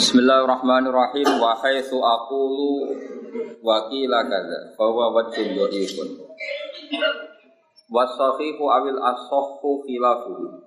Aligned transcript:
Bismillahirrahmanirrahim. 0.00 1.28
Wa 1.44 1.60
haitsu 1.60 2.00
aqulu 2.00 2.88
wa 3.60 3.84
qila 3.92 4.24
kadza 4.32 4.72
fa 4.72 4.88
huwa 4.88 5.12
wajhun 5.12 5.60
dhaifun 5.60 6.08
wa 7.92 8.08
sahihu 8.08 8.64
awil 8.64 8.96
as-sahhu 8.96 9.84
khilafuhu 9.84 10.64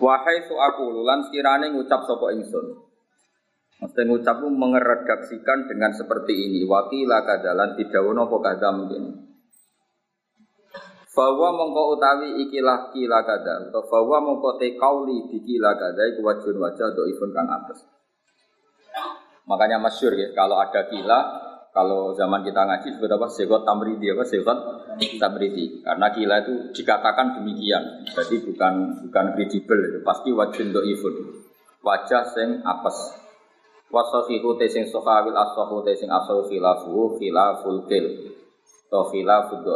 wa 0.00 0.14
haitsu 0.24 0.56
aqulu 0.56 1.04
lan 1.04 1.20
sekirane 1.28 1.68
ngucap 1.76 2.08
sapa 2.08 2.32
ingsun. 2.32 2.80
Mesti 3.84 4.00
ngucap 4.08 4.40
mengeredaksikan 4.40 5.68
dengan 5.68 5.92
seperti 5.92 6.48
ini. 6.48 6.64
Wakila 6.64 7.28
kadalan 7.28 7.76
didawono 7.76 8.24
apa 8.24 8.36
kada 8.40 8.72
mungkin 8.72 9.23
bahwa 11.14 11.48
mongko 11.54 11.94
utawi 11.94 12.42
ikilah 12.42 12.90
kila 12.90 13.22
kada 13.22 13.70
atau 13.70 13.86
bahwa 13.86 14.18
mongko 14.18 14.58
te 14.58 14.74
kauli 14.74 15.30
dikila 15.30 15.78
kada 15.78 16.10
iku 16.10 16.26
wajun 16.26 16.58
wajah 16.58 16.90
do 16.90 17.06
ifun 17.06 17.30
kang 17.30 17.46
atas. 17.46 17.86
Makanya 19.46 19.78
masyur 19.78 20.10
ya 20.18 20.34
kalau 20.34 20.58
ada 20.58 20.90
kila 20.90 21.18
kalau 21.70 22.14
zaman 22.14 22.42
kita 22.42 22.66
ngaji 22.66 22.98
sebut 22.98 23.10
apa? 23.14 23.26
Sekot 23.30 23.62
tamridi 23.62 24.10
apa? 24.10 24.26
Sekot 24.26 24.58
tamridi. 25.22 25.82
Karena 25.86 26.10
kila 26.10 26.42
itu 26.42 26.54
dikatakan 26.74 27.38
demikian 27.38 28.06
jadi 28.10 28.36
bukan 28.42 28.74
bukan 29.06 29.26
kredibel 29.38 29.78
itu 29.94 29.98
pasti 30.02 30.34
wajun 30.34 30.74
do 30.74 30.82
ifun 30.82 31.14
wajah 31.86 32.26
sing 32.34 32.58
apes. 32.66 33.22
Wasafihu 33.94 34.58
te 34.58 34.66
sing 34.66 34.90
sahawil 34.90 35.38
asahu 35.38 35.86
te 35.86 35.94
sing 35.94 36.10
asahu 36.10 36.50
khilafu 36.50 37.14
khilaful 37.22 37.86
kil 37.86 38.34
atau 38.94 39.10
khilafud 39.10 39.60
do 39.66 39.74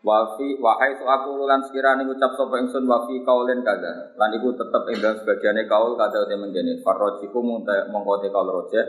Wafi 0.00 0.56
wahai 0.64 0.96
tu 0.96 1.04
aku 1.04 1.44
lan 1.44 1.60
sekiranya 1.60 2.08
ngucap 2.08 2.32
sapa 2.32 2.56
ingsun 2.56 2.88
wafi 2.88 3.20
kaulen 3.20 3.60
kada 3.60 4.16
lan 4.16 4.32
iku 4.32 4.56
tetep 4.56 4.88
ing 4.88 4.96
dalam 4.96 5.20
sebagiane 5.20 5.68
kaul 5.68 5.92
kada 5.92 6.24
te 6.24 6.40
menjene 6.40 6.80
farrojiku 6.80 7.36
mongko 7.44 8.14
te 8.24 8.32
kaul 8.32 8.48
rojeh 8.48 8.86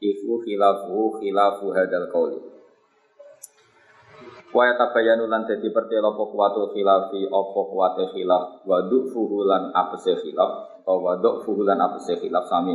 iku 0.00 0.40
khilafu 0.40 1.20
khilafu 1.20 1.76
hadal 1.76 2.08
kauli 2.08 2.40
Wa 4.56 4.72
tabayanu 4.72 5.28
lan 5.28 5.44
dadi 5.44 5.68
pertelo 5.68 6.16
apa 6.16 6.24
kuwatu 6.32 6.72
khilafi 6.72 7.28
apa 7.28 7.60
kuwate 7.60 8.08
khilaf. 8.16 8.64
Wa 8.64 8.88
du'fuhu 8.88 9.44
lan 9.44 9.68
apese 9.76 10.16
khilaf 10.16 10.80
atau 10.80 10.96
wa 11.04 11.20
du'fuhu 11.20 11.60
lan 11.68 11.76
apese 11.76 12.16
khilaf 12.16 12.48
sami 12.48 12.72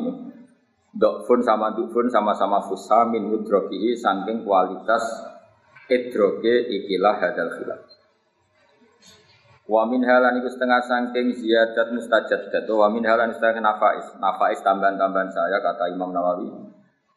Dokfun 0.91 1.39
sama 1.39 1.71
dukfun 1.71 2.11
sama-sama 2.11 2.59
fusamin 2.67 3.31
mudrokihi 3.31 3.95
saking 3.95 4.43
kualitas 4.43 4.99
idroge 5.91 6.71
ikilah 6.71 7.19
hadal 7.19 7.51
khilaf. 7.59 7.81
Wa 9.67 9.87
min 9.87 10.03
halan 10.03 10.39
iku 10.39 10.49
setengah 10.51 10.83
sangking 10.83 11.35
ziyadat 11.35 11.91
mustajad 11.91 12.51
datu 12.51 12.79
wa 12.79 12.87
min 12.87 13.03
halan 13.03 13.35
setengah 13.35 13.59
nafais. 13.59 14.07
Nafais 14.19 14.59
tambahan-tambahan 14.63 15.29
saya 15.31 15.59
kata 15.59 15.91
Imam 15.91 16.15
Nawawi. 16.15 16.47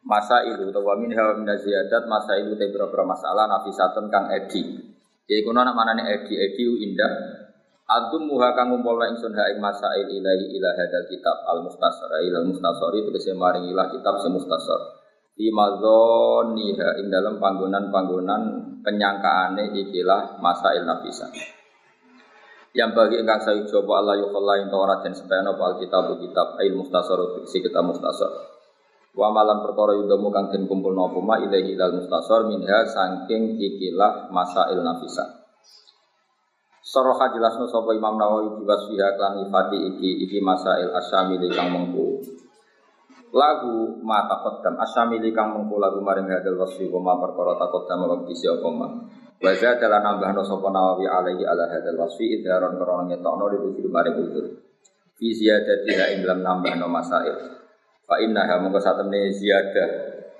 Masa 0.05 0.45
itu 0.45 0.69
atau 0.69 0.85
min 0.99 1.11
halan 1.15 1.41
min 1.41 1.49
ziyadat 1.55 2.05
masa 2.05 2.37
itu 2.37 2.53
te 2.59 2.69
beberapa 2.69 3.07
masalah 3.07 3.47
nafisatun 3.49 4.11
kang 4.11 4.29
edi. 4.29 4.61
Jadi 5.25 5.41
kuno 5.41 5.65
nak 5.65 5.73
mana 5.73 5.97
nih 5.97 6.21
edi 6.21 6.33
edi 6.37 6.63
indah. 6.91 7.13
Adum 7.85 8.29
muha 8.29 8.53
kang 8.53 8.73
ngumpul 8.73 8.97
ingsun 8.97 9.33
ha 9.37 9.49
ing 9.53 9.61
masail 9.61 10.09
ilahi 10.09 10.45
ila 10.57 10.69
hadal 10.73 11.05
kitab 11.05 11.37
al 11.45 11.65
mustasar 11.65 12.09
ila 12.17 12.41
mustasar 12.41 12.89
itu 12.97 13.13
kese 13.13 13.37
maring 13.37 13.69
ilah 13.69 13.93
kitab 13.93 14.17
se 14.17 14.25
mustasar 14.25 15.05
di 15.35 15.51
niha 15.51 16.89
ing 16.95 17.07
dalam 17.11 17.37
panggonan-panggonan 17.43 18.64
penyangkaane 18.85 19.73
ikilah 19.73 20.37
masail 20.37 20.85
nafisa. 20.85 21.27
Yang 22.75 22.91
bagi 22.93 23.15
engkang 23.23 23.41
saya 23.41 23.63
coba 23.65 24.03
Allah 24.03 24.21
yukhalla 24.21 24.53
yang 24.61 24.69
tawara 24.69 25.01
dan 25.01 25.15
sepena 25.17 25.55
al 25.55 25.75
kitab 25.81 26.11
kitab 26.21 26.59
ail 26.61 26.75
mustasar 26.77 27.17
si 27.49 27.63
kita 27.63 27.81
mustasar. 27.81 28.29
Wa 29.15 29.31
malam 29.31 29.63
perkara 29.63 29.95
yudamu 29.95 30.27
kang 30.29 30.51
den 30.51 30.67
kumpul 30.67 30.91
napa 30.91 31.17
ma 31.23 31.39
ilahi 31.39 31.71
ilal 31.73 32.03
mustasar 32.03 32.45
minha 32.45 32.83
saking 32.85 33.57
ikilah 33.57 34.27
masail 34.29 34.83
nafisa. 34.83 35.23
Soroha 36.85 37.33
jelasno 37.33 37.65
sapa 37.65 37.97
Imam 37.97 38.13
Nawawi 38.19 38.61
diwasfiha 38.61 39.17
klan 39.17 39.41
ifati 39.41 39.77
iki 39.95 40.29
iki 40.29 40.37
masail 40.37 40.93
asyamili 40.93 41.49
kang 41.49 41.73
mengku 41.73 42.21
lagu 43.33 43.99
ma 44.05 44.29
taqaddam 44.29 44.77
asyamili 44.77 45.33
kang 45.33 45.55
mengko 45.55 45.81
lagu 45.81 45.99
maring 46.03 46.29
hadal 46.29 46.61
wasfi 46.61 46.85
wa 46.91 47.01
ma 47.01 47.13
perkara 47.17 47.57
taqaddam 47.57 48.05
wa 48.05 48.15
bisi 48.25 48.45
apa 48.45 48.69
ma? 48.69 48.87
Wa 49.35 49.51
zadalah 49.51 49.99
nambahno 49.99 50.41
sapa 50.45 50.67
nawawi 50.71 51.09
alaihi 51.09 51.43
ala 51.43 51.67
hadal 51.67 51.97
wasfi 51.99 52.39
idharon 52.39 52.77
krana 52.77 53.09
ngetokno 53.09 53.45
di 53.51 53.89
maring 53.89 54.15
utur 54.21 54.45
fi 55.15 55.27
ziyadatiha 55.31 56.15
ing 56.15 56.19
dalam 56.23 56.43
nambahno 56.43 56.87
masail. 56.91 57.35
Fa 58.05 58.21
innaha 58.21 58.61
mongko 58.61 58.79
satemene 58.79 59.33
ziyadah. 59.33 59.89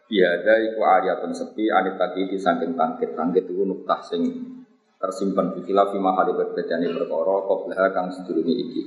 Biada 0.05 0.61
iku 0.61 0.85
ariyatun 0.85 1.33
sepi 1.33 1.65
anit 1.73 1.97
di 2.13 2.37
saking 2.37 2.77
tangkit 2.77 3.17
tangkit 3.17 3.49
iku 3.49 3.65
nuktah 3.65 4.05
sing 4.05 4.21
tersimpan 5.01 5.57
di 5.57 5.65
khilaf 5.65 5.89
fi 5.89 5.97
mahali 5.97 6.29
berbedane 6.29 6.93
perkara 6.93 7.35
qablaha 7.49 7.85
kang 7.89 8.13
sedurunge 8.13 8.53
iki. 8.53 8.81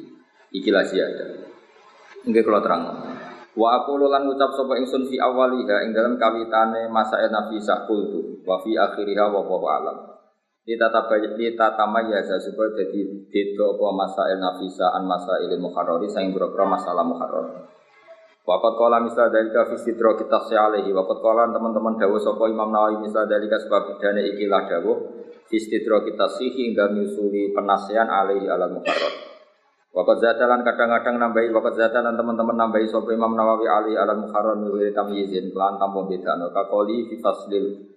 Ikilah 0.63 0.87
ziyadah. 0.87 1.29
Nggih 2.23 2.43
kula 2.47 2.63
terang. 2.63 2.83
Wa 3.59 3.83
aku 3.83 3.99
lan 3.99 4.31
ngucap 4.31 4.55
sapa 4.55 4.79
ingsun 4.79 5.11
fi 5.11 5.19
awaliha 5.19 5.83
ing 5.83 5.91
dalam 5.91 6.15
kawitane 6.15 6.87
masa 6.95 7.19
nafisa 7.27 7.91
qultu 7.91 8.47
wa 8.47 8.63
fi 8.63 8.79
akhiriha 8.79 9.27
wa 9.35 9.43
wa 9.43 9.71
alam. 9.83 9.99
Kita 10.63 10.87
ya 10.87 12.39
supaya 12.39 12.71
jadi 12.77 13.01
beda 13.27 13.67
apa 13.73 13.87
masa 13.99 14.31
nafisa 14.37 14.95
an 14.95 15.11
masa 15.11 15.43
ilmu 15.43 15.75
muharrari 15.75 16.07
saing 16.07 16.31
boro 16.31 16.55
masalah 16.55 17.03
muharrar. 17.03 17.67
Wakat 18.49 18.75
kola 18.81 19.03
misal 19.03 19.29
dari 19.29 19.51
ka 19.51 19.69
fisidro 19.75 20.15
kita 20.15 20.39
sealehi. 20.47 20.95
Wakat 20.95 21.19
kola 21.19 21.51
teman-teman 21.51 21.99
dawo 22.01 22.17
sopo 22.17 22.47
Imam 22.47 22.73
Nawawi 22.73 23.01
misal 23.05 23.27
dari 23.27 23.45
ka 23.45 23.59
sebab 23.61 24.01
dana 24.01 24.23
ikilah 24.25 24.65
dawo. 24.71 24.93
Fisidro 25.49 26.05
kita 26.05 26.29
sihi 26.37 26.73
hingga 26.73 26.93
nyusuli 26.93 27.53
penasian 27.57 28.09
alaihi 28.09 28.49
ala 28.49 28.69
muharrar. 28.73 29.38
Wakat 29.89 30.21
zatalan 30.21 30.61
kadang-kadang 30.69 31.17
nambahi 31.17 31.49
wakat 31.49 31.75
zatalan 31.81 32.13
teman-teman 32.13 32.61
nambahi 32.61 32.85
sopo 32.93 33.09
Imam 33.09 33.33
Nawawi 33.33 33.65
Ali 33.65 33.93
al 33.97 34.13
Mukharram 34.21 34.61
wiwiri 34.69 34.93
tamyizin 34.93 35.49
kelan 35.49 35.81
tanpa 35.81 36.05
beda. 36.05 36.37
No 36.37 36.53
kakoli 36.53 37.09
fi 37.09 37.17
faslil 37.17 37.89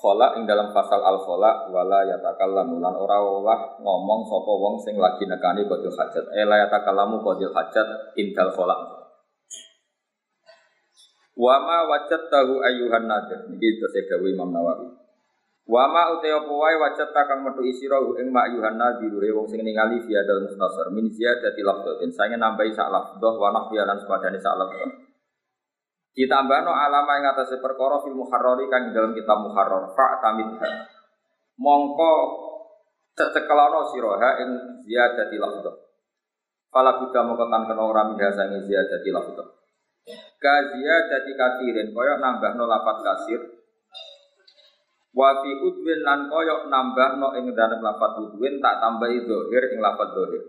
khola 0.00 0.32
ing 0.40 0.48
dalam 0.48 0.72
pasal 0.72 1.04
al 1.04 1.20
khola 1.20 1.68
wala 1.68 2.08
yatakallamu. 2.08 2.80
Lan 2.80 2.96
ora 2.96 3.20
olah 3.20 3.76
ngomong 3.84 4.24
sopo 4.24 4.56
wong 4.56 4.80
sing 4.80 4.96
lagi 4.96 5.28
nekani 5.28 5.68
kodil 5.68 5.92
hajat. 5.92 6.24
Eh 6.40 6.48
la 6.48 6.64
yatakallamu 6.64 7.20
kodil 7.20 7.52
hajat 7.52 8.16
intal 8.16 8.48
khola 8.56 9.04
Wama 11.34 11.78
wajat 11.90 12.32
tahu 12.32 12.62
ayuhan 12.64 13.10
nadir. 13.10 13.44
Ini 13.50 13.68
saya 13.90 14.22
Imam 14.22 14.54
Nawawi. 14.54 15.03
Wa 15.64 15.88
ma 15.88 16.12
uta 16.12 16.28
apa 16.28 16.52
wae 16.52 16.76
wajat 16.76 17.08
kang 17.16 17.40
metu 17.40 17.64
isira 17.64 17.96
ing 18.20 18.28
mak 18.28 18.52
yuhanna 18.52 19.00
dirure 19.00 19.32
wong 19.32 19.48
sing 19.48 19.64
ningali 19.64 19.96
fi 20.04 20.12
adal 20.12 20.44
mustasar 20.44 20.92
min 20.92 21.08
ziyadati 21.08 21.64
lafdhatin. 21.64 22.12
Sange 22.12 22.36
nambahi 22.36 22.68
sak 22.76 22.92
lafdhah 22.92 23.34
wa 23.40 23.48
nahwi 23.48 23.80
lan 23.80 23.96
sepadane 23.96 24.36
sak 24.36 24.60
lafdhah. 24.60 24.92
Ditambahno 26.12 26.68
alama 26.68 27.16
ing 27.16 27.24
atase 27.32 27.64
perkara 27.64 27.96
fil 28.04 28.12
muharrari 28.12 28.68
kang 28.68 28.92
dalam 28.92 29.16
kitab 29.16 29.40
muharrar 29.40 29.88
fa 29.96 30.20
tamidha 30.20 30.68
mongko 31.56 32.12
cecekelana 33.16 33.88
siraha 33.88 34.30
ing 34.44 34.50
ziyadati 34.84 35.40
lafdhah. 35.40 35.74
Fala 36.68 37.00
buddha 37.00 37.24
mongko 37.24 37.48
tan 37.48 37.64
kena 37.64 37.82
ora 37.88 38.04
minha 38.12 38.28
sange 38.36 38.60
ziyadati 38.68 39.08
lafdhah. 39.08 39.48
Ka 40.36 40.54
ziyadati 40.76 41.32
katirin 41.32 41.88
koyo 41.96 42.20
nambahno 42.20 42.68
lapat 42.68 43.00
kasir 43.00 43.63
Wa 45.14 45.30
fi 45.46 45.50
udwin 45.62 46.02
lan 46.02 46.26
koyok 46.26 46.66
nambah 46.66 47.10
no 47.22 47.38
ing 47.38 47.54
dalam 47.54 47.78
lafat 47.78 48.18
udwin 48.18 48.58
tak 48.58 48.82
tambahi 48.82 49.22
dohir 49.22 49.70
ing 49.70 49.78
lafat 49.78 50.10
dohir. 50.10 50.42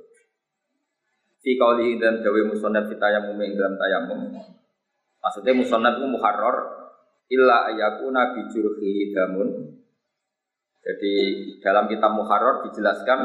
Fi 1.46 1.53
kauli 1.53 2.02
dan 2.02 2.26
dawe 2.26 2.42
musonab 2.50 2.90
fi 2.90 2.98
tayamum 2.98 3.38
ing 3.46 3.53
dalam 3.53 3.78
tayamum. 3.78 4.34
Maksudnya 5.22 5.53
musonab 5.53 6.02
itu 6.02 6.08
muharrar 6.09 6.58
illa 7.29 7.70
ayakuna 7.70 8.34
bijurhi 8.34 9.14
damun. 9.14 9.78
Jadi 10.82 11.14
dalam 11.62 11.85
kitab 11.85 12.17
muharrar 12.17 12.66
dijelaskan 12.66 13.20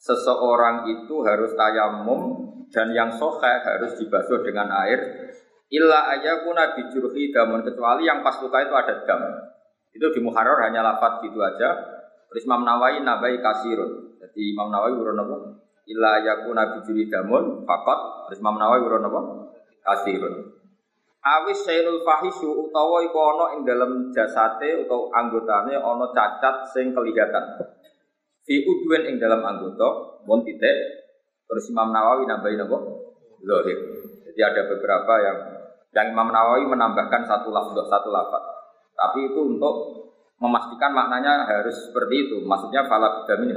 seseorang 0.00 0.88
itu 0.88 1.20
harus 1.24 1.52
tayamum 1.52 2.48
dan 2.72 2.96
yang 2.96 3.12
sohe 3.20 3.52
harus 3.60 3.96
dibasuh 4.00 4.40
dengan 4.40 4.72
air 4.72 5.32
illa 5.72 6.16
ayakuna 6.16 6.76
bijurhi 6.76 7.32
damun 7.32 7.64
kecuali 7.64 8.08
yang 8.08 8.24
pas 8.24 8.40
luka 8.40 8.60
itu 8.64 8.72
ada 8.72 8.94
dam. 9.04 9.20
Itu 9.92 10.08
di 10.12 10.20
Muharrar 10.24 10.64
hanya 10.68 10.80
lafat 10.80 11.20
gitu 11.24 11.36
aja. 11.40 11.70
Terus 12.32 12.48
Imam 12.48 12.64
Nawawi 12.64 13.04
nabai 13.04 13.36
kasirun. 13.44 14.16
Jadi 14.16 14.56
Imam 14.56 14.72
Nawawi 14.72 14.96
urun 14.96 15.20
apa? 15.20 15.36
Illa 15.84 16.12
yakuna 16.24 16.72
bijuli 16.76 17.12
damun 17.12 17.68
fakot. 17.68 18.28
Terus 18.28 18.40
Imam 18.40 18.56
Nawawi 18.56 18.88
urun 18.88 19.04
apa? 19.04 19.20
Kasirun. 19.84 20.34
Awis 21.22 21.62
sailul 21.62 22.02
fahisu 22.02 22.66
utawa 22.66 22.98
iku 23.06 23.14
ana 23.14 23.46
ing 23.54 23.62
dalam 23.62 24.10
jasate 24.10 24.74
utawa 24.82 25.12
anggotane 25.12 25.76
ana 25.76 26.06
cacat 26.10 26.66
sing 26.72 26.90
kelihatan. 26.90 27.62
Fi 28.42 28.64
udwen 28.66 29.06
ing 29.06 29.16
dalam 29.22 29.38
anggota 29.44 30.18
mun 30.26 30.42
titik 30.42 30.74
terus 31.46 31.68
Imam 31.70 31.92
Nawawi 31.92 32.26
nambahin 32.26 32.64
apa? 32.64 32.78
Zahir. 33.44 33.78
Jadi 34.24 34.40
ada 34.40 34.62
beberapa 34.72 35.14
yang 35.20 35.38
yang 35.92 36.06
Imam 36.16 36.32
Nawawi 36.32 36.64
menambahkan 36.64 37.28
satu 37.28 37.52
lafaz 37.52 37.86
satu 37.86 38.08
lafaz. 38.08 38.51
Tapi 39.02 39.18
itu 39.34 39.40
untuk 39.42 39.74
memastikan 40.38 40.94
maknanya 40.94 41.42
harus 41.42 41.90
seperti 41.90 42.30
itu. 42.30 42.36
Maksudnya 42.46 42.86
fala 42.86 43.22
bidamin 43.22 43.50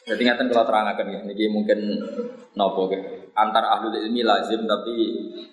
Jadi 0.00 0.26
ngaten 0.26 0.48
kalau 0.50 0.66
terangkan 0.66 1.06
ya, 1.06 1.20
ini 1.22 1.44
mungkin 1.52 1.78
nopo 2.58 2.90
ke 2.90 3.30
antar 3.36 3.62
ahli 3.62 3.94
ilmi 4.10 4.26
lazim 4.26 4.66
tapi 4.66 4.92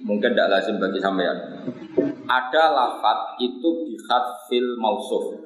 mungkin 0.02 0.34
tidak 0.34 0.50
lazim 0.50 0.82
bagi 0.82 0.98
sampean. 0.98 1.38
Ada 2.26 2.64
lafat 2.74 3.38
itu 3.38 3.70
bihat 3.86 4.50
fil 4.50 4.80
mausuf. 4.82 5.46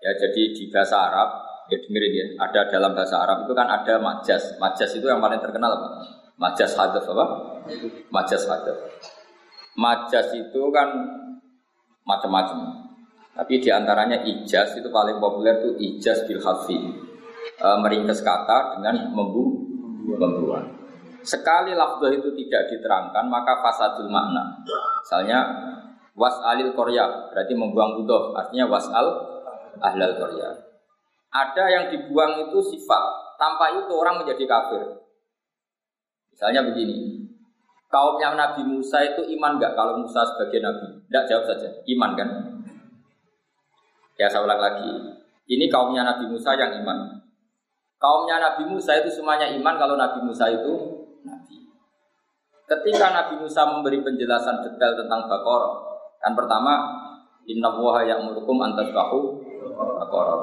Ya 0.00 0.16
jadi 0.16 0.56
di 0.56 0.72
bahasa 0.72 1.04
Arab 1.04 1.28
ya 1.68 1.76
dengerin 1.80 2.12
ya, 2.12 2.26
ada 2.44 2.60
dalam 2.68 2.96
bahasa 2.96 3.20
Arab 3.20 3.44
itu 3.44 3.52
kan 3.52 3.68
ada 3.68 4.00
majas. 4.00 4.56
Majas 4.56 4.90
itu 4.96 5.04
yang 5.04 5.20
paling 5.20 5.40
terkenal 5.40 5.76
apa? 5.76 5.88
Majas 6.40 6.72
hadaf 6.76 7.04
apa? 7.04 7.24
Majas 8.08 8.42
hadaf. 8.48 8.78
Majas 9.74 10.30
itu 10.34 10.62
kan 10.70 10.88
macam-macam. 12.06 12.84
Tapi 13.34 13.58
di 13.58 13.66
antaranya 13.72 14.22
ijaz 14.22 14.78
itu 14.78 14.86
paling 14.94 15.18
populer 15.18 15.58
itu 15.58 15.70
ijaz 15.74 16.22
bil 16.30 16.38
hafi. 16.38 16.78
E, 17.58 17.66
meringkas 17.82 18.22
kata 18.22 18.78
dengan 18.78 19.10
membu 19.10 19.66
membuang. 20.06 20.70
Sekali 21.24 21.74
lafzah 21.74 22.14
itu 22.14 22.30
tidak 22.36 22.70
diterangkan 22.70 23.26
maka 23.26 23.58
fasadul 23.58 24.06
makna. 24.12 24.62
Misalnya 25.02 25.40
was 26.14 26.38
alil 26.46 26.70
korya 26.78 27.32
berarti 27.34 27.58
membuang 27.58 27.98
budoh 27.98 28.36
artinya 28.38 28.70
was 28.70 28.86
al 28.94 29.08
ahlal 29.82 30.14
korya. 30.14 30.54
Ada 31.34 31.64
yang 31.66 31.84
dibuang 31.90 32.46
itu 32.46 32.58
sifat 32.62 33.02
tanpa 33.34 33.74
itu 33.74 33.90
orang 33.90 34.22
menjadi 34.22 34.46
kafir. 34.46 35.02
Misalnya 36.30 36.62
begini, 36.70 37.23
kaumnya 37.94 38.34
Nabi 38.34 38.66
Musa 38.66 38.98
itu 39.06 39.22
iman 39.38 39.54
nggak 39.54 39.78
kalau 39.78 40.02
Musa 40.02 40.26
sebagai 40.26 40.58
Nabi? 40.58 40.98
Tidak 41.06 41.24
jawab 41.30 41.44
saja, 41.46 41.70
iman 41.70 42.10
kan? 42.18 42.28
Ya 44.18 44.26
saya 44.26 44.42
ulang 44.42 44.58
lagi, 44.58 44.90
ini 45.46 45.70
kaumnya 45.70 46.02
Nabi 46.02 46.26
Musa 46.26 46.58
yang 46.58 46.74
iman. 46.82 47.22
Kaumnya 48.02 48.42
Nabi 48.42 48.66
Musa 48.66 48.98
itu 48.98 49.14
semuanya 49.14 49.46
iman 49.54 49.78
kalau 49.78 49.94
Nabi 49.94 50.26
Musa 50.26 50.50
itu 50.50 50.74
Nabi. 51.22 51.70
Ketika 52.66 53.14
Nabi 53.14 53.38
Musa 53.38 53.62
memberi 53.62 54.02
penjelasan 54.02 54.66
detail 54.66 54.98
tentang 54.98 55.30
Bakor, 55.30 55.62
kan 56.18 56.34
pertama 56.34 56.74
Inna 57.46 57.70
yang 58.02 58.26
murukum 58.26 58.58
antas 58.58 58.90
Bakor. 58.90 59.38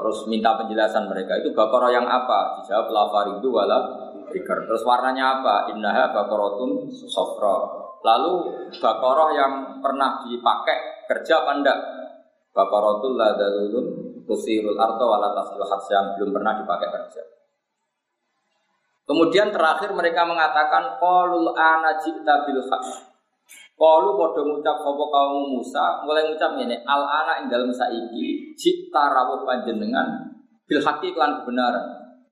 Terus 0.02 0.18
minta 0.28 0.56
penjelasan 0.56 1.08
mereka 1.08 1.36
itu 1.40 1.52
Bakor 1.52 1.88
yang 1.92 2.08
apa? 2.08 2.60
Dijawab 2.60 2.88
lafaridu 2.88 3.48
wala 3.52 4.11
bikar. 4.32 4.64
Terus 4.64 4.82
warnanya 4.82 5.38
apa? 5.38 5.76
Innaha 5.76 6.10
bakorotun 6.16 6.88
sofro. 6.90 7.56
Lalu 8.02 8.32
bakoroh 8.82 9.30
yang 9.36 9.78
pernah 9.78 10.24
dipakai 10.26 11.06
kerja 11.06 11.44
apa 11.44 11.52
enggak? 11.60 11.78
Bakorotul 12.50 13.14
ladalulun 13.14 13.86
tusirul 14.26 14.80
arto 14.80 15.04
wala 15.06 15.30
tasirul 15.36 15.68
yang 15.92 16.06
belum 16.18 16.30
pernah 16.34 16.52
dipakai 16.58 16.88
kerja. 16.90 17.22
Kemudian 19.02 19.50
terakhir 19.50 19.90
mereka 19.92 20.22
mengatakan 20.24 20.96
qalul 20.96 21.52
ana 21.52 21.98
jita 22.00 22.46
bil 22.46 22.62
haq. 22.64 22.86
Qalu 23.74 24.10
padha 24.14 24.40
ngucap 24.46 24.76
sapa 24.78 25.04
kaum 25.10 25.58
Musa 25.58 26.06
mulai 26.06 26.22
ngucap 26.30 26.54
ini 26.62 26.78
al 26.86 27.02
ana 27.02 27.42
ing 27.42 27.50
dalem 27.50 27.74
saiki 27.74 28.54
cipta 28.54 29.10
rawuh 29.10 29.42
panjenengan 29.42 30.38
bil 30.70 30.78
haqi 30.78 31.10
kelan 31.10 31.42
kebenaran. 31.42 31.86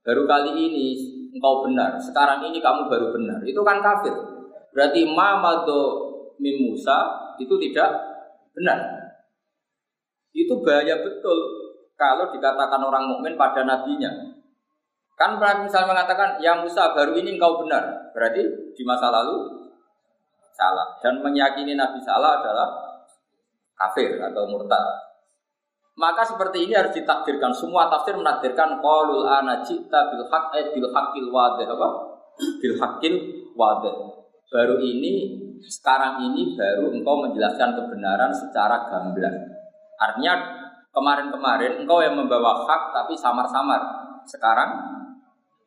Baru 0.06 0.30
kali 0.30 0.56
ini 0.56 0.86
engkau 1.30 1.66
benar, 1.66 1.96
sekarang 1.96 2.42
ini 2.50 2.58
kamu 2.58 2.90
baru 2.90 3.14
benar. 3.14 3.38
Itu 3.46 3.62
kan 3.62 3.78
kafir. 3.80 4.12
Berarti 4.70 5.06
ma 5.06 5.38
mado 5.38 6.10
mim 6.38 6.70
Musa 6.70 7.30
itu 7.38 7.54
tidak 7.58 7.90
benar. 8.54 8.78
Itu 10.30 10.62
bahaya 10.62 11.02
betul 11.02 11.38
kalau 11.98 12.32
dikatakan 12.32 12.80
orang 12.80 13.10
mukmin 13.10 13.34
pada 13.34 13.66
nabinya. 13.66 14.08
Kan 15.20 15.36
misalnya 15.36 15.92
mengatakan, 15.92 16.40
yang 16.40 16.64
Musa 16.64 16.96
baru 16.96 17.12
ini 17.12 17.36
engkau 17.36 17.60
benar. 17.60 18.08
Berarti 18.16 18.72
di 18.72 18.82
masa 18.88 19.12
lalu 19.12 19.68
salah. 20.56 20.96
Dan 21.04 21.20
meyakini 21.20 21.76
Nabi 21.76 22.00
salah 22.00 22.40
adalah 22.40 22.68
kafir 23.76 24.16
atau 24.16 24.48
murtad. 24.48 25.09
Maka 26.00 26.24
seperti 26.24 26.64
ini 26.64 26.72
harus 26.72 26.96
ditakdirkan. 26.96 27.52
Semua 27.52 27.92
tafsir 27.92 28.16
menakdirkan 28.16 28.80
qaulul 28.80 29.28
ana 29.28 29.60
cita 29.60 30.08
bil 30.08 30.24
haq 30.32 30.56
eh, 30.56 30.72
bil 30.72 30.88
haqqil 30.88 31.28
wadih 31.28 31.68
apa? 31.68 31.88
Bil 32.64 32.80
haqqil 32.80 33.14
wadih. 33.52 33.94
Baru 34.48 34.80
ini 34.80 35.36
sekarang 35.60 36.24
ini 36.24 36.56
baru 36.56 36.88
engkau 36.88 37.20
menjelaskan 37.20 37.76
kebenaran 37.76 38.32
secara 38.32 38.88
gamblang. 38.88 39.36
Artinya 40.00 40.34
kemarin-kemarin 40.88 41.84
engkau 41.84 42.00
yang 42.00 42.16
membawa 42.16 42.64
hak 42.64 42.96
tapi 42.96 43.12
samar-samar. 43.12 43.84
Sekarang 44.24 44.80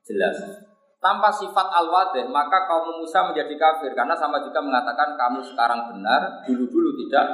jelas. 0.02 0.66
Tanpa 0.98 1.30
sifat 1.30 1.68
al-wadih, 1.68 2.32
maka 2.32 2.64
kaum 2.66 3.04
Musa 3.04 3.28
menjadi 3.28 3.54
kafir 3.60 3.92
karena 3.92 4.16
sama 4.16 4.40
juga 4.40 4.64
mengatakan 4.64 5.20
kamu 5.20 5.44
sekarang 5.44 5.92
benar, 5.92 6.42
dulu-dulu 6.48 6.96
tidak 7.06 7.28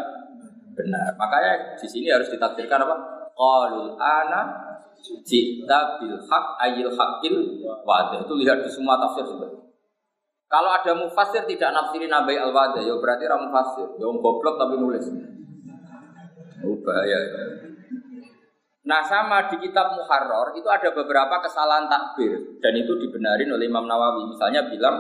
benar. 0.75 1.15
Makanya 1.17 1.79
di 1.79 1.87
sini 1.87 2.07
harus 2.09 2.29
ditakdirkan 2.29 2.85
apa? 2.85 2.95
Qalul 3.33 3.95
ana 3.97 4.41
jita 4.99 6.01
bil 6.01 6.17
haq 6.17 6.45
ayil 6.59 6.91
haqil 6.91 7.35
wadih. 7.85 8.25
Itu 8.25 8.33
lihat 8.35 8.65
di 8.65 8.69
semua 8.71 8.99
tafsir 8.99 9.23
sebenarnya. 9.25 9.69
Kalau 10.49 10.69
ada 10.73 10.91
mufasir 10.97 11.45
tidak 11.45 11.69
nafsirin 11.69 12.09
nabai 12.09 12.41
al 12.41 12.49
wadih, 12.49 12.81
ya 12.81 12.97
berarti 12.97 13.29
orang 13.29 13.49
mufasir. 13.49 13.87
Ya 14.01 14.07
goblok 14.09 14.55
tapi 14.57 14.75
nulis. 14.81 15.05
Oh, 16.59 16.75
bahaya. 16.83 17.19
Nah 18.89 19.05
sama 19.05 19.45
di 19.53 19.61
kitab 19.61 19.93
Muharrar 19.93 20.57
itu 20.57 20.65
ada 20.65 20.89
beberapa 20.89 21.37
kesalahan 21.45 21.85
takbir 21.85 22.57
dan 22.57 22.73
itu 22.73 22.97
dibenarin 22.97 23.53
oleh 23.53 23.69
Imam 23.69 23.85
Nawawi. 23.85 24.33
Misalnya 24.33 24.65
bilang 24.65 24.97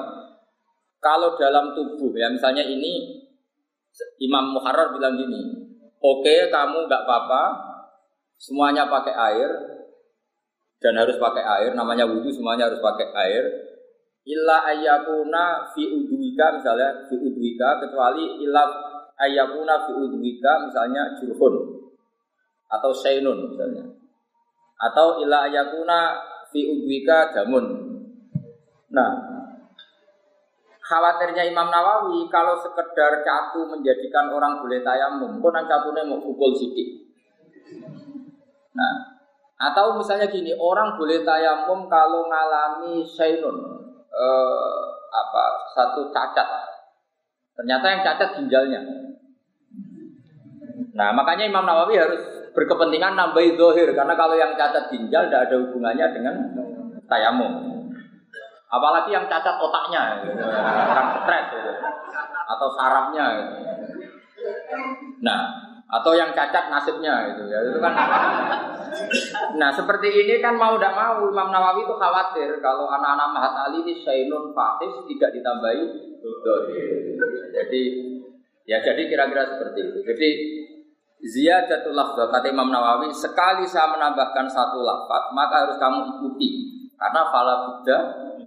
kalau 1.01 1.33
dalam 1.39 1.73
tubuh 1.73 2.13
ya 2.13 2.29
misalnya 2.29 2.61
ini 2.61 3.18
Imam 4.19 4.55
Muharrar 4.55 4.95
bilang 4.95 5.19
gini, 5.19 5.41
oke 5.99 6.23
okay, 6.23 6.47
kamu 6.47 6.87
nggak 6.87 7.03
apa-apa, 7.03 7.43
semuanya 8.39 8.87
pakai 8.87 9.15
air 9.15 9.51
dan 10.79 10.95
harus 10.95 11.19
pakai 11.19 11.43
air, 11.43 11.71
namanya 11.75 12.07
wudhu 12.07 12.31
semuanya 12.31 12.71
harus 12.71 12.79
pakai 12.79 13.11
air. 13.27 13.43
Illa 14.29 14.61
ayakuna 14.67 15.73
fi 15.73 15.89
udwika 15.89 16.59
misalnya 16.59 17.07
fi 17.09 17.15
udwika 17.17 17.81
kecuali 17.81 18.45
illa 18.45 18.61
ayakuna 19.17 19.89
fi 19.89 19.91
udwika 19.95 20.69
misalnya 20.69 21.17
jurhun 21.17 21.55
atau 22.69 22.91
sainun 22.93 23.49
misalnya. 23.51 23.83
Atau 24.79 25.19
ila 25.25 25.49
ayakuna 25.49 26.15
fi 26.53 26.63
udwika 26.67 27.35
damun 27.35 27.89
nah 28.89 29.38
khawatirnya 30.89 31.45
Imam 31.45 31.69
Nawawi 31.69 32.25
kalau 32.33 32.57
sekedar 32.57 33.21
catu 33.21 33.69
menjadikan 33.69 34.33
orang 34.33 34.57
boleh 34.57 34.81
tayamum 34.81 35.37
kok 35.37 35.51
nang 35.53 35.69
catune 35.69 36.01
mau 36.09 36.17
pukul 36.17 36.57
sidik? 36.57 37.13
Nah 38.73 39.21
atau 39.59 40.01
misalnya 40.01 40.25
gini 40.33 40.55
orang 40.57 40.97
boleh 40.97 41.21
tayamum 41.21 41.85
kalau 41.85 42.25
ngalami 42.25 43.05
sainun 43.05 43.57
eh, 44.09 44.79
apa 45.13 45.43
satu 45.77 46.09
cacat. 46.09 46.47
Ternyata 47.53 47.85
yang 47.91 48.01
cacat 48.01 48.29
ginjalnya. 48.41 48.81
Nah 50.97 51.13
makanya 51.13 51.45
Imam 51.45 51.69
Nawawi 51.69 52.01
harus 52.01 52.21
berkepentingan 52.57 53.13
nambahi 53.13 53.53
dohir 53.53 53.93
karena 53.93 54.17
kalau 54.17 54.33
yang 54.33 54.57
cacat 54.57 54.89
ginjal 54.89 55.29
tidak 55.29 55.53
ada 55.53 55.55
hubungannya 55.61 56.07
dengan 56.17 56.35
tayamum. 57.05 57.78
Apalagi 58.69 59.09
yang 59.09 59.25
cacat 59.25 59.57
otaknya, 59.57 60.21
gitu. 60.21 60.45
orang 60.45 61.07
stres 61.25 61.45
gitu. 61.57 61.71
atau 62.45 62.67
sarafnya. 62.77 63.25
Gitu. 63.33 63.53
Nah, 65.25 65.69
atau 65.89 66.13
yang 66.13 66.29
cacat 66.37 66.69
nasibnya 66.69 67.33
itu 67.33 67.49
ya 67.49 67.65
itu 67.65 67.81
kan. 67.81 67.93
Nah 69.57 69.73
seperti 69.73 70.13
ini 70.13 70.37
kan 70.37 70.53
mau 70.53 70.77
tidak 70.77 70.93
mau 70.93 71.17
Imam 71.25 71.49
Nawawi 71.49 71.81
itu 71.81 71.95
khawatir 71.97 72.61
kalau 72.61 72.85
anak-anak 72.93 73.27
Mahat 73.33 73.53
Ali 73.65 73.81
ini 73.81 73.97
Sainun 74.05 74.53
Fahis 74.53 74.93
tidak 75.09 75.33
ditambahi. 75.33 75.85
Jadi 77.57 77.81
ya 78.69 78.77
jadi 78.85 79.01
kira-kira 79.09 79.49
seperti 79.49 79.79
itu. 79.89 79.99
Jadi 80.05 80.29
Ziyadatul 81.19 81.97
lafzah 81.97 82.29
kata 82.29 82.53
Imam 82.53 82.69
Nawawi 82.69 83.09
sekali 83.09 83.65
saya 83.65 83.89
menambahkan 83.89 84.45
satu 84.45 84.85
lafaz 84.85 85.33
maka 85.33 85.67
harus 85.67 85.77
kamu 85.81 85.99
ikuti 86.15 86.49
karena 86.95 87.21
fala 87.27 87.55
buddha 87.65 87.99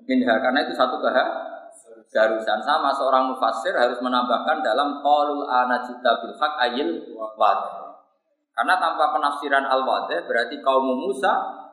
minha 0.07 0.35
karena 0.43 0.59
itu 0.67 0.73
satu 0.75 0.99
keharusan 0.99 2.61
sama 2.63 2.91
seorang 2.95 3.33
mufassir 3.33 3.73
harus 3.77 3.99
menambahkan 4.03 4.61
dalam 4.61 5.01
qaulul 5.01 5.47
anajita 5.47 6.23
bil 6.23 6.35
haq 6.37 6.55
ayil 6.71 6.89
wadih 7.17 7.97
karena 8.53 8.75
tanpa 8.77 9.15
penafsiran 9.17 9.65
al 9.65 9.83
wadih 9.87 10.23
berarti 10.29 10.61
kaum 10.61 10.93
Musa 10.93 11.33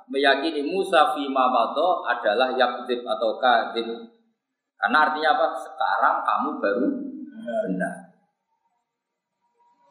meyakini 0.10 0.66
Musa 0.66 1.14
fi 1.14 1.30
mabado 1.30 2.04
adalah 2.06 2.54
yakzib 2.58 3.06
atau 3.06 3.38
kadib 3.38 3.88
Karena 4.80 5.12
artinya 5.12 5.36
apa? 5.36 5.46
Sekarang 5.60 6.16
kamu 6.24 6.50
baru 6.64 6.88
benar. 7.68 7.96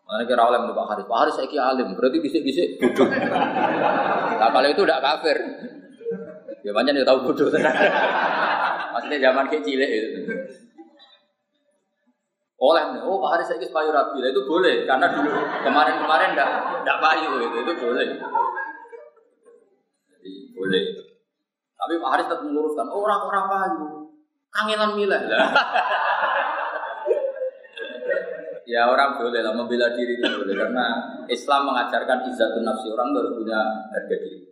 Mana 0.09 0.25
kira 0.25 0.41
alim 0.49 0.73
Pak 0.73 0.87
Haris? 0.89 1.05
Pak 1.05 1.19
Haris 1.21 1.35
saya 1.37 1.61
alim, 1.69 1.93
berarti 1.93 2.25
bisik-bisik 2.25 2.81
bodoh. 2.81 3.05
nah 4.41 4.49
kalau 4.49 4.65
itu 4.65 4.81
tidak 4.81 5.05
kafir. 5.05 5.37
Ya 6.69 6.73
banyak 6.77 7.01
yang 7.01 7.09
tahu 7.09 7.33
bodoh. 7.33 7.49
Maksudnya 8.93 9.19
zaman 9.25 9.49
kecil 9.49 9.81
itu. 9.81 10.21
Oleh, 12.61 12.85
oh 13.07 13.17
Pak 13.25 13.39
Haris 13.39 13.49
saya 13.49 13.71
payu 13.71 13.89
rapi, 13.95 14.19
itu 14.19 14.43
boleh 14.45 14.83
karena 14.83 15.07
dulu 15.15 15.31
kemarin-kemarin 15.63 16.35
tidak 16.35 16.51
tidak 16.83 16.99
payu 16.99 17.31
itu, 17.39 17.57
itu 17.63 17.73
boleh. 17.79 18.09
Jadi 20.13 20.33
boleh. 20.59 20.83
Tapi 21.79 21.93
Pak 22.03 22.11
Haris 22.13 22.27
tetap 22.27 22.43
menguruskan, 22.43 22.91
oh 22.91 23.01
orang-orang 23.07 23.45
payu, 23.47 23.87
kangenan 24.51 24.91
milah. 24.99 25.23
ya 28.69 28.91
orang 28.91 29.17
boleh 29.17 29.41
lah 29.41 29.55
membela 29.57 29.95
diri 29.97 30.21
itu 30.21 30.27
boleh 30.29 30.53
karena 30.53 30.87
Islam 31.31 31.73
mengajarkan 31.73 32.29
izzatun 32.29 32.67
nafsi 32.67 32.93
orang 32.93 33.17
harus 33.17 33.33
punya 33.39 33.57
harga 33.95 34.17
diri. 34.19 34.48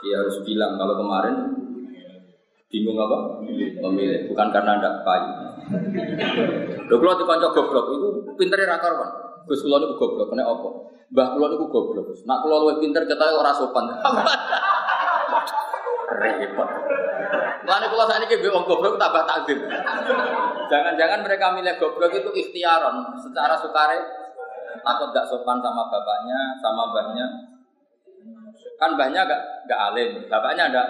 Jadi 0.00 0.16
harus 0.16 0.36
bilang 0.48 0.80
kalau 0.80 0.96
kemarin 0.96 1.34
bingung 2.72 2.96
apa? 2.96 3.44
Memilih 3.84 4.32
bukan 4.32 4.48
karena 4.48 4.80
anda 4.80 5.04
payu. 5.04 5.28
Lho 6.88 6.96
kula 6.96 7.20
dikonco 7.20 7.52
goblok 7.52 7.86
itu 8.00 8.08
pintere 8.40 8.64
ra 8.64 8.80
karuan. 8.80 9.12
Gus 9.44 9.60
kula 9.60 9.76
niku 9.76 10.00
goblok 10.00 10.32
kena 10.32 10.48
apa? 10.48 10.68
Mbah 11.12 11.28
kula 11.36 11.46
niku 11.52 11.68
goblok. 11.68 12.16
Nak 12.24 12.38
kula 12.40 12.56
luwih 12.64 12.80
pinter 12.80 13.04
ketahe 13.04 13.36
ora 13.36 13.52
sopan. 13.52 13.92
Repot. 16.10 16.68
Mulane 17.68 17.86
kula 17.92 18.04
sakniki 18.08 18.40
mbek 18.40 18.56
wong 18.56 18.64
goblok 18.64 18.96
tambah 18.96 19.28
takdim. 19.28 19.60
Jangan-jangan 20.72 21.20
mereka 21.28 21.52
milih 21.52 21.76
goblok 21.76 22.16
itu 22.16 22.32
ikhtiaron 22.32 23.20
secara 23.20 23.52
sukare 23.60 24.00
takut 24.80 25.12
gak 25.12 25.28
sopan 25.28 25.60
sama 25.60 25.92
bapaknya, 25.92 26.56
sama 26.64 26.88
mbahnya. 26.88 27.49
Kan 28.80 28.96
mbahnya 28.96 29.28
gak, 29.28 29.68
gak 29.68 29.92
alim, 29.92 30.24
bapaknya 30.24 30.72
ada 30.72 30.80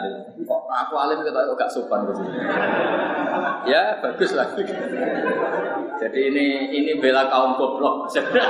alim. 0.00 0.24
Kok 0.40 0.62
aku 0.72 0.96
alim 0.96 1.20
kita 1.20 1.36
kok 1.36 1.60
gak 1.60 1.68
sopan 1.68 2.08
gitu. 2.08 2.24
Ya 3.68 4.00
bagus 4.00 4.32
lah. 4.32 4.48
Jadi 6.00 6.18
ini 6.32 6.72
ini 6.72 6.96
bela 6.96 7.28
kaum 7.28 7.60
goblok. 7.60 8.08
Tapi 8.08 8.40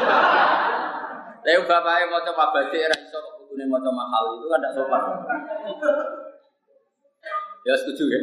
bapaknya 1.66 2.06
mau 2.06 2.22
coba 2.22 2.62
era 2.70 2.94
iso 2.94 3.18
kok 3.18 3.34
mau 3.66 3.82
coba 3.82 4.06
mahal 4.06 4.38
itu 4.38 4.46
kan 4.46 4.62
gak 4.62 4.74
sopan. 4.78 5.02
Ya 7.66 7.74
setuju 7.74 8.06
ya. 8.06 8.22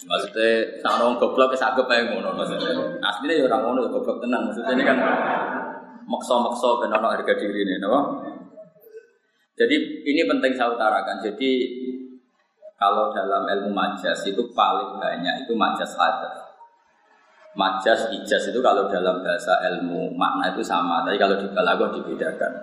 Maksudnya 0.00 0.80
sama 0.84 1.08
orang 1.08 1.16
goblok 1.16 1.56
ya 1.56 1.64
sagep 1.64 1.88
ae 1.88 2.12
ngono 2.12 2.36
maksudnya. 2.36 2.76
Aslinya 3.00 3.40
ya 3.40 3.44
orang 3.48 3.60
ngono 3.64 3.80
ya 3.84 3.88
goblok 3.88 4.20
tenan. 4.20 4.52
Maksudnya 4.52 4.72
ini 4.76 4.84
kan 4.84 4.98
maksa-maksa 6.10 6.82
ben 6.82 6.92
harga 6.92 7.32
diri 7.38 7.62
ini, 7.62 7.78
napa? 7.78 8.00
Jadi 9.60 9.76
ini 10.08 10.24
penting 10.24 10.56
saya 10.56 10.72
utarakan. 10.72 11.20
Jadi 11.20 11.68
kalau 12.80 13.12
dalam 13.12 13.44
ilmu 13.44 13.76
majas 13.76 14.24
itu 14.24 14.40
paling 14.56 14.96
banyak 14.96 15.44
itu 15.44 15.52
majas 15.52 15.92
hadas. 16.00 16.48
Majas 17.52 18.08
ijaz 18.08 18.48
itu 18.48 18.56
kalau 18.64 18.88
dalam 18.88 19.20
bahasa 19.20 19.52
ilmu 19.68 20.16
makna 20.16 20.48
itu 20.56 20.64
sama, 20.64 21.04
tapi 21.04 21.20
kalau 21.20 21.36
di 21.36 21.44
balaghah 21.52 21.92
dibedakan. 21.92 22.56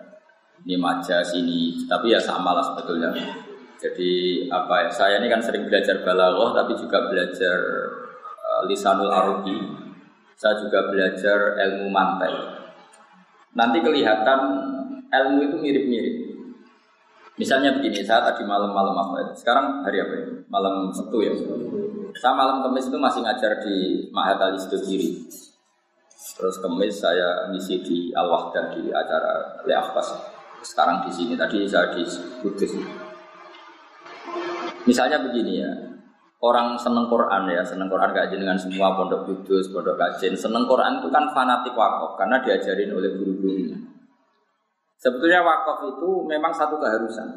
Ini 0.65 0.73
majas 0.81 1.37
ini, 1.37 1.85
tapi 1.85 2.09
ya 2.09 2.17
sama 2.17 2.57
lah 2.57 2.65
sebetulnya. 2.65 3.13
Jadi 3.77 4.47
apa 4.49 4.89
ya? 4.89 4.89
Saya 4.89 5.21
ini 5.21 5.29
kan 5.29 5.37
sering 5.37 5.69
belajar 5.69 6.01
balaghah 6.01 6.49
tapi 6.65 6.73
juga 6.81 7.05
belajar 7.13 7.57
uh, 8.41 8.61
lisanul 8.65 9.13
arabi. 9.13 9.53
Saya 10.33 10.57
juga 10.65 10.89
belajar 10.89 11.61
ilmu 11.61 11.93
mantai. 11.93 12.33
Nanti 13.53 13.85
kelihatan 13.85 14.39
ilmu 15.13 15.39
itu 15.45 15.55
mirip-mirip. 15.61 16.26
Misalnya 17.38 17.70
begini, 17.77 18.01
saya 18.01 18.25
tadi 18.25 18.41
malam-malam 18.41 18.98
apa 18.98 19.29
itu? 19.29 19.46
Sekarang 19.46 19.86
hari 19.86 20.01
apa 20.01 20.13
ya? 20.17 20.25
Malam 20.50 20.89
Sabtu 20.89 21.22
ya. 21.22 21.34
Saya 22.17 22.34
malam 22.34 22.65
Kamis 22.65 22.89
itu 22.89 22.98
masih 22.98 23.22
ngajar 23.22 23.62
di 23.62 24.10
Mahat 24.10 24.41
Al 24.41 24.58
Kiri. 24.58 25.22
Terus 26.34 26.58
Kamis 26.58 26.98
saya 26.98 27.46
ngisi 27.53 27.86
di 27.86 27.98
Al 28.17 28.25
Wahdah 28.25 28.74
di 28.74 28.89
acara 28.89 29.62
Leafas. 29.70 30.17
Sekarang 30.65 31.06
di 31.06 31.13
sini. 31.13 31.38
Tadi 31.38 31.62
saya 31.70 31.94
di 31.94 32.01
Kudus. 32.41 32.74
Misalnya 34.89 35.22
begini 35.22 35.62
ya, 35.62 35.72
orang 36.41 36.74
seneng 36.79 37.06
Quran 37.06 37.53
ya, 37.53 37.62
seneng 37.62 37.91
Quran 37.91 38.17
gak 38.17 38.34
dengan 38.34 38.58
semua 38.58 38.96
pondok 38.98 39.29
kudus, 39.29 39.70
pondok 39.70 40.00
kajian. 40.00 40.34
Seneng 40.34 40.65
Quran 40.65 41.03
itu 41.03 41.12
kan 41.12 41.27
fanatik 41.36 41.75
wakaf 41.75 42.17
karena 42.17 42.41
diajarin 42.41 42.96
oleh 42.98 43.13
guru-gurunya. 43.13 43.96
Sebetulnya 44.97 45.45
wakaf 45.45 45.85
itu 45.93 46.25
memang 46.25 46.49
satu 46.49 46.81
keharusan. 46.81 47.29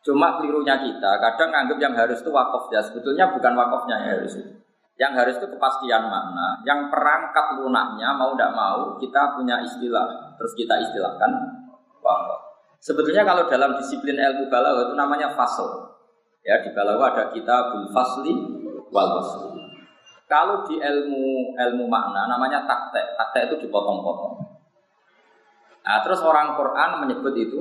Cuma 0.00 0.40
kelirunya 0.40 0.80
kita, 0.80 1.20
kadang 1.20 1.52
anggap 1.52 1.76
yang 1.76 1.92
harus 1.92 2.24
itu 2.24 2.32
wakaf 2.32 2.72
ya. 2.72 2.80
Sebetulnya 2.80 3.28
bukan 3.36 3.52
wakafnya 3.52 3.96
yang 4.00 4.08
harus 4.16 4.32
itu. 4.40 4.52
Yang 4.96 5.12
harus 5.16 5.34
itu 5.36 5.46
kepastian 5.52 6.08
makna. 6.08 6.64
Yang 6.64 6.88
perangkat 6.88 7.46
lunaknya 7.60 8.08
mau 8.16 8.32
tidak 8.32 8.52
mau 8.56 8.96
kita 8.96 9.36
punya 9.36 9.60
istilah. 9.60 10.36
Terus 10.40 10.52
kita 10.56 10.74
istilahkan 10.80 11.32
wakaf. 12.00 12.40
Sebetulnya 12.80 13.28
kalau 13.28 13.44
dalam 13.44 13.76
disiplin 13.76 14.16
ilmu 14.16 14.48
balaghah 14.48 14.88
itu 14.88 14.94
namanya 14.96 15.36
fasl. 15.36 15.68
Ya 16.40 16.64
di 16.64 16.72
balaghah 16.72 17.12
ada 17.12 17.24
kitabul 17.36 17.92
fasli 17.92 18.32
wal 18.88 19.20
wasli. 19.20 19.60
Kalau 20.24 20.64
di 20.64 20.80
ilmu 20.80 21.52
ilmu 21.60 21.84
makna 21.84 22.24
namanya 22.24 22.64
taktek. 22.64 23.20
Taktek 23.20 23.52
itu 23.52 23.68
dipotong-potong. 23.68 24.49
Nah, 25.90 25.98
terus 26.06 26.22
orang 26.22 26.54
Quran 26.54 27.02
menyebut 27.02 27.34
itu 27.34 27.60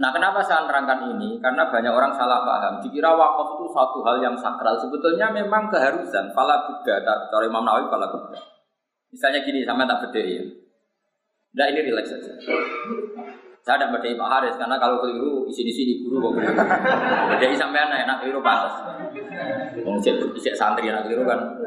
Nah, 0.00 0.08
kenapa 0.16 0.40
saya 0.40 0.64
nerangkan 0.64 1.12
ini? 1.12 1.36
Karena 1.44 1.68
banyak 1.68 1.92
orang 1.92 2.16
salah 2.16 2.40
paham. 2.40 2.80
Dikira 2.80 3.12
wakaf 3.12 3.60
itu 3.60 3.68
satu 3.68 4.00
hal 4.00 4.16
yang 4.24 4.32
sakral. 4.32 4.72
Sebetulnya 4.80 5.28
memang 5.28 5.68
keharusan. 5.68 6.32
Fala 6.32 6.64
buddha, 6.64 7.04
cara 7.04 7.44
Imam 7.44 7.60
Nawawi 7.60 7.84
fala 7.92 8.08
buddha. 8.08 8.40
Misalnya 9.12 9.44
gini, 9.44 9.60
sama 9.60 9.84
tak 9.84 10.08
beda 10.08 10.24
ya. 10.24 10.40
Nah, 11.52 11.68
ini 11.68 11.92
relax 11.92 12.16
saja. 12.16 12.32
Saya 13.60 13.76
tidak 13.76 14.00
berdiri 14.00 14.16
Pak 14.16 14.28
Haris 14.32 14.56
karena 14.56 14.80
kalau 14.80 15.04
keliru 15.04 15.44
isi 15.52 15.68
di 15.68 15.72
sini 15.76 15.92
guru 16.00 16.32
kok. 16.32 16.48
Berdiri 17.36 17.52
sampai 17.60 17.84
anak 17.84 18.08
enak 18.08 18.16
keliru 18.24 18.40
pantas. 18.40 18.80
Cek 20.40 20.56
santri 20.56 20.88
anak 20.88 21.04
keliru 21.04 21.28
kan. 21.28 21.60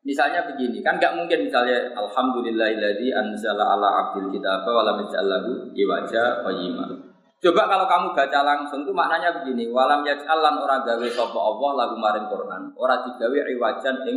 Misalnya 0.00 0.48
begini, 0.48 0.80
kan 0.80 0.96
nggak 0.96 1.12
mungkin 1.12 1.44
misalnya 1.44 1.92
Alhamdulillahilladzi 1.92 3.12
anzala 3.12 3.76
ala 3.76 3.88
abdil 4.00 4.32
kitab 4.32 4.64
wa 4.64 4.80
lam 4.80 4.96
yaj'allahu 5.04 5.76
iwaja 5.76 6.40
qayyima. 6.40 7.10
Coba 7.40 7.68
kalau 7.68 7.88
kamu 7.88 8.06
baca 8.12 8.40
langsung 8.44 8.84
itu 8.84 8.92
maknanya 8.92 9.40
begini, 9.40 9.68
walam 9.72 10.04
yaj'al 10.04 10.40
lan 10.40 10.60
ora 10.60 10.84
gawe 10.84 11.08
sapa 11.08 11.36
Allah 11.36 11.70
lagu 11.72 11.96
maring 11.96 12.28
Quran, 12.28 12.62
ora 12.76 13.00
digawe 13.00 13.38
iwajan 13.56 13.96
ing 14.08 14.16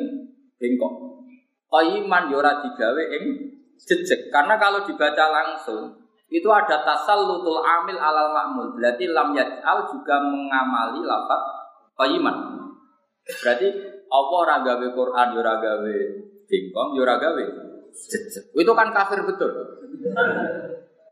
bengkok. 0.60 1.24
Qayyiman 1.72 2.32
ya 2.32 2.36
ora 2.40 2.60
digawe 2.60 3.04
ing 3.20 3.24
jejek. 3.80 4.28
Karena 4.28 4.60
kalau 4.60 4.84
dibaca 4.88 5.26
langsung 5.32 6.00
itu 6.32 6.48
ada 6.52 6.84
tasallutul 6.84 7.60
amil 7.64 8.00
alal 8.00 8.32
ma'mul. 8.32 8.76
Berarti 8.76 9.08
lam 9.12 9.32
yaj'al 9.32 9.88
juga 9.88 10.20
mengamali 10.24 11.04
lafaz 11.04 11.44
qayyiman. 12.00 12.36
Berarti 13.24 13.68
Allah 14.10 14.38
ora 14.44 14.58
gawe 14.66 14.88
Quran 14.92 15.28
yo 15.36 15.40
ora 15.40 15.56
gawe 15.62 15.96
bingkong 16.50 16.90
yo 16.98 17.02
ora 17.06 17.16
gawe 17.20 17.44
Itu 18.58 18.72
kan 18.74 18.90
kafir 18.90 19.22
betul. 19.22 19.54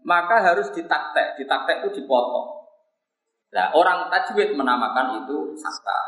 Maka 0.02 0.42
harus 0.42 0.74
ditaktek, 0.74 1.38
ditaktek 1.38 1.86
itu 1.86 2.02
dipotong. 2.02 2.62
Nah, 3.52 3.70
orang 3.76 4.10
tajwid 4.10 4.58
menamakan 4.58 5.22
itu 5.22 5.54
sakta. 5.60 6.00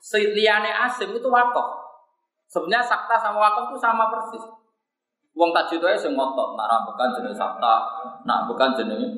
Seliane 0.00 0.72
asim 0.72 1.12
itu 1.12 1.28
wakaf. 1.28 1.82
Sebenarnya 2.48 2.86
sakta 2.86 3.20
sama 3.20 3.38
wakaf 3.42 3.64
itu 3.74 3.78
sama 3.82 4.08
persis. 4.08 4.44
Wong 5.36 5.50
tajwid 5.52 5.80
itu 5.80 6.08
sing 6.08 6.12
ngotot, 6.16 6.56
nak 6.56 6.88
bukan 6.88 7.08
jenis 7.20 7.36
sakta, 7.36 7.74
nak 8.24 8.48
bukan 8.48 8.72
jenis. 8.78 9.12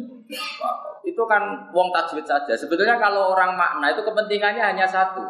Itu 1.04 1.22
kan 1.28 1.70
wong 1.70 1.92
tajwid 1.92 2.24
saja. 2.24 2.56
Sebetulnya 2.56 2.96
kalau 2.96 3.30
orang 3.36 3.54
makna 3.54 3.92
itu 3.92 4.02
kepentingannya 4.02 4.74
hanya 4.74 4.86
satu, 4.88 5.22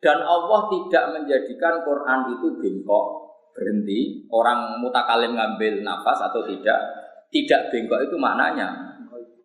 dan 0.00 0.18
Allah 0.24 0.60
tidak 0.72 1.04
menjadikan 1.12 1.84
Quran 1.84 2.18
itu 2.32 2.46
bengkok 2.56 3.06
berhenti. 3.52 4.24
Orang 4.32 4.80
mutakalim 4.80 5.36
ngambil 5.36 5.84
nafas 5.84 6.24
atau 6.24 6.40
tidak, 6.48 6.80
tidak 7.28 7.68
bengkok 7.68 8.00
itu 8.08 8.16
maknanya 8.16 8.96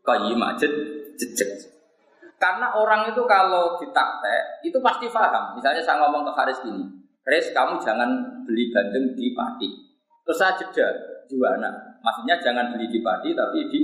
qayyimah 0.07 0.55
jejek. 0.55 1.75
Karena 2.39 2.71
orang 2.75 3.12
itu 3.12 3.24
kalau 3.27 3.75
ditaktek 3.79 4.63
itu 4.63 4.79
pasti 4.79 5.12
paham. 5.12 5.55
Misalnya 5.59 5.83
saya 5.83 6.03
ngomong 6.03 6.24
ke 6.27 6.31
Haris 6.35 6.59
gini, 6.63 6.83
Haris 7.27 7.51
kamu 7.51 7.79
jangan 7.83 8.09
beli 8.47 8.71
bandeng 8.71 9.12
di 9.15 9.35
padi. 9.35 9.69
Terus 10.24 10.38
saya 10.39 10.55
jeda 10.55 10.88
juana. 11.27 12.00
Maksudnya 12.00 12.39
jangan 12.39 12.71
beli 12.75 12.88
di 12.88 13.00
padi 13.03 13.35
tapi 13.35 13.59
di 13.67 13.79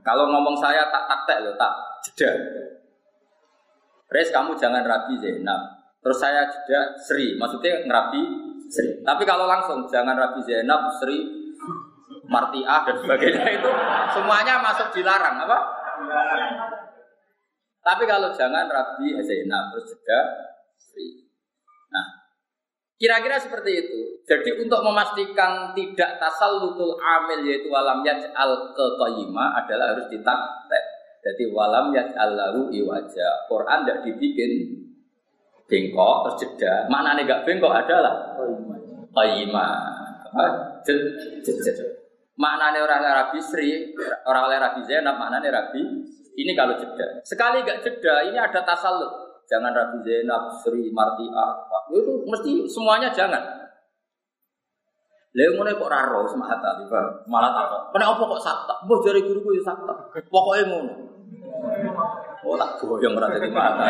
Kalau 0.00 0.32
ngomong 0.32 0.56
saya 0.56 0.88
tak 0.88 1.04
taktek 1.10 1.44
loh, 1.44 1.54
tak 1.58 1.72
jeda. 2.06 2.30
Res 4.10 4.34
kamu 4.34 4.58
jangan 4.58 4.82
rabi 4.82 5.14
Zainab. 5.22 5.78
Terus 6.02 6.18
saya 6.18 6.42
jeda 6.50 6.98
Sri, 6.98 7.38
maksudnya 7.38 7.86
ngerabi 7.86 8.18
Sri. 8.66 9.06
Tapi 9.06 9.22
kalau 9.22 9.46
langsung 9.46 9.86
jangan 9.86 10.18
rabi 10.18 10.42
Zainab, 10.42 10.90
Sri, 10.98 11.22
Martiah 12.26 12.86
dan 12.86 12.96
sebagainya 12.98 13.46
itu 13.58 13.70
semuanya 14.14 14.58
masuk 14.62 14.90
dilarang 14.94 15.46
apa? 15.46 15.58
Tapi 17.86 18.02
kalau 18.06 18.34
jangan 18.34 18.66
rabi 18.66 19.14
Zainab 19.22 19.70
terus 19.70 19.94
jeda 19.94 20.20
Sri. 20.74 21.30
Nah, 21.94 22.06
kira-kira 22.98 23.38
seperti 23.38 23.86
itu. 23.86 24.00
Jadi 24.26 24.58
untuk 24.58 24.82
memastikan 24.82 25.70
tidak 25.74 26.18
tasal 26.18 26.58
lutul 26.58 26.98
amil 26.98 27.46
yaitu 27.46 27.70
walam 27.70 28.02
al 28.34 28.52
ke 28.74 28.86
adalah 28.98 29.86
harus 29.94 30.06
ditaktek 30.10 30.84
jadi 31.20 31.44
walam 31.52 31.92
ya 31.92 32.04
lahu 32.16 32.72
iwaja. 32.72 33.28
Quran 33.44 33.84
tidak 33.84 34.08
dibikin 34.08 34.52
bengkok 35.68 36.16
terus 36.26 36.36
jeda. 36.42 36.88
Mana 36.88 37.14
nih 37.14 37.28
gak 37.28 37.44
bengkok 37.46 37.70
adalah 37.70 38.34
qayyima. 39.12 39.66
Mana 42.40 42.72
nih 42.72 42.80
orang 42.80 43.04
Arabi 43.04 43.38
Sri, 43.38 43.92
orang 44.24 44.48
Arabi 44.48 44.80
Zainab, 44.88 45.20
mana 45.20 45.44
nih 45.44 45.52
Rabi? 45.52 45.82
Ini 46.40 46.56
kalau 46.56 46.80
jeda. 46.80 47.20
Sekali 47.20 47.60
gak 47.62 47.84
jeda, 47.84 48.24
ini 48.24 48.40
ada 48.40 48.64
tasalut. 48.64 49.44
Jangan 49.44 49.76
Rabi 49.76 50.00
Zainab, 50.00 50.48
Sri, 50.64 50.88
Martia, 50.88 51.46
itu 51.92 52.24
mesti 52.24 52.64
semuanya 52.70 53.12
jangan. 53.12 53.60
Lha 55.30 55.46
ngene 55.46 55.78
kok 55.78 55.86
ora 55.86 56.10
roh 56.10 56.26
semangat 56.26 56.58
tadi, 56.58 56.90
malah 57.30 57.54
tak. 57.54 57.94
Kena 57.94 58.18
apa 58.18 58.22
kok 58.26 58.42
sakta? 58.42 58.74
Mbah 58.82 58.98
jare 58.98 59.22
guruku 59.22 59.54
ya 59.54 59.62
sakta. 59.62 59.94
Pokoke 60.26 60.66
ngono. 60.66 61.09
Oh 62.40 62.56
tak 62.56 62.80
goyong 62.80 63.16
ora 63.20 63.28
dadi 63.32 63.48
mata. 63.52 63.86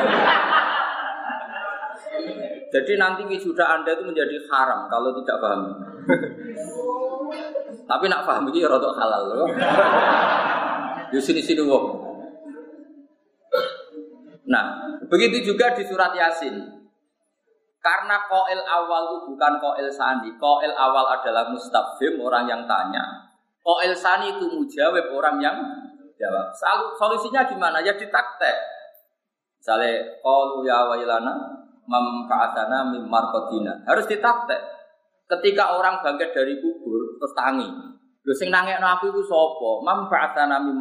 Jadi 2.71 2.93
nanti 2.99 3.23
wisuda 3.27 3.67
Anda 3.67 3.99
itu 3.99 4.07
menjadi 4.07 4.37
haram 4.47 4.87
kalau 4.87 5.11
tidak 5.23 5.39
paham. 5.43 5.61
Tapi 7.87 8.05
nak 8.07 8.23
paham 8.27 8.47
ini 8.51 8.63
rada 8.63 8.91
halal 8.95 9.23
loh. 9.27 9.49
Di 11.11 11.19
sini-sini 11.19 11.63
wong. 11.67 12.11
Nah, 14.51 14.65
begitu 15.11 15.55
juga 15.55 15.75
di 15.75 15.83
surat 15.87 16.15
Yasin. 16.15 16.55
Karena 17.81 18.29
koil 18.29 18.61
awal 18.61 19.03
itu 19.09 19.35
bukan 19.35 19.53
koil 19.59 19.89
sani. 19.91 20.31
Koil 20.37 20.75
awal 20.75 21.07
adalah 21.17 21.49
mustafim, 21.51 22.21
orang 22.21 22.45
yang 22.47 22.63
tanya. 22.67 23.31
Koil 23.63 23.95
sani 23.97 24.37
itu 24.37 24.47
mujawab, 24.47 25.11
orang 25.11 25.37
yang 25.43 25.57
jawab. 26.21 26.53
Solusinya 27.01 27.49
gimana? 27.49 27.81
Ya 27.81 27.97
ditaktek. 27.97 28.57
Misalnya, 29.57 30.21
qalu 30.21 30.69
ya 30.69 30.89
wailana 30.93 31.33
mam 31.89 32.29
ka'atana 32.29 32.93
mim. 32.93 33.09
Harus 33.89 34.05
ditaktek. 34.05 34.61
Ketika 35.31 35.79
orang 35.79 36.05
bangkit 36.05 36.37
dari 36.37 36.61
kubur 36.61 37.17
terus 37.17 37.33
tangi. 37.33 37.69
Lho 38.21 38.35
sing 38.37 38.53
nangekno 38.53 38.85
aku 38.85 39.09
iku 39.09 39.23
sapa? 39.25 39.71
Mam 39.89 39.99
ka'atana 40.13 40.61
mim. 40.61 40.77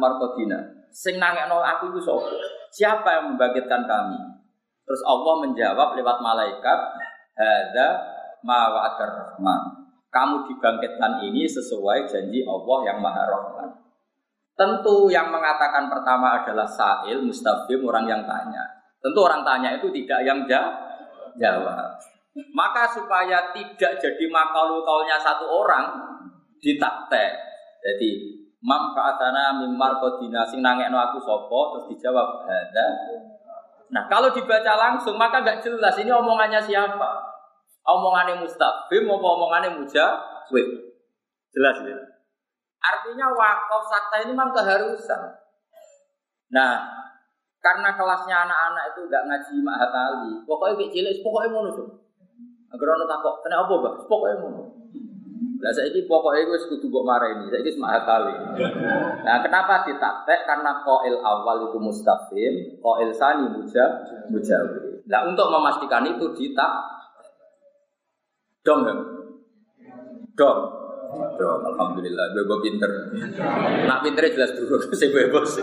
Sing 0.92 1.16
nangekno 1.16 1.64
aku 1.64 1.96
iku 1.96 2.00
sapa? 2.04 2.36
Siapa 2.70 3.08
yang 3.18 3.24
membangkitkan 3.34 3.88
kami? 3.88 4.20
Terus 4.86 5.02
Allah 5.06 5.34
menjawab 5.42 5.94
lewat 5.94 6.18
malaikat, 6.18 6.78
"Hadza 7.38 7.88
ma 8.42 8.70
rahman." 8.70 9.80
Kamu 10.10 10.50
dibangkitkan 10.50 11.22
ini 11.22 11.46
sesuai 11.46 12.10
janji 12.10 12.42
Allah 12.42 12.78
yang 12.82 12.98
Maha 12.98 13.30
Rahman. 13.30 13.70
Tentu 14.60 15.08
yang 15.08 15.32
mengatakan 15.32 15.88
pertama 15.88 16.44
adalah 16.44 16.68
sa'il, 16.68 17.24
mustafim, 17.24 17.80
orang 17.80 18.04
yang 18.04 18.20
tanya. 18.28 18.60
Tentu 19.00 19.24
orang 19.24 19.40
tanya 19.40 19.80
itu 19.80 19.88
tidak 19.88 20.20
yang 20.20 20.44
jawab. 21.40 21.96
Maka 22.52 22.84
supaya 22.92 23.56
tidak 23.56 23.96
jadi 23.96 24.24
makalu 24.28 24.84
kaulnya 24.84 25.16
satu 25.16 25.48
orang 25.48 25.88
ditaktek. 26.60 27.32
Jadi 27.80 28.36
mam 28.60 28.92
ka'atana 28.92 29.64
mimar 29.64 29.96
kodina 29.96 30.44
sing 30.44 30.60
nangekno 30.60 31.00
aku 31.00 31.16
sopo 31.24 31.72
terus 31.72 31.96
dijawab 31.96 32.44
ada. 32.44 32.86
Nah 33.88 34.04
kalau 34.12 34.28
dibaca 34.28 34.76
langsung 34.76 35.16
maka 35.16 35.40
nggak 35.40 35.64
jelas 35.64 35.96
ini 35.96 36.12
omongannya 36.12 36.60
siapa. 36.60 37.32
Omongannya 37.88 38.44
mustafim 38.44 39.08
apa 39.08 39.26
omongannya 39.40 39.80
mujawib. 39.80 40.68
Jelas 41.48 41.76
ya. 41.88 42.19
Artinya 42.80 43.26
wakaf 43.36 43.82
sakta 43.92 44.16
ini 44.24 44.32
memang 44.32 44.56
keharusan. 44.56 45.22
Nah, 46.50 46.80
karena 47.60 47.92
kelasnya 47.92 48.36
anak-anak 48.48 48.84
itu 48.96 49.00
gak 49.12 49.24
ngaji 49.28 49.54
mahatali, 49.60 50.32
pokoknya 50.48 50.74
kayak 50.80 50.92
cilik, 50.96 51.16
pokoknya 51.20 51.48
ngono 51.52 51.70
tuh. 51.76 51.88
Agar 52.72 52.86
orang 52.96 53.10
takut, 53.10 53.34
kena 53.44 53.56
apa 53.60 53.74
bang? 53.84 53.96
Pokoknya 54.08 54.36
ngono. 54.40 54.62
Nah 55.60 55.68
saya 55.76 55.92
ini 55.92 56.08
pokoknya 56.08 56.48
gue 56.48 56.58
sekutu 56.64 56.88
buat 56.88 57.04
marah 57.04 57.36
ini, 57.36 57.52
saya 57.52 57.60
ini 57.60 57.76
mahatali. 57.76 58.32
Nah 59.20 59.36
kenapa 59.44 59.84
ditaktek? 59.84 60.48
Karena 60.48 60.80
koil 60.80 61.20
awal 61.20 61.68
itu 61.68 61.76
mustafim, 61.76 62.80
koil 62.80 63.12
sani 63.12 63.44
muja, 63.44 63.84
mujawi. 64.32 65.04
Nah 65.04 65.28
untuk 65.28 65.52
memastikan 65.52 66.08
itu 66.08 66.32
ditak, 66.32 66.72
dong, 68.64 68.88
dong. 70.32 70.79
Alhamdulillah, 71.10 72.26
gue 72.30 72.58
pinter. 72.62 72.90
Nak 73.86 73.98
pinternya 74.06 74.30
jelas 74.38 74.50
dulu, 74.54 74.78
saya 74.98 75.10
bebas. 75.10 75.58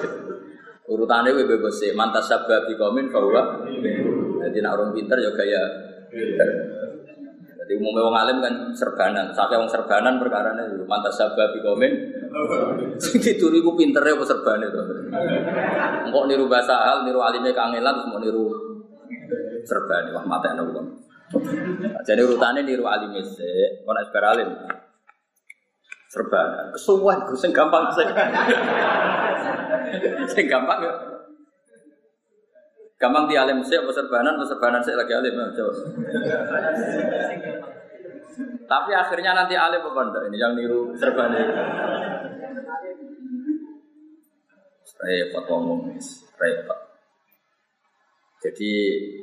Urutannya 0.88 1.36
gue 1.36 1.48
bebas 1.48 1.80
sih. 1.80 1.92
Mantas 1.96 2.28
sabab 2.28 2.68
di 2.68 2.76
komen 2.76 3.12
bahwa 3.12 3.64
jadi 4.44 4.58
nak 4.64 4.76
orang 4.80 4.92
pinter 4.96 5.18
ya 5.20 5.32
gaya 5.32 5.62
pinter. 6.12 6.50
Jadi 7.68 7.74
umumnya 7.84 8.08
orang 8.08 8.20
alim 8.24 8.38
kan 8.40 8.54
serbanan. 8.72 9.36
Sampai 9.36 9.60
orang 9.60 9.68
serbanan 9.68 10.16
perkara 10.24 10.56
ini 10.56 10.88
mantas 10.88 11.20
sabab 11.20 11.52
di 11.52 11.60
komen. 11.60 11.92
Jadi 13.04 13.36
turi 13.36 13.60
gue 13.60 13.76
pinternya 13.76 14.16
apa 14.16 14.24
serbanan 14.24 14.68
itu. 14.68 14.80
Engkau 16.08 16.24
niru 16.28 16.48
bahasa 16.48 16.76
hal, 16.76 17.04
niru 17.04 17.20
alimnya 17.20 17.52
kangelan, 17.52 18.00
terus 18.00 18.08
mau 18.08 18.20
niru 18.24 18.46
serban. 19.68 20.16
Wah 20.16 20.24
mata 20.24 20.56
enak 20.56 20.68
Jadi 22.08 22.20
urutannya 22.24 22.64
niru 22.64 22.88
alimnya 22.88 23.24
sih. 23.28 23.84
Mau 23.84 23.92
nak 23.92 24.12
alim 24.16 24.52
serba 26.08 26.72
kesuwan 26.72 27.20
sing 27.36 27.52
gampang 27.52 27.92
sing 27.92 28.08
sing 30.32 30.46
gampang 30.48 30.80
ya. 30.84 30.94
Gampang 32.98 33.30
di 33.30 33.38
alim 33.38 33.62
sih 33.62 33.78
apa 33.78 33.94
serbanan 33.94 34.42
apa 34.42 34.46
serbanan 34.48 34.82
sih 34.82 34.96
lagi 34.96 35.14
alim 35.14 35.36
ya 35.38 35.66
tapi 38.68 38.92
akhirnya 38.92 39.32
nanti 39.34 39.56
alim 39.56 39.82
apa 39.82 40.02
enggak 40.02 40.24
ini 40.30 40.38
yang 40.38 40.54
niru 40.56 40.92
serbanan 40.98 41.48
repot 44.98 45.46
ngomong 45.46 45.94
repot. 46.42 46.80
Jadi 48.38 48.72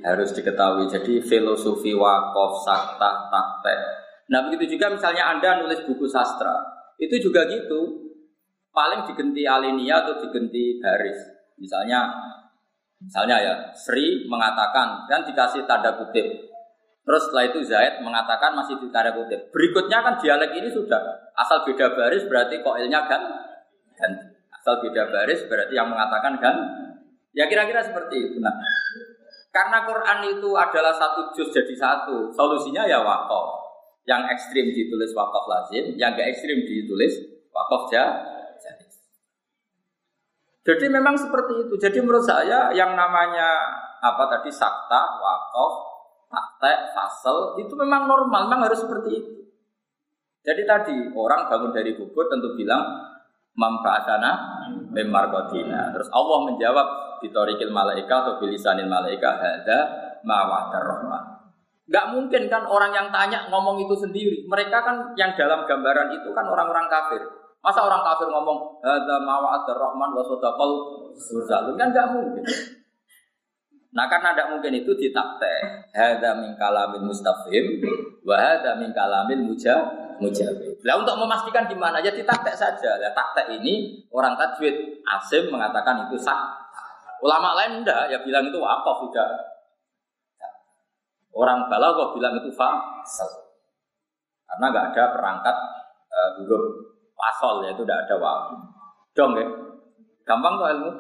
harus 0.03 0.35
diketahui. 0.35 0.90
Jadi 0.90 1.23
filosofi 1.23 1.94
wakaf 1.94 2.53
sakta 2.66 3.31
taktek 3.31 4.04
Nah 4.32 4.40
begitu 4.48 4.76
juga 4.76 4.88
misalnya 4.88 5.37
Anda 5.37 5.60
nulis 5.60 5.84
buku 5.84 6.08
sastra, 6.08 6.54
itu 6.96 7.16
juga 7.20 7.44
gitu. 7.50 8.04
Paling 8.74 9.06
digenti 9.06 9.46
alinea 9.46 10.02
atau 10.02 10.18
digenti 10.18 10.82
baris. 10.82 11.14
Misalnya, 11.54 12.10
misalnya 12.98 13.37
ya 13.38 13.54
Sri 13.70 14.26
mengatakan 14.26 15.06
dan 15.06 15.22
dikasih 15.22 15.62
tanda 15.70 15.94
kutip. 15.94 16.50
Terus 17.04 17.22
setelah 17.28 17.44
itu 17.52 17.60
Zaid 17.62 18.02
mengatakan 18.02 18.56
masih 18.58 18.80
di 18.82 18.90
tanda 18.90 19.14
kutip. 19.14 19.52
Berikutnya 19.54 20.02
kan 20.02 20.18
dialek 20.18 20.58
ini 20.58 20.66
sudah 20.72 20.98
asal 21.38 21.62
beda 21.62 21.94
baris 21.94 22.26
berarti 22.26 22.58
koilnya 22.66 23.06
kan 23.06 23.22
ganti. 23.94 24.26
Asal 24.50 24.82
beda 24.82 25.06
baris 25.12 25.46
berarti 25.46 25.72
yang 25.76 25.87
mengatakan 25.87 26.34
kan. 26.42 26.56
Ya 27.34 27.46
kira-kira 27.50 27.82
seperti 27.82 28.30
itu. 28.30 28.38
Nah, 28.38 28.54
karena 29.54 29.87
Quran 29.87 30.18
itu 30.34 30.50
adalah 30.54 30.94
satu 30.94 31.34
juz 31.34 31.50
jadi 31.50 31.74
satu, 31.74 32.30
solusinya 32.30 32.87
ya 32.87 33.02
wakaf. 33.02 33.63
Yang 34.05 34.23
ekstrim 34.37 34.67
ditulis 34.69 35.11
wakaf 35.17 35.45
lazim, 35.49 35.97
yang 35.97 36.12
gak 36.12 36.29
ekstrim 36.29 36.61
ditulis 36.64 37.12
wakaf 37.49 37.88
jadi. 37.88 38.87
Jadi 40.64 40.87
memang 40.88 41.17
seperti 41.17 41.69
itu. 41.69 41.75
Jadi 41.77 41.99
menurut 42.01 42.25
saya 42.25 42.73
yang 42.73 42.97
namanya 42.97 43.49
apa 44.01 44.29
tadi 44.29 44.53
sakta, 44.53 45.21
wakaf, 45.21 45.73
taktek, 46.29 46.79
fasel 46.93 47.57
itu 47.61 47.73
memang 47.77 48.09
normal, 48.09 48.49
memang 48.49 48.69
harus 48.69 48.81
seperti 48.81 49.11
itu. 49.12 49.33
Jadi 50.45 50.62
tadi 50.69 50.97
orang 51.17 51.49
bangun 51.49 51.73
dari 51.73 51.97
kubur 51.97 52.29
tentu 52.29 52.53
bilang 52.53 52.85
membaasana 53.57 54.33
memar 54.93 55.33
Terus 55.33 56.09
Allah 56.12 56.38
menjawab 56.53 56.88
di 57.25 57.33
torikil 57.33 57.73
malaika 57.73 58.29
atau 58.29 58.35
bilisanil 58.43 58.85
malaika 58.85 59.40
ada 59.40 59.79
mawadar 60.21 60.85
rahmat. 60.85 61.34
Gak 61.85 62.16
mungkin 62.16 62.49
kan 62.49 62.64
orang 62.64 62.97
yang 62.97 63.09
tanya 63.12 63.44
ngomong 63.53 63.77
itu 63.77 63.92
sendiri. 63.92 64.49
Mereka 64.49 64.79
kan 64.81 65.12
yang 65.20 65.37
dalam 65.37 65.68
gambaran 65.68 66.16
itu 66.16 66.33
kan 66.33 66.49
orang-orang 66.49 66.88
kafir. 66.88 67.20
Masa 67.61 67.81
orang 67.85 68.01
kafir 68.05 68.29
ngomong 68.29 68.81
ada 68.85 69.20
mawa'ad 69.25 69.68
rahman 69.68 70.11
wa 70.12 70.25
sadaqal 70.25 70.73
mursalun 71.16 71.77
kan 71.77 71.88
enggak 71.92 72.09
mungkin. 72.12 72.44
Nah 73.94 74.11
karena 74.11 74.35
tidak 74.35 74.49
mungkin 74.53 74.73
itu 74.75 74.92
ditakte. 74.97 75.55
Hada 75.94 76.35
min 76.40 76.59
kalamin 76.59 77.07
mustafim, 77.07 77.79
wa 78.27 78.37
hada 78.37 78.75
min 78.77 78.90
kalamin 78.90 79.49
muja 79.49 79.81
mujabib. 80.18 80.83
Nah 80.83 80.94
untuk 80.99 81.16
memastikan 81.20 81.64
di 81.70 81.77
mana 81.79 82.03
ya 82.03 82.11
ditakte 82.11 82.53
saja. 82.53 83.01
Nah 83.01 83.12
takte 83.14 83.49
ini 83.55 84.05
orang 84.11 84.35
tajwid 84.35 85.05
asim 85.05 85.49
mengatakan 85.49 86.09
itu 86.09 86.18
sah. 86.20 86.53
Ulama 87.23 87.57
lain 87.57 87.81
enggak 87.81 88.12
ya 88.12 88.18
bilang 88.20 88.44
itu 88.44 88.59
wakaf 88.61 89.09
tidak. 89.09 89.54
Orang 91.35 91.66
balaghah 91.66 92.14
bilang 92.14 92.38
itu 92.38 92.55
fasal. 92.55 93.31
Karena 94.47 94.70
nggak 94.70 94.87
ada 94.94 95.05
perangkat 95.11 95.57
uh, 96.14 96.31
huruf 96.38 96.62
pasol 97.18 97.66
ya 97.66 97.75
itu 97.75 97.83
tidak 97.83 98.07
ada 98.07 98.14
waktu. 98.23 98.55
Dong 99.18 99.33
ya. 99.35 99.47
Gampang 100.25 100.55
kok 100.57 100.70
ilmu? 100.79 100.90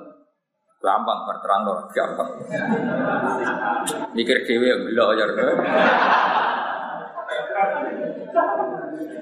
Gampang 0.84 1.18
berterang 1.24 1.62
loh, 1.64 1.78
gampang. 1.96 2.28
Mikir 4.16 4.44
dewi 4.44 4.68
yang 4.68 4.84
gila 4.84 5.04
aja. 5.16 5.24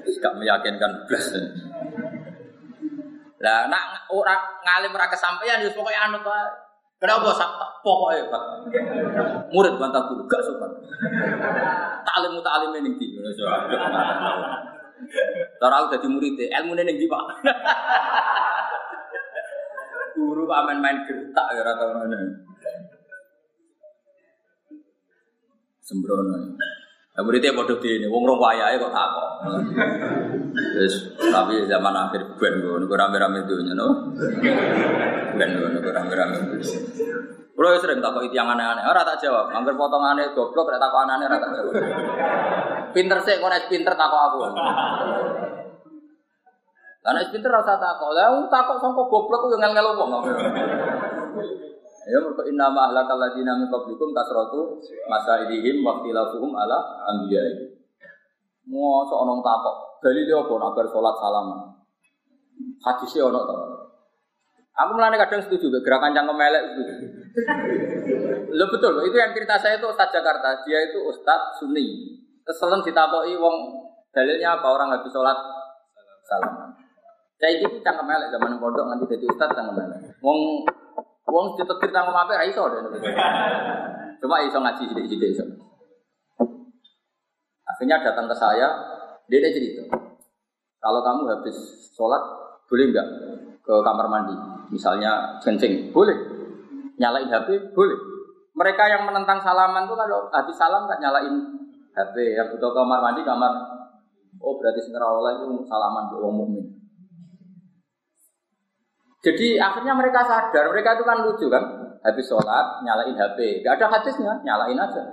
Tidak 0.03 0.33
meyakinkan 0.41 0.91
belas. 1.07 1.25
Lah 3.43 3.67
nak 3.67 4.07
orang 4.11 4.39
ngalim 4.63 4.95
ora 4.95 5.07
kesampaian 5.11 5.59
ya 5.59 5.71
pokoknya 5.71 5.99
anu 6.07 6.19
pak. 6.23 6.62
Kenapa 7.03 7.35
sabta? 7.35 7.67
Pokoknya 7.83 8.31
pak. 8.31 8.43
Murid 9.51 9.75
bantah 9.75 10.07
guru 10.07 10.23
gak 10.23 10.39
sopan. 10.39 10.71
Taklim 12.07 12.39
taklim 12.39 12.79
ini 12.79 12.95
di. 12.95 13.19
Cara 15.59 15.83
aku 15.83 15.99
jadi 15.99 16.07
murid, 16.07 16.39
ilmu 16.39 16.79
ini 16.79 16.95
di 16.95 17.11
pak. 17.11 17.23
Guru 20.15 20.47
kok 20.47 20.63
main-main 20.63 21.03
gertak 21.03 21.47
ya 21.51 21.67
rata 21.67 21.91
mana. 21.91 22.19
Sembrono. 25.83 26.55
Nah, 27.13 27.21
muridnya 27.21 27.53
bodoh 27.53 27.77
di 27.77 28.01
ini, 28.01 28.09
wong 28.09 28.25
rong 28.25 28.41
wayahe 28.41 28.81
kok 28.81 28.89
takok. 28.89 29.29
Terus 30.57 31.13
tapi 31.29 31.61
zaman 31.69 31.93
akhir 31.93 32.25
ben 32.41 32.57
gue, 32.57 32.89
gue 32.89 32.97
rame-rame 32.97 33.45
dunia, 33.45 33.77
no. 33.77 34.17
Ben 35.37 35.49
gue, 35.53 35.77
gue 35.77 35.93
rame-rame 35.93 36.41
dunia. 36.41 36.73
Kulo 37.53 37.77
sering 37.77 38.01
takok 38.01 38.25
itu 38.25 38.33
yang 38.33 38.49
aneh-aneh, 38.49 38.81
ora 38.89 39.05
tak 39.05 39.21
jawab. 39.21 39.53
Angger 39.53 39.77
potongannya 39.77 40.33
goblok, 40.33 40.73
rek 40.73 40.81
takok 40.81 41.05
aneh 41.05 41.29
ora 41.29 41.37
tak 41.37 41.51
jawab. 41.53 41.73
Pinter 42.97 43.17
sih, 43.21 43.37
kau 43.37 43.53
pinter 43.69 43.93
takok 43.93 44.21
aku. 44.33 44.37
Karena 47.05 47.29
pinter 47.29 47.51
rasa 47.53 47.77
takok, 47.77 48.09
lah 48.17 48.41
takok 48.49 48.81
sangko 48.81 49.05
goblok 49.05 49.53
yang 49.53 49.69
ngel-ngel 49.69 50.01
wong. 50.01 50.11
Ya 52.03 52.19
mergo 52.19 52.43
inna 52.43 52.67
ma 52.67 52.91
ahlakal 52.91 53.15
ladina 53.15 53.55
min 53.55 53.71
qablikum 53.71 54.11
kasratu 54.11 54.83
masailihim 55.07 55.79
wa 55.87 56.03
ikhtilafuhum 56.03 56.51
ala 56.51 57.07
anbiya'i. 57.15 57.79
Sok 58.67 59.19
ono 59.23 59.39
takok, 59.39 59.75
dalile 60.03 60.33
apa 60.35 60.53
nak 60.59 60.71
bar 60.75 60.87
salat 60.91 61.15
salam. 61.19 61.47
Hadise 62.83 63.19
ono 63.23 63.39
to. 63.47 63.55
Aku 64.73 64.97
mulane 64.97 65.21
kadang 65.21 65.45
setuju 65.45 65.69
gerakan 65.85 66.17
cangkem 66.17 66.33
melek 66.33 66.63
itu. 66.73 66.81
Lo 68.57 68.65
betul, 68.73 69.05
itu 69.05 69.15
yang 69.15 69.31
cerita 69.37 69.61
saya 69.61 69.77
itu 69.77 69.85
Ustaz 69.85 70.09
Jakarta. 70.09 70.65
Dia 70.65 70.89
itu 70.89 70.97
Ustaz 71.07 71.61
Sunni. 71.61 72.17
Keselen 72.41 72.81
ditakoki 72.81 73.37
wong 73.37 73.55
dalilnya 74.09 74.59
apa 74.59 74.67
orang 74.73 74.91
habis 74.97 75.13
sholat 75.13 75.37
salam. 76.25 76.73
Saya 77.37 77.61
itu 77.61 77.79
cangkem 77.85 78.01
melek 78.01 78.33
zaman 78.33 78.57
pondok 78.57 78.85
nanti 78.89 79.05
jadi 79.13 79.25
Ustaz 79.29 79.53
cangkem 79.53 79.77
melek. 79.77 79.99
Wong 80.25 80.65
Wong 81.33 81.57
ditetir 81.57 81.89
tanggung 81.89 82.13
apa 82.13 82.37
ra 82.37 82.45
iso 82.45 82.61
deh. 82.69 82.93
Cuma 84.21 84.45
iso 84.45 84.61
ngaji 84.61 84.85
sidik-sidik 84.85 85.33
iso. 85.33 85.45
Akhirnya 87.65 88.05
datang 88.05 88.29
ke 88.29 88.35
saya, 88.37 88.69
dia 89.25 89.41
ada 89.41 89.49
cerita. 89.49 89.81
Kalau 90.77 91.01
kamu 91.01 91.25
habis 91.33 91.57
sholat, 91.97 92.21
boleh 92.69 92.85
nggak 92.93 93.07
ke 93.65 93.73
kamar 93.81 94.05
mandi? 94.13 94.35
Misalnya 94.69 95.41
kencing, 95.41 95.89
boleh. 95.89 96.13
Nyalain 97.01 97.25
HP, 97.25 97.73
boleh. 97.73 97.97
Mereka 98.53 98.83
yang 98.85 99.09
menentang 99.09 99.41
salaman 99.41 99.89
tuh 99.89 99.97
kalau 99.97 100.29
habis 100.29 100.53
salam 100.53 100.85
nggak 100.85 101.01
nyalain 101.01 101.33
HP. 101.97 102.37
Yang 102.37 102.47
butuh 102.53 102.77
kamar 102.77 103.01
mandi, 103.01 103.25
kamar. 103.25 103.49
Oh 104.37 104.61
berarti 104.61 104.85
sekarang 104.85 105.17
itu 105.17 105.65
salaman 105.65 106.13
ke 106.13 106.15
orang 106.21 106.35
mukmin. 106.37 106.82
Jadi 109.23 109.55
akhirnya 109.55 109.95
mereka 109.95 110.27
sadar, 110.27 110.67
mereka 110.67 110.99
itu 110.99 111.07
kan 111.07 111.23
lucu 111.23 111.47
kan, 111.47 111.63
habis 112.03 112.27
sholat 112.27 112.83
nyalain 112.83 113.15
HP, 113.15 113.63
gak 113.63 113.79
ada 113.79 113.87
hadisnya, 113.87 114.35
nyalain 114.43 114.75
aja. 114.75 115.03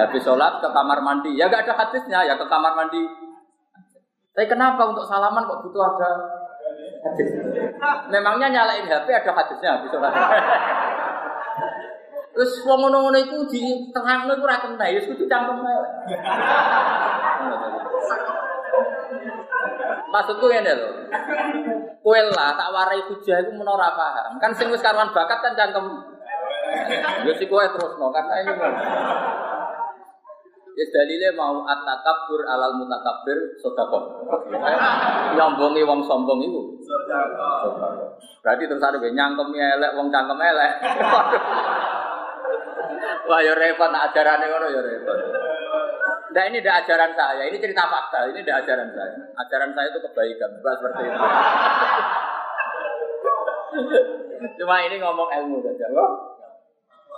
Habis 0.00 0.24
sholat 0.24 0.64
ke 0.64 0.68
kamar 0.72 1.04
mandi, 1.04 1.36
ya 1.36 1.52
gak 1.52 1.68
ada 1.68 1.76
hadisnya, 1.76 2.24
ya 2.24 2.40
ke 2.40 2.46
kamar 2.48 2.72
mandi. 2.72 3.04
Tapi 4.32 4.48
kenapa 4.48 4.80
untuk 4.88 5.04
salaman 5.04 5.44
kok 5.44 5.60
butuh 5.60 5.82
ada 5.92 6.10
hadis? 7.04 7.28
Memangnya 8.08 8.48
nyalain 8.48 8.88
HP 8.88 9.12
ada 9.12 9.32
hadisnya 9.36 9.76
habis 9.76 9.92
sholat. 9.92 10.16
Terus 12.32 12.64
wong 12.64 12.88
ngono-ngono 12.88 13.20
iku 13.20 13.44
di 13.52 13.92
tengah 13.92 14.24
ngono 14.24 14.40
iku 14.40 14.48
ora 14.48 14.56
kena, 14.64 14.88
ya 14.88 15.04
kudu 15.04 15.28
Maksudku 20.10 20.46
ngene 20.50 20.72
lho. 20.74 20.90
Kowe 22.00 22.20
lah 22.32 22.56
tak 22.56 22.70
warai 22.74 23.00
hujah 23.06 23.44
iku 23.44 23.52
menora 23.54 23.94
paham. 23.94 24.40
Kan 24.42 24.50
sing 24.56 24.72
wis 24.72 24.82
karuan 24.82 25.12
bakat 25.14 25.38
kan 25.38 25.54
cangkem. 25.54 25.86
Ya 27.26 27.32
si 27.38 27.46
kowe 27.46 27.62
terus 27.62 27.94
no 27.98 28.10
karena 28.10 28.34
ini 28.42 28.52
mau. 28.56 28.72
Ya 30.70 30.84
dalile 30.96 31.28
mau 31.36 31.66
at-takabbur 31.66 32.46
alal 32.46 32.78
mutakabbir 32.80 33.38
sedekah. 33.60 34.04
Nyombongi 35.36 35.82
wong 35.84 36.00
sombong 36.08 36.40
iku. 36.40 36.62
Berarti 38.40 38.64
terus 38.64 38.82
ada 38.82 38.98
nyangkemi 38.98 39.58
elek 39.60 39.94
wong 39.94 40.08
cangkem 40.08 40.40
elek. 40.40 40.72
Wah 43.28 43.40
ya 43.44 43.54
repot 43.54 43.92
ajarane 43.92 44.46
ngono 44.48 44.66
ya 44.72 44.80
repot. 44.82 45.18
Nah 46.30 46.46
ini 46.46 46.62
tidak 46.62 46.86
ajaran 46.86 47.10
saya, 47.18 47.42
ini 47.50 47.58
cerita 47.58 47.90
fakta, 47.90 48.30
ini 48.30 48.46
tidak 48.46 48.62
ajaran 48.62 48.88
saya. 48.94 49.18
Ajaran 49.34 49.74
saya 49.74 49.90
itu 49.90 49.98
kebaikan, 50.06 50.50
bukan 50.62 50.74
seperti 50.78 51.02
itu. 51.10 51.20
Cuma 54.62 54.76
ini 54.86 54.96
ngomong 55.02 55.28
ilmu 55.28 55.58
saja. 55.66 55.90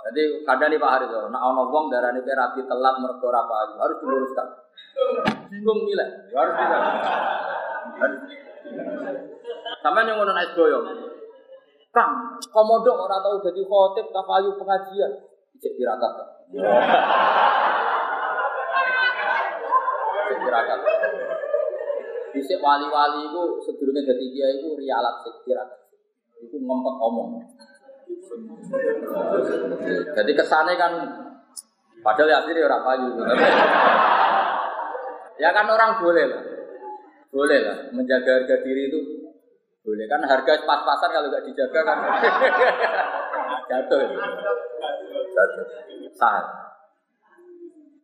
Jadi 0.03 0.23
kadang 0.43 0.67
nih 0.67 0.81
Pak 0.81 0.91
Haris, 0.99 1.15
nah 1.31 1.41
ono 1.47 1.71
wong 1.71 1.87
darah 1.87 2.11
ini 2.11 2.27
rapi 2.27 2.59
telat 2.67 2.95
mergo 2.99 3.31
apa 3.31 3.71
harus 3.79 3.97
diluruskan. 4.03 4.47
Bingung 5.47 5.87
nilai, 5.87 6.27
harus 6.35 6.55
tidak. 6.59 6.81
Sampai 9.79 10.07
yang 10.07 10.19
ngono 10.19 10.31
naik 10.35 10.51
doyong. 10.57 10.85
Kang, 11.93 12.41
komodo 12.49 13.05
orang 13.05 13.21
tahu 13.21 13.37
jadi 13.45 13.61
khotib 13.63 14.09
kafayu 14.09 14.57
pengajian. 14.57 15.11
Cek 15.61 15.73
tirakat. 15.77 16.13
Tirakat. 20.31 20.79
Bisa 22.33 22.55
wali-wali 22.57 23.29
itu 23.29 23.43
sedurungnya 23.61 24.09
jadi 24.09 24.25
dia 24.33 24.47
itu 24.57 24.73
rialat 24.77 25.21
tirakat. 25.45 25.79
Itu 26.41 26.57
ngempet 26.59 26.95
omong. 26.97 27.29
Jadi 30.13 30.31
kesannya 30.33 30.73
kan 30.79 30.93
padahal 32.01 32.29
ya 32.29 32.39
sih 32.43 32.63
orang 32.63 32.83
payu. 32.83 33.07
ya 35.37 35.49
kan 35.53 35.65
orang 35.69 36.01
boleh 36.01 36.25
lah. 36.25 36.43
Boleh 37.33 37.59
lah 37.65 37.77
menjaga 37.93 38.41
harga 38.41 38.61
diri 38.61 38.93
itu 38.93 39.01
boleh 39.83 40.07
kan 40.07 40.23
harga 40.23 40.63
pas-pasan 40.63 41.11
kalau 41.11 41.27
nggak 41.27 41.43
dijaga 41.43 41.79
kan 41.83 41.97
jatuh. 43.69 43.99
Jatuh. 45.33 45.65
Sah. 46.13 46.72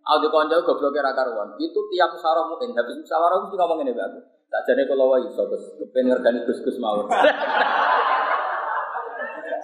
Aku 0.10 0.26
konco 0.34 0.58
goblok 0.65 0.89
kira 0.98 1.13
karuan. 1.13 1.54
Itu 1.62 1.86
tiap 1.93 2.10
musyawarah 2.17 2.50
mungkin 2.50 2.74
habis 2.74 2.98
musyawarah 2.98 3.45
mesti 3.45 3.56
ngomong 3.62 3.86
ini 3.86 3.93
aku. 3.93 4.19
Tak 4.50 4.65
jadi 4.65 4.89
kalau 4.89 5.13
wae 5.13 5.30
iso 5.30 5.45
Gus, 5.45 5.62
kepen 5.78 6.10
ngergani 6.10 6.41
Gus-gus. 6.50 6.82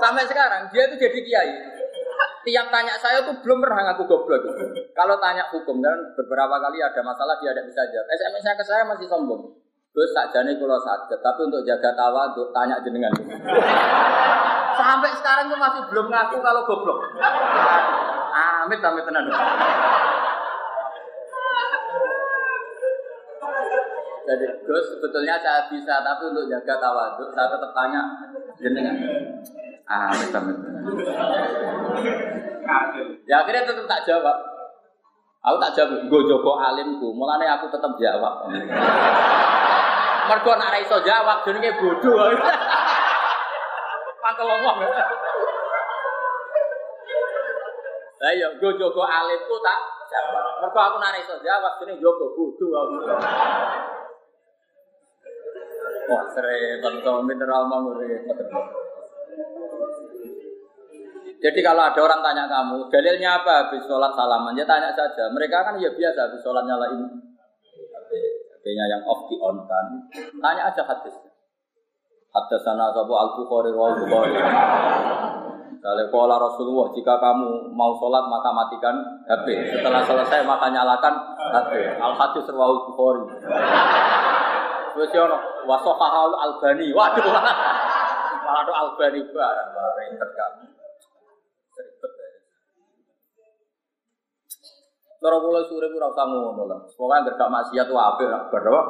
Sampai 0.02 0.30
sekarang 0.30 0.70
dia 0.70 0.86
itu 0.86 1.02
jadi 1.02 1.20
kiai. 1.26 1.52
Tiap 2.46 2.70
tanya 2.70 2.94
saya 3.02 3.26
tuh 3.26 3.42
belum 3.42 3.58
pernah 3.58 3.90
ngaku 3.90 4.06
goblok. 4.06 4.46
Kalau 4.94 5.18
tanya 5.18 5.50
hukum 5.50 5.82
kan 5.82 5.98
beberapa 6.14 6.62
kali 6.62 6.78
ada 6.78 7.02
masalah 7.02 7.42
dia 7.42 7.58
tidak 7.58 7.66
bisa 7.74 7.82
jawab. 7.90 8.06
SMS-nya 8.06 8.54
ke 8.54 8.62
saya 8.62 8.86
masih 8.86 9.10
sombong. 9.10 9.50
Gus 9.98 10.14
tak 10.14 10.30
jadi 10.30 10.54
kalau 10.62 10.78
sakit, 10.78 11.24
tapi 11.26 11.42
untuk 11.50 11.66
jaga 11.66 11.98
tawa 11.98 12.30
untuk 12.30 12.54
tanya 12.54 12.78
jenengan. 12.86 13.10
Sampai 14.80 15.10
sekarang 15.18 15.50
tuh 15.50 15.58
masih 15.58 15.82
belum 15.90 16.06
ngaku 16.14 16.38
kalau 16.46 16.62
goblok. 16.70 17.00
Amit 18.70 18.84
amit 18.84 19.06
tenan. 19.10 19.26
Jadi 24.26 24.46
Gus 24.66 24.86
sebetulnya 24.90 25.38
saya 25.38 25.70
bisa, 25.70 26.02
tapi 26.02 26.34
untuk 26.34 26.50
jaga 26.50 26.82
tawaduk 26.82 27.30
saya 27.30 27.46
tetap 27.54 27.72
tanya 27.78 28.02
jenengan. 28.58 28.98
Ah, 29.86 30.10
betul 30.10 30.50
betul. 30.50 30.74
Ya 33.30 33.46
akhirnya 33.46 33.70
tetap 33.70 33.86
tak 33.86 34.02
jawab. 34.10 34.34
Aku 35.46 35.62
tak 35.62 35.78
jawab, 35.78 36.10
gue 36.10 36.22
jogo 36.26 36.58
alimku, 36.58 37.14
mulanya 37.14 37.62
aku 37.62 37.70
tetap 37.70 37.94
jawab. 38.02 38.50
Mergo 40.26 40.52
nak 40.58 40.74
ra 40.74 40.82
iso 40.82 40.98
jawab 41.06 41.46
jenenge 41.46 41.70
bodoh. 41.78 42.18
Mangkel 44.26 44.46
ngomong. 44.50 44.78
Lah 48.18 48.34
ya 48.34 48.50
gue 48.58 48.72
jogo 48.74 49.06
alimku 49.06 49.56
tak 49.62 49.80
jawab. 50.10 50.66
Mergo 50.66 50.80
aku 50.82 50.98
nak 50.98 51.14
iso 51.22 51.38
jawab 51.46 51.78
jenenge 51.78 52.02
jogo 52.02 52.34
bodoh. 52.34 52.90
Wah, 56.06 56.24
to 56.30 57.14
mineral. 57.26 57.64
Jadi 61.46 61.60
kalau 61.62 61.82
ada 61.86 62.00
orang 62.02 62.22
tanya 62.26 62.50
kamu, 62.50 62.90
dalilnya 62.90 63.38
apa 63.38 63.70
habis 63.70 63.86
sholat 63.86 64.10
salaman? 64.18 64.58
Ya 64.58 64.66
tanya 64.66 64.90
saja. 64.98 65.30
Mereka 65.30 65.62
kan 65.62 65.78
ya 65.78 65.94
biasa 65.94 66.30
habis 66.30 66.42
sholat 66.42 66.66
nyalain 66.66 67.06
HP-nya 68.66 68.86
yang 68.90 69.02
off 69.06 69.30
di 69.30 69.38
on 69.38 69.62
kan. 69.70 69.86
Tanya 70.42 70.74
aja 70.74 70.82
hadis. 70.82 71.14
Hadis 72.34 72.62
sana 72.66 72.90
sabu 72.98 73.14
al 73.14 73.38
bukhari 73.38 73.70
wal 73.70 73.94
bukhari. 73.94 74.34
Misalnya 75.70 76.10
pola 76.10 76.42
Rasulullah, 76.42 76.90
jika 76.98 77.14
kamu 77.22 77.78
mau 77.78 77.94
sholat 78.02 78.26
maka 78.26 78.50
matikan 78.50 78.96
HP. 79.30 79.70
Setelah 79.70 80.02
selesai 80.02 80.42
maka 80.50 80.74
nyalakan 80.74 81.14
HP. 81.54 81.72
Al 82.02 82.18
hadis 82.18 82.50
rawal 82.50 82.90
bukhari. 82.90 83.22
Terus 84.96 85.12
ya 85.12 85.28
ono 85.28 85.38
wasofahal 85.68 86.32
albani. 86.40 86.96
Waduh. 86.96 87.28
Malah 88.48 88.62
ada 88.64 88.74
albani 88.80 89.20
barang 89.28 89.70
barang 89.76 90.12
terkait. 90.16 90.72
Ribet 91.76 92.12
ya. 92.16 92.30
Cara 95.20 95.38
kula 95.44 95.62
sore 95.68 95.92
ora 95.92 96.08
usah 96.08 96.26
ngono 96.32 96.64
lah. 96.64 96.80
Pokoke 96.96 97.12
anggere 97.12 97.36
gak 97.36 97.52
maksiat 97.52 97.88
wae 97.92 98.04
apik 98.08 98.28
lah 98.32 98.42
bar 98.48 98.64
apa. 98.64 98.82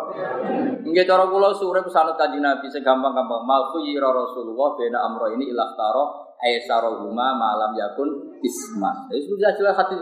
Nggih 0.85 1.05
cara 1.09 1.25
kula 1.25 1.49
sore 1.57 1.81
pesanut 1.81 2.13
Kanjeng 2.21 2.45
Nabi 2.45 2.69
sing 2.69 2.85
gampang-gampang. 2.85 3.41
Malku 3.41 3.81
yira 3.81 4.13
Rasulullah 4.13 4.77
bena 4.77 5.01
amro 5.09 5.33
ini 5.33 5.49
ilah 5.49 5.73
taro 5.73 6.03
aisarahuma 6.37 7.33
malam 7.33 7.73
yakun 7.73 8.37
isman. 8.45 9.09
Jadi 9.09 9.25
sudah 9.25 9.49
jelas 9.57 9.73
hati 9.73 9.97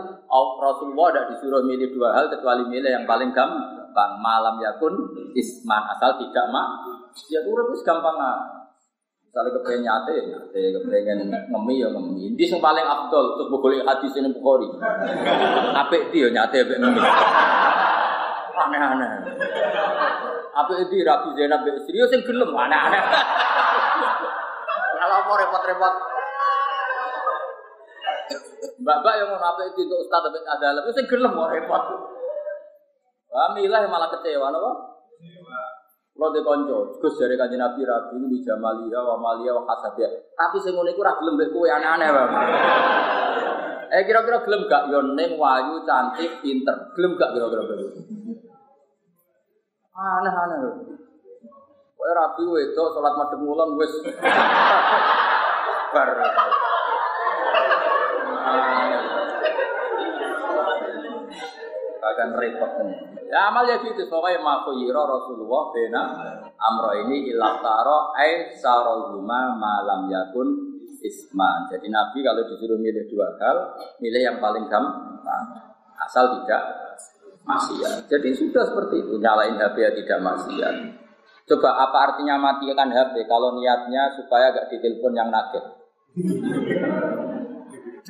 Rasulullah 0.60 1.08
tidak 1.16 1.26
disuruh 1.32 1.64
milih 1.64 1.88
dua 1.96 2.12
hal 2.12 2.28
kecuali 2.28 2.68
milih 2.68 2.90
yang 2.92 3.08
paling 3.08 3.32
gampang 3.32 3.83
malam 4.18 4.58
yakun 4.58 4.94
isman 5.38 5.82
asal 5.94 6.18
tidak 6.18 6.46
mak. 6.50 6.66
Ya 7.30 7.40
urip 7.46 7.70
wis 7.70 7.86
gampang 7.86 8.18
ah. 8.18 8.64
Misalnya 9.34 9.50
kepengen 9.58 9.82
nyate, 9.82 10.14
nyate, 10.30 10.62
kepengen 10.78 11.18
ngemi 11.50 11.82
ya 11.82 11.90
ngemi. 11.90 12.38
Ini 12.38 12.54
yang 12.54 12.62
paling 12.62 12.86
afdol, 12.86 13.34
terus 13.34 13.50
boleh 13.50 13.82
hadis 13.82 14.14
ini 14.14 14.30
Bukhari. 14.30 14.70
Apik 15.74 16.14
dia 16.14 16.30
nyate, 16.30 16.62
apik 16.62 16.78
ngemi. 16.78 17.02
Aneh-aneh. 18.54 19.10
Apik 20.54 20.86
itu 20.86 21.02
Rabi 21.02 21.34
Zainab 21.34 21.66
serius 21.82 22.14
yang 22.14 22.22
gelem, 22.22 22.46
aneh-aneh. 22.54 23.02
Kalau 25.02 25.18
mau 25.26 25.34
repot-repot. 25.34 25.94
Mbak-mbak 28.78 29.14
yang 29.18 29.28
mau 29.34 29.42
apik 29.50 29.74
itu 29.74 29.82
untuk 29.82 29.98
Ustaz 29.98 30.30
apik 30.30 30.46
ada 30.46 30.78
lebih, 30.78 30.94
yang 30.94 31.06
gelem 31.10 31.32
mau 31.34 31.50
repot. 31.50 31.82
Wah, 33.34 33.50
milah 33.50 33.82
yang 33.82 33.90
malah 33.90 34.06
kecewa, 34.14 34.46
apa? 34.46 34.72
Kalau 36.14 36.30
di 36.30 36.40
konco, 36.46 36.94
Gus 37.02 37.18
dari 37.18 37.34
kajian 37.34 37.58
Nabi 37.58 37.82
Rabi 37.82 38.14
ini 38.22 38.38
Jamalia, 38.38 39.02
wa 39.02 39.18
Malia, 39.18 39.50
wa 39.50 39.66
Hasabia. 39.66 40.06
Tapi 40.38 40.62
sing 40.62 40.78
ngono 40.78 40.86
iku 40.94 41.02
ora 41.02 41.18
gelem 41.18 41.34
mbek 41.34 41.50
kowe 41.50 41.66
aneh-aneh, 41.66 42.08
Bang. 42.14 42.30
Eh 43.90 44.06
kira-kira 44.06 44.46
gelem 44.46 44.70
gak 44.70 44.86
yo 44.94 45.02
ning 45.18 45.34
wayu 45.34 45.82
cantik 45.82 46.38
pinter. 46.38 46.94
Gelem 46.94 47.18
gak 47.18 47.34
kira-kira 47.34 47.66
begitu? 47.66 47.98
Aneh-aneh. 49.98 50.58
Kowe 51.98 52.10
Rabi 52.14 52.42
wedok 52.46 52.94
salat 52.94 53.18
madhep 53.18 53.42
ngulon 53.42 53.74
wis 53.74 53.92
bar. 55.98 56.08
Akan 62.14 62.30
repot 62.38 62.70
Ya 63.26 63.50
amal 63.50 63.66
ya 63.66 63.82
gitu, 63.82 64.06
pokoknya 64.06 64.38
makuyiro 64.38 65.02
Rasulullah 65.02 65.74
bena 65.74 66.02
amro 66.54 66.94
ini 67.02 67.34
ilah 67.34 67.58
taro 67.58 68.14
ay 68.14 68.54
sarohuma 68.54 69.58
malam 69.58 70.06
yakun 70.06 70.78
isman. 71.02 71.66
Jadi 71.66 71.90
Nabi 71.90 72.22
kalau 72.22 72.46
disuruh 72.46 72.78
milih 72.78 73.10
dua 73.10 73.34
hal, 73.42 73.74
milih 73.98 74.22
yang 74.22 74.38
paling 74.38 74.70
gampang, 74.70 75.44
asal 76.06 76.38
tidak 76.38 76.62
maksiat. 77.42 78.06
Jadi 78.06 78.28
sudah 78.38 78.62
seperti 78.70 79.02
itu, 79.02 79.18
nyalain 79.18 79.58
HP 79.58 79.76
ya 79.82 79.90
tidak 79.98 80.18
maksiat. 80.22 80.74
Coba 81.50 81.90
apa 81.90 81.98
artinya 82.14 82.38
matikan 82.38 82.88
HP 82.88 83.26
kalau 83.26 83.58
niatnya 83.58 84.14
supaya 84.16 84.54
gak 84.54 84.70
ditelepon 84.70 85.12
yang 85.12 85.28
nugget? 85.28 85.64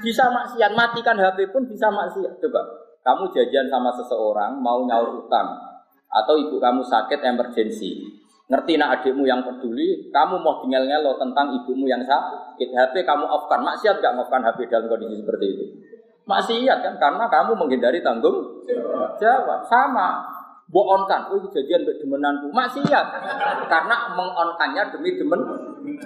Bisa 0.05 0.29
maksiat, 0.29 0.71
matikan 0.77 1.17
HP 1.17 1.49
pun 1.49 1.65
bisa 1.65 1.89
maksiat. 1.89 2.45
Coba 2.45 2.84
kamu 3.05 3.29
jajan 3.37 3.69
sama 3.69 3.93
seseorang 3.93 4.57
mau 4.59 4.81
nyaur 4.89 5.21
utang 5.21 5.61
atau 6.09 6.35
ibu 6.41 6.57
kamu 6.57 6.81
sakit 6.81 7.21
emergensi 7.21 8.25
ngerti 8.45 8.77
nak 8.77 9.01
adikmu 9.01 9.25
yang 9.25 9.41
peduli 9.41 10.13
kamu 10.13 10.37
mau 10.41 10.61
tinggal 10.61 10.85
ngelo 10.85 11.17
tentang 11.17 11.53
ibumu 11.57 11.89
yang 11.89 12.05
sakit. 12.05 12.69
HP 12.77 13.09
kamu 13.09 13.25
off 13.25 13.49
kan 13.49 13.65
maksiat 13.65 14.05
gak 14.05 14.13
ngoff 14.17 14.29
HP 14.29 14.69
dalam 14.69 14.87
kondisi 14.93 15.25
seperti 15.25 15.47
itu? 15.49 15.65
Maksiat 16.29 16.79
kan 16.85 16.95
karena 17.01 17.25
kamu 17.33 17.53
menghindari 17.57 18.05
tanggung 18.05 18.65
jawab. 19.17 19.65
Sama. 19.69 20.33
Boonkan, 20.65 21.29
oh 21.29 21.45
jajan 21.53 21.85
mbek 21.85 22.01
demenanku. 22.01 22.49
Maksiat. 22.53 23.07
Karena 23.69 24.17
mengonkannya 24.17 24.93
demi 24.93 25.17
demen. 25.17 25.41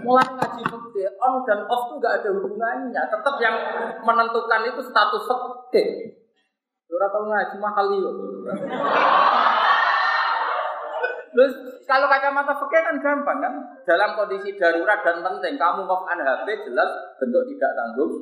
Mulai 0.02 0.26
ngaji 0.34 0.62
fakir 0.66 1.10
on 1.22 1.42
dan 1.46 1.62
off 1.66 1.90
tuh 1.90 1.98
gak 2.02 2.22
ada 2.22 2.34
hubungannya. 2.38 3.02
Tetap 3.02 3.34
yang 3.42 3.54
menentukan 4.02 4.62
itu 4.66 4.82
status 4.82 5.22
fakir 5.26 5.86
Ora 6.88 7.06
tau 7.12 7.24
ngaji 7.28 7.56
mahal 7.60 7.86
yo. 7.92 8.10
Terus 11.28 11.52
kalau 11.84 12.08
kacamata 12.08 12.56
fikih 12.56 12.82
kan 12.82 12.96
gampang 13.04 13.38
kan? 13.44 13.54
Dalam 13.84 14.16
kondisi 14.16 14.56
darurat 14.56 15.04
dan 15.04 15.20
penting, 15.20 15.60
kamu 15.60 15.84
off 15.84 16.08
an 16.08 16.24
HP 16.24 16.66
jelas 16.66 16.90
bentuk 17.20 17.44
tidak 17.52 17.72
tanggung. 17.76 18.12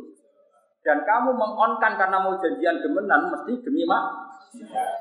Dan 0.83 1.03
kamu 1.03 1.35
mengonkan 1.35 1.99
karena 1.99 2.19
mau 2.23 2.39
janjian 2.39 2.79
demenan 2.83 3.31
mesti 3.31 3.59
demi 3.63 3.83
mak. 3.87 4.27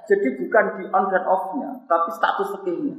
Jadi 0.10 0.28
bukan 0.42 0.66
di 0.82 0.84
on 0.90 1.06
dan 1.14 1.24
off-nya, 1.30 1.70
tapi 1.86 2.10
status 2.12 2.50
fikihnya. 2.60 2.96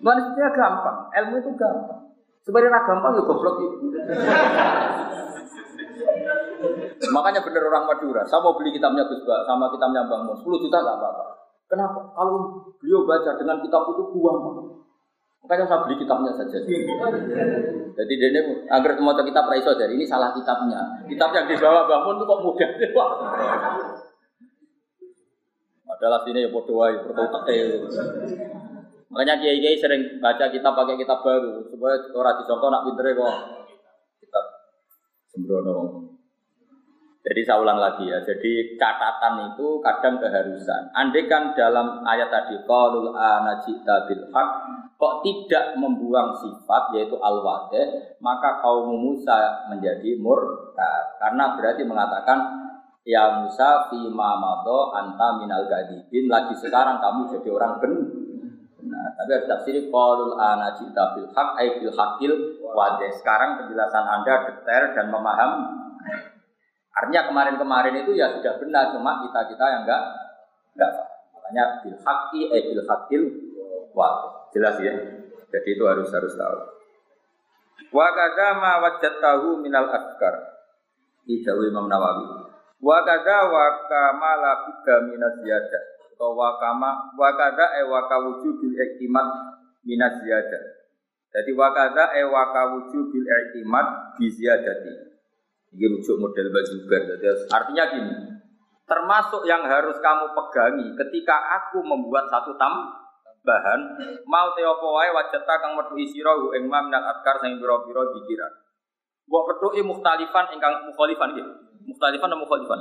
Manusia 0.00 0.48
gampang, 0.56 1.12
ilmu 1.12 1.36
itu 1.38 1.50
gampang. 1.54 2.00
Sebenarnya 2.42 2.80
gampang 2.82 3.12
ya 3.14 3.22
goblok 3.22 3.56
itu. 3.62 3.86
Makanya 7.10 7.42
bener 7.42 7.66
orang 7.66 7.90
Madura, 7.90 8.22
saya 8.22 8.38
mau 8.38 8.54
beli 8.54 8.70
kitabnya 8.70 9.02
Gus 9.10 9.26
Ba 9.26 9.42
sama 9.42 9.66
kitabnya 9.74 10.06
Bang 10.06 10.22
Mun, 10.22 10.38
10 10.38 10.46
juta 10.62 10.78
nggak 10.78 10.96
apa-apa. 11.02 11.24
Kenapa? 11.66 11.98
Kalau 12.14 12.62
beliau 12.78 13.02
baca 13.02 13.34
dengan 13.34 13.58
kitab 13.58 13.82
itu 13.90 14.02
buang. 14.14 14.38
Makanya 15.42 15.66
saya 15.66 15.82
beli 15.82 15.98
kitabnya 15.98 16.30
saja. 16.30 16.62
Jadi 17.92 18.12
dia 18.14 18.42
agar 18.70 18.92
semua 18.94 19.18
kitab 19.18 19.50
Raiso 19.50 19.74
dari 19.74 19.98
ini 19.98 20.06
salah 20.06 20.30
kitabnya. 20.30 21.02
Kitab 21.10 21.34
yang 21.34 21.50
dibawa 21.50 21.90
Bang 21.90 22.06
Mun 22.06 22.22
itu 22.22 22.24
kok 22.28 22.40
mudah. 22.46 22.70
Adalah 25.92 26.20
sini 26.24 26.46
ya 26.46 26.48
bodoh 26.48 26.82
wae, 26.82 26.96
Makanya 29.12 29.34
kiai 29.44 29.60
kiai 29.60 29.76
sering 29.76 30.22
baca 30.24 30.48
kitab 30.48 30.72
pakai 30.72 30.96
kitab 30.96 31.20
baru 31.20 31.68
supaya 31.68 32.00
orang 32.16 32.36
disangka 32.40 32.66
nak 32.72 32.84
pintere 32.88 33.12
kok 33.12 33.34
kitab 34.24 34.44
sembrono. 35.28 36.11
Jadi 37.22 37.40
saya 37.46 37.62
ulang 37.62 37.78
lagi 37.78 38.10
ya. 38.10 38.18
Jadi 38.18 38.74
catatan 38.74 39.54
itu 39.54 39.78
kadang 39.78 40.18
keharusan. 40.18 40.90
Andai 40.90 41.30
kan 41.30 41.54
dalam 41.54 42.02
ayat 42.02 42.26
tadi 42.34 42.58
qalul 42.66 43.14
anajita 43.14 44.10
bil 44.10 44.26
haq 44.34 44.50
kok 44.98 45.22
tidak 45.22 45.78
membuang 45.78 46.34
sifat 46.34 46.94
yaitu 46.98 47.14
al 47.22 47.46
maka 48.18 48.58
kaum 48.58 48.98
Musa 48.98 49.70
menjadi 49.70 50.18
murtad. 50.18 51.14
Karena 51.22 51.54
berarti 51.54 51.86
mengatakan 51.86 52.38
ya 53.06 53.38
Musa 53.38 53.86
fi 53.86 54.02
mamado 54.10 54.90
anta 54.90 55.38
minal 55.38 55.70
gadibin 55.70 56.26
lagi 56.26 56.58
sekarang 56.58 56.98
kamu 56.98 57.38
jadi 57.38 57.48
orang 57.54 57.72
benar. 57.78 58.02
Nah, 58.82 59.14
tapi 59.14 59.30
harus 59.38 59.46
tafsir 59.46 59.78
qalul 59.94 60.34
anajita 60.34 61.14
bil 61.14 61.30
haq 61.30 61.48
ay 61.54 61.78
bil 61.78 61.94
haqil 61.94 62.34
wade. 62.66 63.14
Sekarang 63.14 63.62
penjelasan 63.62 64.10
Anda 64.10 64.34
detail 64.50 64.90
dan 64.98 65.06
memaham 65.14 65.50
Artinya 66.92 67.22
kemarin-kemarin 67.32 68.04
itu 68.04 68.12
ya 68.12 68.28
sudah 68.36 68.60
benar, 68.60 68.92
cuma 68.92 69.24
kita 69.24 69.40
kita 69.48 69.64
yang 69.64 69.82
enggak 69.88 70.02
enggak. 70.76 70.92
Makanya 71.32 71.64
bil 71.80 71.96
haqqi 72.04 72.40
eh 72.52 72.62
bil 72.68 72.84
haqqil 72.84 73.22
wa. 73.96 74.08
Jelas 74.52 74.76
ya. 74.84 74.92
Jadi 75.48 75.68
itu 75.72 75.84
harus 75.88 76.12
harus 76.12 76.36
tahu. 76.36 76.56
Wa 77.92 78.08
kadza 78.12 78.60
ma 78.60 78.80
wajadtahu 78.84 79.60
minal 79.64 79.88
afkar. 79.88 80.36
Idawi 81.24 81.72
Imam 81.72 81.88
Nawawi. 81.88 82.52
Wa 82.80 82.98
kadza 83.04 83.48
wa 83.48 83.64
kamala 83.88 84.52
bidda 84.68 84.96
minaz 85.08 85.40
ziyadah. 85.40 85.84
Atau 86.12 86.36
wa 86.36 86.60
kama 86.60 87.16
wa 87.16 87.30
kadza 87.36 87.66
e 87.80 87.82
wa 87.88 88.04
kawujubil 88.08 88.76
iktimat 88.76 89.28
minaz 89.84 90.20
ziyadah. 90.20 90.62
Jadi 91.32 91.50
wa 91.56 91.68
kadza 91.72 92.12
e 92.16 92.22
wa 92.28 92.52
kawujubil 92.52 93.24
iktimat 93.28 94.16
bi 94.20 94.28
ziyadati. 94.28 95.11
Ini 95.72 95.88
rujuk 95.88 96.20
model 96.20 96.52
bazugar. 96.52 97.00
Jadi 97.16 97.48
artinya 97.48 97.84
gini, 97.88 98.12
termasuk 98.84 99.48
yang 99.48 99.64
harus 99.64 99.96
kamu 100.04 100.36
pegangi 100.36 100.86
ketika 101.00 101.32
aku 101.56 101.80
membuat 101.80 102.28
satu 102.28 102.52
tambahan 102.60 103.80
mau 104.28 104.52
teopo 104.52 105.00
wae 105.00 105.08
wajata 105.16 105.54
kang 105.64 105.72
metu 105.72 105.96
sira 106.12 106.36
hu 106.36 106.52
ing 106.52 106.68
mam 106.68 106.92
nak 106.92 107.08
adkar 107.16 107.40
sing 107.40 107.56
pira-pira 107.56 108.04
pikiran. 108.04 108.52
Mbok 109.24 109.44
petuki 109.48 109.80
mukhtalifan 109.80 110.52
ingkang 110.52 110.84
mukhalifan 110.92 111.32
iki. 111.32 111.44
Mukhtalifan 111.88 112.30
atau 112.30 112.42
mukhalifan? 112.44 112.78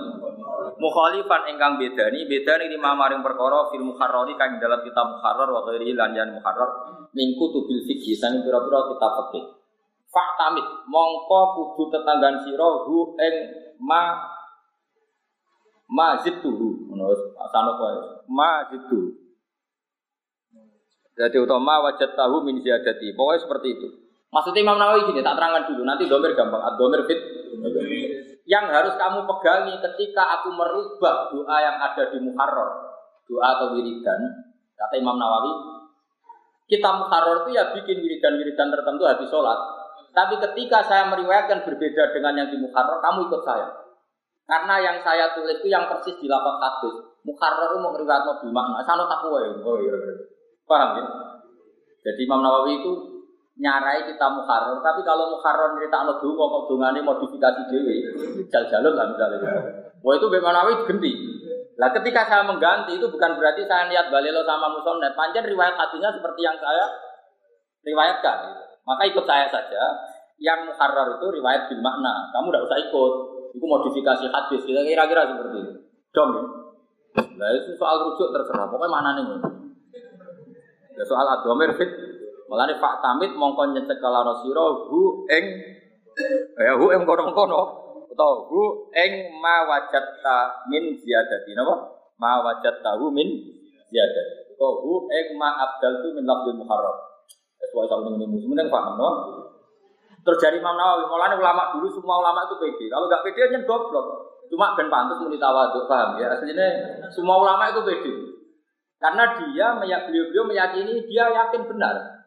Mukhalifan 0.77 1.41
ingkang 1.47 1.79
bedani, 1.79 2.27
bedani 2.27 2.65
lima 2.69 2.91
maring 2.91 3.23
perkara 3.23 3.71
fil 3.71 3.87
muharrari 3.87 4.35
kang 4.35 4.59
dalam 4.59 4.83
kitab 4.83 5.15
muharrar 5.15 5.47
wa 5.47 5.63
ghairi 5.63 5.95
lan 5.95 6.11
jan 6.11 6.35
muharrar 6.35 6.69
min 7.15 7.39
kutubil 7.39 7.87
fikih 7.87 8.19
sang 8.19 8.43
pira-pira 8.43 8.91
kitab 8.91 9.11
fikih. 9.31 9.60
Faktamit. 10.11 10.67
Mongko 10.91 11.39
kudu 11.55 11.83
tetanggan 11.95 12.43
sira 12.43 12.69
hu 12.85 13.15
ing 13.15 13.35
ma 13.79 14.19
mazid 15.91 16.43
tuhu 16.43 16.87
ngono 16.87 17.11
asano 17.39 17.75
kowe 17.79 18.23
mazid 18.27 18.87
tu 18.91 19.21
jadi 21.11 21.37
utama 21.43 21.83
wajat 21.85 22.15
tahu 22.15 22.41
min 22.47 22.63
ziyadati. 22.63 23.13
Pokoknya 23.13 23.43
seperti 23.43 23.67
itu. 23.77 23.87
Maksudnya 24.31 24.63
Imam 24.63 24.79
Nawawi 24.79 25.11
gini 25.11 25.19
tak 25.19 25.35
terangkan 25.35 25.67
dulu. 25.67 25.83
Nanti 25.83 26.07
domir 26.07 26.33
gampang. 26.33 26.63
Domir 26.79 27.03
fit. 27.03 27.19
Yang 28.47 28.65
harus 28.71 28.93
kamu 28.95 29.27
pegangi 29.27 29.75
ketika 29.77 30.39
aku 30.39 30.55
merubah 30.55 31.29
doa 31.29 31.57
yang 31.59 31.77
ada 31.77 32.03
di 32.09 32.17
Muharrar. 32.23 32.69
Doa 33.27 33.45
atau 33.59 33.75
wiridan. 33.75 34.49
Kata 34.73 34.97
Imam 34.97 35.19
Nawawi 35.19 35.51
kita 36.71 36.89
Muharrar 36.89 37.43
itu 37.43 37.59
ya 37.59 37.75
bikin 37.75 37.99
wiridan-wiridan 37.99 38.71
tertentu 38.71 39.03
habis 39.03 39.27
sholat 39.27 39.59
tapi 40.11 40.35
ketika 40.39 40.83
saya 40.85 41.07
meriwayatkan 41.07 41.63
berbeda 41.63 42.03
dengan 42.11 42.33
yang 42.43 42.49
di 42.51 42.57
Muharrar 42.59 42.99
kamu 42.99 43.31
ikut 43.31 43.41
saya 43.47 43.81
karena 44.51 44.75
yang 44.83 44.97
saya 44.99 45.31
tulis 45.31 45.63
itu 45.63 45.71
yang 45.71 45.87
persis 45.87 46.19
di 46.19 46.27
lapak 46.27 46.59
hadis. 46.59 46.95
Mukarrar 47.23 47.71
mau 47.79 47.95
ngeriwayat 47.95 48.27
nabi 48.27 48.51
makna. 48.51 48.83
Sana 48.83 49.07
takwa 49.07 49.39
ya. 49.39 49.55
Oh 49.63 49.79
iya, 49.79 49.95
iya. 49.95 50.13
Paham 50.67 50.99
ya? 50.99 51.05
Jadi 52.03 52.27
Imam 52.27 52.43
Nawawi 52.43 52.83
itu 52.83 52.91
nyarai 53.63 54.11
kita 54.11 54.27
mukarrar. 54.27 54.75
Tapi 54.83 55.07
kalau 55.07 55.31
mukarrar 55.31 55.71
cerita 55.79 56.03
anak 56.03 56.19
dulu 56.19 56.35
kok 56.35 56.67
dungane 56.67 56.99
modifikasi 56.99 57.61
dewi. 57.71 58.11
Jal-jalur 58.51 58.91
lah 58.91 59.07
misalnya. 59.15 59.39
Wah 60.03 60.13
itu 60.19 60.27
Imam 60.27 60.51
Nawawi 60.51 60.83
ganti. 60.83 61.11
Lah 61.79 61.89
ketika 61.95 62.27
saya 62.27 62.43
mengganti 62.43 62.99
itu 62.99 63.07
bukan 63.07 63.39
berarti 63.39 63.63
saya 63.63 63.87
niat 63.87 64.11
balelo 64.11 64.43
sama 64.43 64.67
musonnet. 64.75 65.15
Panjang 65.15 65.47
riwayat 65.47 65.79
hatinya 65.79 66.11
seperti 66.11 66.43
yang 66.43 66.59
saya 66.59 66.91
riwayatkan. 67.87 68.37
Maka 68.87 69.03
ikut 69.09 69.25
saya 69.25 69.47
saja. 69.51 69.83
Yang 70.41 70.73
mukarrar 70.73 71.21
itu 71.21 71.27
riwayat 71.37 71.69
bil 71.69 71.81
makna. 71.85 72.33
Kamu 72.33 72.49
tidak 72.49 72.65
usah 72.65 72.79
ikut. 72.89 73.13
Itu 73.51 73.65
modifikasi 73.67 74.25
hadis, 74.31 74.63
kita 74.63 74.79
kira-kira 74.79 75.27
seperti 75.27 75.57
itu. 75.59 75.73
Ya. 76.15 76.23
Nah 77.35 77.49
itu 77.51 77.75
soal 77.75 77.99
rujuk 78.07 78.31
terserah, 78.31 78.71
pokoknya 78.71 78.87
mana 78.87 79.09
nih? 79.19 79.27
Ya 80.95 81.03
soal 81.03 81.27
adomir 81.27 81.75
fit, 81.75 81.91
malah 82.47 82.71
nih 82.71 82.79
Pak 82.79 83.03
Tamit 83.03 83.35
mongkon 83.35 83.75
nyecek 83.75 83.99
kalau 83.99 84.31
siro 84.39 84.87
hu 84.87 85.27
eng, 85.27 85.45
ya 86.55 86.79
hu 86.79 86.95
eng 86.95 87.03
kono 87.03 87.35
kono, 87.35 87.61
atau 88.07 88.47
hu 88.47 88.87
eng 88.95 89.35
ma 89.43 89.67
wajatta 89.67 90.63
min 90.71 90.95
ziyadati, 91.03 91.51
napa? 91.51 91.75
Ma 92.15 92.39
wajatta 92.47 92.95
hu 93.03 93.11
min 93.11 93.27
ziyadati, 93.91 94.55
atau 94.55 94.71
hu 94.79 95.11
eng 95.11 95.35
ma 95.35 95.59
abdal 95.59 96.07
tu 96.07 96.15
min 96.15 96.23
lafzul 96.23 96.55
muharram. 96.55 97.10
Sesuai 97.61 97.85
sama 97.85 98.09
ini 98.17 98.25
musim, 98.25 98.49
ini 98.51 98.65
paham, 98.73 98.97
no? 98.97 99.09
Terjadi 100.21 100.61
Imam 100.61 100.77
Nawawi, 100.77 101.09
mulanya 101.09 101.37
ulama 101.37 101.73
dulu 101.73 101.89
semua 101.89 102.21
ulama 102.21 102.45
itu 102.45 102.57
pede. 102.61 102.85
Kalau 102.89 103.09
nggak 103.09 103.25
pede 103.25 103.41
aja 103.49 103.59
goblok. 103.65 104.05
Cuma 104.51 104.77
ben 104.77 104.91
pantas 104.91 105.17
muni 105.21 105.39
tawadhu, 105.39 105.89
paham 105.89 106.19
ya? 106.21 106.29
Aslinya 106.29 106.67
semua 107.09 107.41
ulama 107.41 107.69
itu 107.73 107.81
pede. 107.81 108.13
Karena 109.01 109.33
dia 109.33 109.73
beliau-beliau 109.81 110.45
meyakini 110.45 111.05
dia 111.09 111.25
yakin 111.25 111.65
benar. 111.65 112.21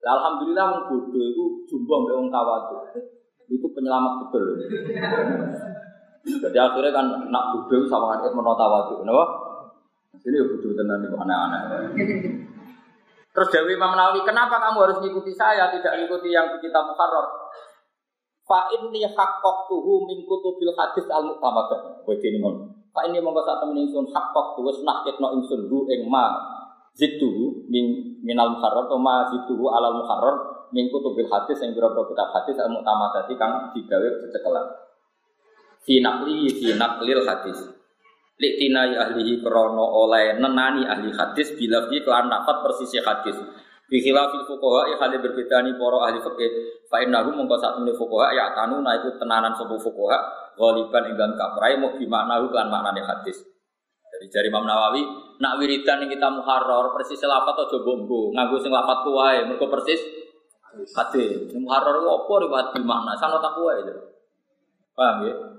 Alhamdulillah 0.00 0.88
wong 0.88 1.04
itu 1.12 1.44
jumbo 1.68 1.94
mbek 2.06 2.16
wong 2.16 2.28
tawadhu. 2.32 2.96
Itu 3.48 3.66
penyelamat 3.72 4.12
betul. 4.24 4.44
Jadi 6.28 6.58
akhirnya 6.60 6.92
kan 6.92 7.06
nak 7.28 7.44
bodoh 7.56 7.84
sama 7.88 8.20
menolak 8.24 8.56
tawadhu, 8.56 9.04
kenapa? 9.04 9.24
Ini 10.24 10.36
ya 10.40 10.44
bodoh 10.48 10.72
tenan 10.72 11.04
itu 11.04 11.16
aneh-aneh. 11.16 11.62
Terus 13.38 13.54
Dewi 13.54 13.78
Imam 13.78 13.94
Nawawi, 13.94 14.26
kenapa 14.26 14.58
kamu 14.58 14.82
harus 14.82 14.98
mengikuti 14.98 15.30
saya, 15.30 15.70
tidak 15.70 15.94
mengikuti 15.94 16.34
yang 16.34 16.50
di 16.50 16.58
kitab 16.58 16.90
Muharrar? 16.90 17.30
Fa 18.42 18.66
inni 18.74 19.06
haqqaqtuhu 19.06 20.10
min 20.10 20.26
kutubil 20.26 20.74
hadis 20.74 21.06
al 21.06 21.22
mu'tamadah. 21.22 22.02
Kowe 22.02 22.18
dene 22.18 22.42
mon. 22.42 22.66
Fa 22.90 23.06
ini 23.06 23.22
monggo 23.22 23.46
sak 23.46 23.62
temen 23.62 23.78
ingsun 23.78 24.10
haqqaqtu 24.10 24.58
wis 24.66 24.82
nahketno 24.82 25.38
ingsun 25.38 25.70
hu 25.70 25.86
ing 25.86 26.10
ma 26.10 26.34
zidtuhu 26.98 27.70
min 27.70 28.18
minal 28.26 28.58
muharrar 28.58 28.90
to 28.90 28.98
ma 28.98 29.30
zidtuhu 29.30 29.70
alal 29.70 30.02
muharrar 30.02 30.66
min 30.74 30.90
kutubil 30.90 31.30
hadis 31.30 31.62
yang 31.62 31.78
berapa 31.78 31.94
kitab 32.10 32.34
hadis 32.34 32.58
al 32.58 32.74
mu'tamadah 32.74 33.22
kang 33.38 33.70
digawe 33.70 34.08
cecekelan. 34.26 34.66
Fi 35.86 36.02
naqli 36.02 36.50
fi 36.58 36.74
naqlil 36.74 37.22
hadis. 37.22 37.77
Liktinai 38.38 38.94
ahlihi 38.94 39.42
krono 39.42 39.82
oleh 39.82 40.38
nenani 40.38 40.86
ahli 40.86 41.10
hadis 41.10 41.58
bila 41.58 41.90
fi 41.90 41.98
kelan 42.06 42.30
nafat 42.30 42.62
persisi 42.62 43.02
hadis. 43.02 43.34
Bikhilafil 43.90 44.46
fukoha 44.46 44.94
ya 44.94 44.96
hal 45.02 45.16
berbeda 45.18 45.58
nih 45.66 45.74
poro 45.74 46.06
ahli 46.06 46.22
fikih. 46.22 46.50
Fa 46.86 47.02
innahu 47.02 47.34
mongko 47.34 47.58
sak 47.58 47.80
temene 47.80 47.98
fukoha 47.98 48.30
ya 48.30 48.54
tanu 48.54 48.78
na 48.78 48.94
itu 48.94 49.10
tenanan 49.18 49.58
sebu 49.58 49.74
fukoha 49.82 50.18
ghaliban 50.54 51.10
enggan 51.10 51.34
kaprai 51.34 51.82
mau 51.82 51.90
gimana 51.98 52.38
kan 52.54 52.70
maknane 52.70 53.02
hadis. 53.02 53.42
Jadi 54.06 54.26
jari 54.30 54.46
Imam 54.54 54.62
Nawawi 54.62 55.02
nak 55.42 55.58
wiridan 55.58 56.06
yang 56.06 56.10
kita 56.14 56.30
muharrar 56.30 56.94
persis 56.94 57.18
lafat 57.26 57.58
atau 57.58 57.80
coba 57.82 58.06
mbok 58.06 58.26
nganggo 58.38 58.56
sing 58.62 58.70
lafat 58.70 58.98
kuwae 59.02 59.38
mergo 59.50 59.66
persis 59.66 59.98
hadis. 60.94 61.50
Muharrar 61.58 61.98
apa 61.98 62.32
riwayat 62.38 62.70
makna 62.86 63.18
sana 63.18 63.42
tak 63.42 63.58
kuwae. 63.58 63.82
Paham 64.94 65.26
ya? 65.26 65.57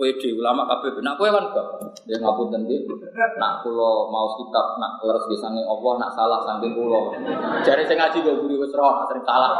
Pede 0.00 0.32
ulama 0.32 0.64
kabeh 0.64 0.96
nak 1.04 1.20
kowe 1.20 1.28
kan 1.28 1.44
gak. 1.52 1.66
Ya 2.08 2.16
ngapunten 2.16 2.64
nggih. 2.64 2.88
Nak 3.36 3.60
kula 3.60 4.08
mau 4.08 4.32
kitab 4.40 4.80
nak 4.80 4.96
leres 5.04 5.28
di 5.28 5.36
saking 5.36 5.60
Allah 5.68 5.92
nak 6.00 6.10
salah 6.16 6.40
saking 6.40 6.72
kula. 6.72 7.12
Jare 7.60 7.84
sing 7.84 8.00
ngaji 8.00 8.24
kok 8.24 8.36
guru 8.40 8.64
wis 8.64 8.72
roh 8.72 9.04
sering 9.04 9.20
salah. 9.28 9.52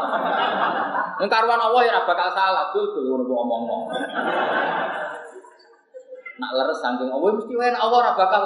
Ning 1.21 1.29
karuan 1.29 1.61
Allah 1.61 1.83
ya 1.85 1.97
bakal 2.09 2.33
salah 2.33 2.73
dul 2.73 2.89
dul 2.89 3.21
ngono 3.21 3.35
omongno. 3.37 3.79
Nak 6.41 6.51
leres 6.57 6.81
saking 6.81 7.13
Allah 7.13 7.31
mesti 7.37 7.53
wae 7.53 7.69
Allah 7.77 7.99
ora 8.01 8.13
bakal 8.17 8.45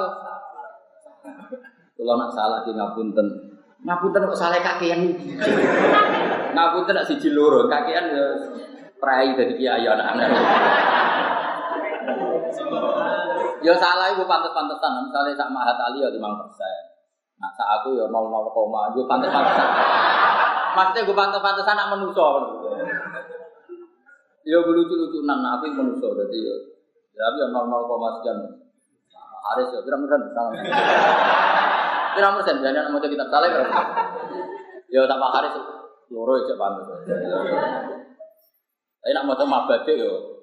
Kula 1.95 2.19
nak 2.19 2.35
salah 2.35 2.67
di 2.67 2.75
ngapunten. 2.75 3.27
Ngapunten 3.87 4.27
kok 4.27 4.35
salah 4.35 4.59
kakean. 4.59 5.15
Ngapunten 6.59 6.95
nak 6.99 7.07
siji 7.07 7.31
loro, 7.31 7.71
kakean 7.71 8.11
ya 8.11 8.27
prai 8.99 9.31
dari 9.39 9.55
kiai 9.55 9.87
anak-anak. 9.87 10.31
Ya 13.65 13.75
salah 13.81 14.13
ibu 14.13 14.25
pantas-pantesan. 14.29 15.09
Misalnya 15.09 15.33
sak 15.35 15.51
mahat 15.51 15.77
ali 15.81 16.05
ya 16.05 16.09
lima 16.13 16.37
persen. 16.37 16.83
Nah 17.41 17.51
sak 17.57 17.69
aku 17.81 17.97
ya 17.97 18.05
nol 18.13 18.29
nol 18.29 18.53
koma. 18.53 18.93
Gue 18.93 19.09
pantas-pantesan. 19.09 19.69
Maksudnya 20.75 21.07
gue 21.07 21.17
pantas-pantesan 21.17 21.75
nak 21.75 21.91
menuso. 21.97 22.27
Ya 24.45 24.61
gue 24.61 24.75
lucu-lucunan. 24.75 25.39
Nah 25.41 25.57
aku 25.59 25.73
menuso. 25.73 26.13
Jadi 26.13 26.39
ya. 26.45 26.57
Tapi 27.15 27.37
ya 27.41 27.47
nol 27.49 27.67
nol 27.73 27.83
koma 27.89 28.21
sekian. 28.21 28.39
Haris 29.45 29.69
ya. 29.73 29.81
Kira 29.85 29.97
persen 30.01 30.21
salah. 30.33 30.53
Kira 32.17 32.29
persen. 32.37 32.57
Jadi 32.61 32.79
mau 32.93 33.01
kita 33.01 33.25
salah 33.33 33.49
kira 33.49 33.67
Ya 34.93 35.01
tak 35.09 35.19
Haris. 35.19 35.55
Loro 36.13 36.37
aja 36.37 36.55
pantas. 36.55 36.87
Tapi 39.05 39.13
nak 39.13 39.25
mau 39.29 39.45
mabade 39.45 40.01
ya 40.01 40.34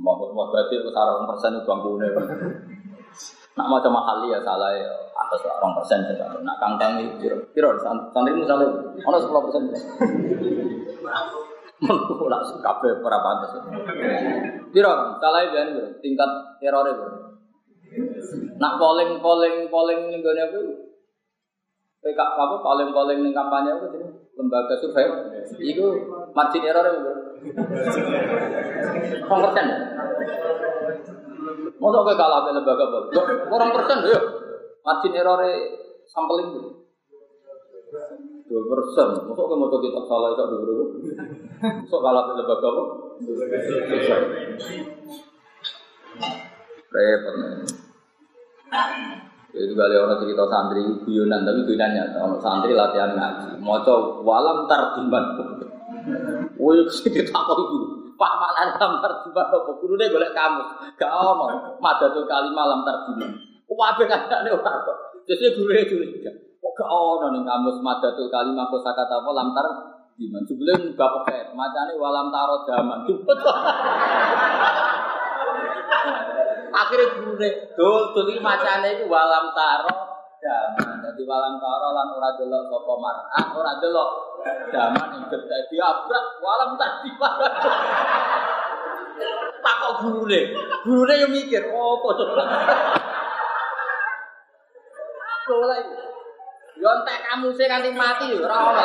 Mau 0.00 0.16
berarti 0.48 0.80
itu 0.80 0.88
sarang 0.88 1.28
persen 1.28 1.60
itu 1.60 1.68
bangku 1.68 2.00
Nak 3.58 3.66
mau 3.68 3.82
cuma 3.84 4.00
kali 4.06 4.32
ya 4.32 4.40
salah 4.40 4.72
ya 4.72 4.88
atas 5.12 5.44
orang 5.44 5.76
persen 5.76 6.00
saja. 6.08 6.32
Nak 6.40 6.56
kangkang 6.56 6.96
itu 7.04 7.28
kira 7.28 7.36
kira 7.52 7.68
santri 7.84 8.32
misalnya 8.32 8.72
ono 9.04 9.18
sepuluh 9.20 9.44
persen. 9.44 9.68
Menurut 11.80 12.28
lah 12.32 12.40
kafe 12.40 12.88
para 13.04 13.18
pantas. 13.20 13.52
Kira 14.72 15.18
salah 15.20 15.40
ya 15.44 15.62
tingkat 16.00 16.30
error 16.64 16.86
itu. 16.88 17.06
Nak 18.56 18.72
polling 18.80 19.20
polling 19.20 19.68
polling 19.68 20.00
ning 20.08 20.24
gone 20.24 20.40
apa? 20.40 20.60
PK 22.00 22.16
apa 22.16 22.56
polling 22.64 22.96
polling 22.96 23.20
ning 23.20 23.36
kampanye 23.36 23.76
jadi 23.76 24.00
lembaga 24.40 24.72
survei 24.80 25.04
itu 25.60 25.84
margin 26.32 26.64
error 26.64 26.86
ya 26.88 27.19
Orang 29.30 29.42
persen 29.48 29.66
Masa 31.80 31.98
kayak 32.04 32.18
kalah 32.20 32.38
sama 32.44 32.52
lembaga 32.52 32.84
apa? 32.84 32.98
Orang 33.48 33.70
persen 33.72 33.98
ya 34.04 34.20
margin 34.84 35.16
error 35.16 35.40
sampling 36.04 36.52
itu 36.52 36.60
dua 38.50 38.62
persen. 38.68 39.08
Masa 39.24 39.40
kayak 39.40 39.56
mau 39.56 39.72
kita 39.72 40.00
salah 40.04 40.28
itu 40.36 40.44
dulu? 40.52 40.84
Masa 41.64 41.96
kalah 41.96 42.22
sama 42.28 42.38
lembaga 42.44 42.68
apa? 42.68 42.82
Repot. 46.90 47.36
Itu 49.50 49.74
kali 49.74 49.94
orang 49.98 50.20
cerita 50.22 50.44
santri 50.46 50.82
guyonan 51.02 51.42
tapi 51.42 51.66
guyonannya 51.66 52.14
orang 52.20 52.38
santri 52.38 52.76
latihan 52.76 53.16
ngaji. 53.16 53.58
Moco 53.58 54.22
walam 54.22 54.68
tarjiman. 54.68 55.24
Woi 56.60 56.84
ditakon 57.16 57.56
iku. 57.64 57.76
Pak 58.20 58.32
apa 59.48 59.72
gurune 59.80 60.12
golek 60.12 60.36
kamu. 60.36 60.60
Gak 61.00 61.08
ono 61.08 61.80
madatul 61.80 62.28
kalimah 62.28 62.64
lam 62.68 62.84
tarjiman. 62.84 63.32
Kabeh 63.64 64.04
kadane 64.04 64.48
kok. 64.52 64.96
Gurune 65.56 65.80
gak 66.20 66.36
kamus 67.48 67.80
madatul 67.80 68.28
kalimah 68.28 68.68
kosakata 68.68 69.24
apa 69.24 69.30
lam. 69.32 69.48
Sebelum 70.20 70.92
bapak 71.00 71.32
kayak 71.32 71.56
macane 71.56 71.96
walam 71.96 72.28
taro. 72.28 72.68
Cepet. 72.68 73.38
Akhirnya 76.70 77.12
guru 77.18 77.34
dul, 77.76 78.14
dul 78.14 78.26
ini 78.30 78.40
macamnya 78.40 78.94
itu 78.94 79.04
walam 79.10 79.52
taro 79.52 80.09
zaman. 80.40 81.04
Jadi 81.04 81.22
walam 81.28 81.60
taro 81.60 81.88
lan 81.92 82.08
ora 82.16 82.30
delok 82.40 82.62
sapa 82.72 82.94
mar'ah, 82.96 83.46
ora 83.54 83.72
delok 83.78 84.10
zaman 84.72 85.08
yang 85.14 85.24
gede 85.28 85.58
diabrak 85.68 86.24
walam 86.40 86.74
tadi. 86.80 87.10
Tak 89.60 89.76
kok 89.76 89.94
guru 90.00 90.24
deh, 90.24 90.56
guru 90.88 91.04
deh 91.04 91.20
yang 91.20 91.28
mikir, 91.28 91.68
oh 91.68 92.00
kok 92.00 92.16
coba. 92.16 92.44
Boleh. 95.44 95.84
Yo 96.80 96.88
entek 96.88 97.20
kamu 97.28 97.52
sih 97.52 97.68
kanthi 97.68 97.92
mati 97.92 98.32
yo 98.32 98.40
ora 98.40 98.56
ono 98.72 98.84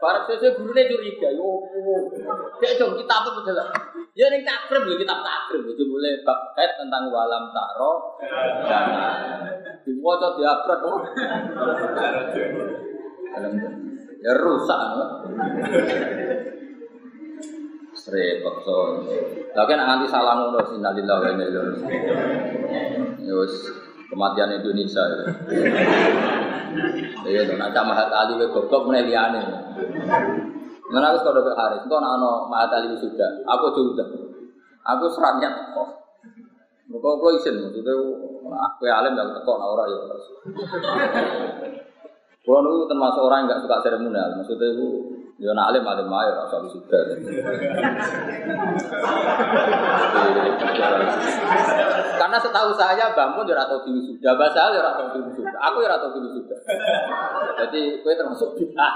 Barang 0.00 0.24
sesuai 0.24 0.56
gurunya 0.56 0.88
curiga, 0.88 1.28
yo, 1.36 1.60
kayak 2.56 2.80
dong 2.80 2.96
kita 2.96 3.14
apa 3.20 3.36
betul 3.36 3.60
Ya 4.16 4.26
ini 4.32 4.40
takrib 4.42 4.88
ya 4.88 4.96
kita 4.96 5.14
takrib, 5.20 5.68
itu 5.68 5.84
boleh 5.84 6.24
bab 6.24 6.56
tentang 6.56 7.12
walam 7.12 7.52
taro, 7.52 8.16
diwocok 9.84 10.32
diabrak, 10.40 10.80
oh. 10.88 11.00
ya 14.24 14.32
rusak, 14.40 14.80
repot 18.10 18.56
so. 18.66 18.76
Tapi 19.54 19.70
nak 19.76 19.86
nanti 19.86 20.06
salah 20.10 20.34
ngono 20.38 20.60
sinalillah 20.66 21.16
wa 21.20 21.28
inna 21.30 21.44
ilaihi 21.46 23.28
Yus 23.28 23.54
kematian 24.10 24.58
Indonesia. 24.58 25.04
Iya 27.26 27.40
tuh, 27.46 27.56
nak 27.58 27.74
mahat 27.74 28.08
ali 28.10 28.38
we 28.38 28.46
goblok 28.50 28.86
meneh 28.88 29.06
liyane. 29.10 29.42
Mana 30.90 31.14
aku 31.14 31.22
kalau 31.22 31.46
ke 31.46 31.52
Haris, 31.54 31.86
kau 31.86 32.02
nano 32.02 32.50
mahat 32.50 32.70
ali 32.74 32.90
sudah, 32.98 33.30
aku 33.46 33.66
sudah, 33.74 34.06
aku 34.82 35.06
serannya 35.14 35.50
kok. 35.70 35.88
Mereka 36.90 37.08
kau 37.22 37.30
isin, 37.30 37.62
maksudnya 37.62 37.94
aku 38.50 38.82
alim 38.90 39.14
gak 39.14 39.30
tekok, 39.38 39.56
nah 39.62 39.70
orang 39.70 39.86
ya. 39.86 39.98
Kalau 42.40 42.70
itu 42.74 42.86
termasuk 42.90 43.22
orang 43.22 43.46
yang 43.46 43.50
gak 43.54 43.62
suka 43.62 43.76
seremonial, 43.86 44.34
maksudnya 44.34 44.74
itu 44.74 45.09
Ya 45.40 45.56
nak 45.56 45.72
alim 45.72 45.80
alim 45.88 46.04
ayo 46.04 46.36
rasa 46.36 46.60
sudah. 46.68 47.00
Karena 52.20 52.36
setahu 52.36 52.76
saya 52.76 53.08
bangun 53.16 53.48
ya 53.48 53.56
atau 53.64 53.80
tinggi 53.80 54.04
sudah, 54.04 54.36
bahasa 54.36 54.68
ya 54.68 54.84
atau 54.84 55.08
tinggi 55.16 55.32
sudah. 55.40 55.60
Aku 55.72 55.80
ya 55.80 55.96
atau 55.96 56.12
tinggi 56.12 56.36
sudah. 56.36 56.60
Jadi 57.56 58.04
kue 58.04 58.12
termasuk 58.12 58.52
kita. 58.60 58.88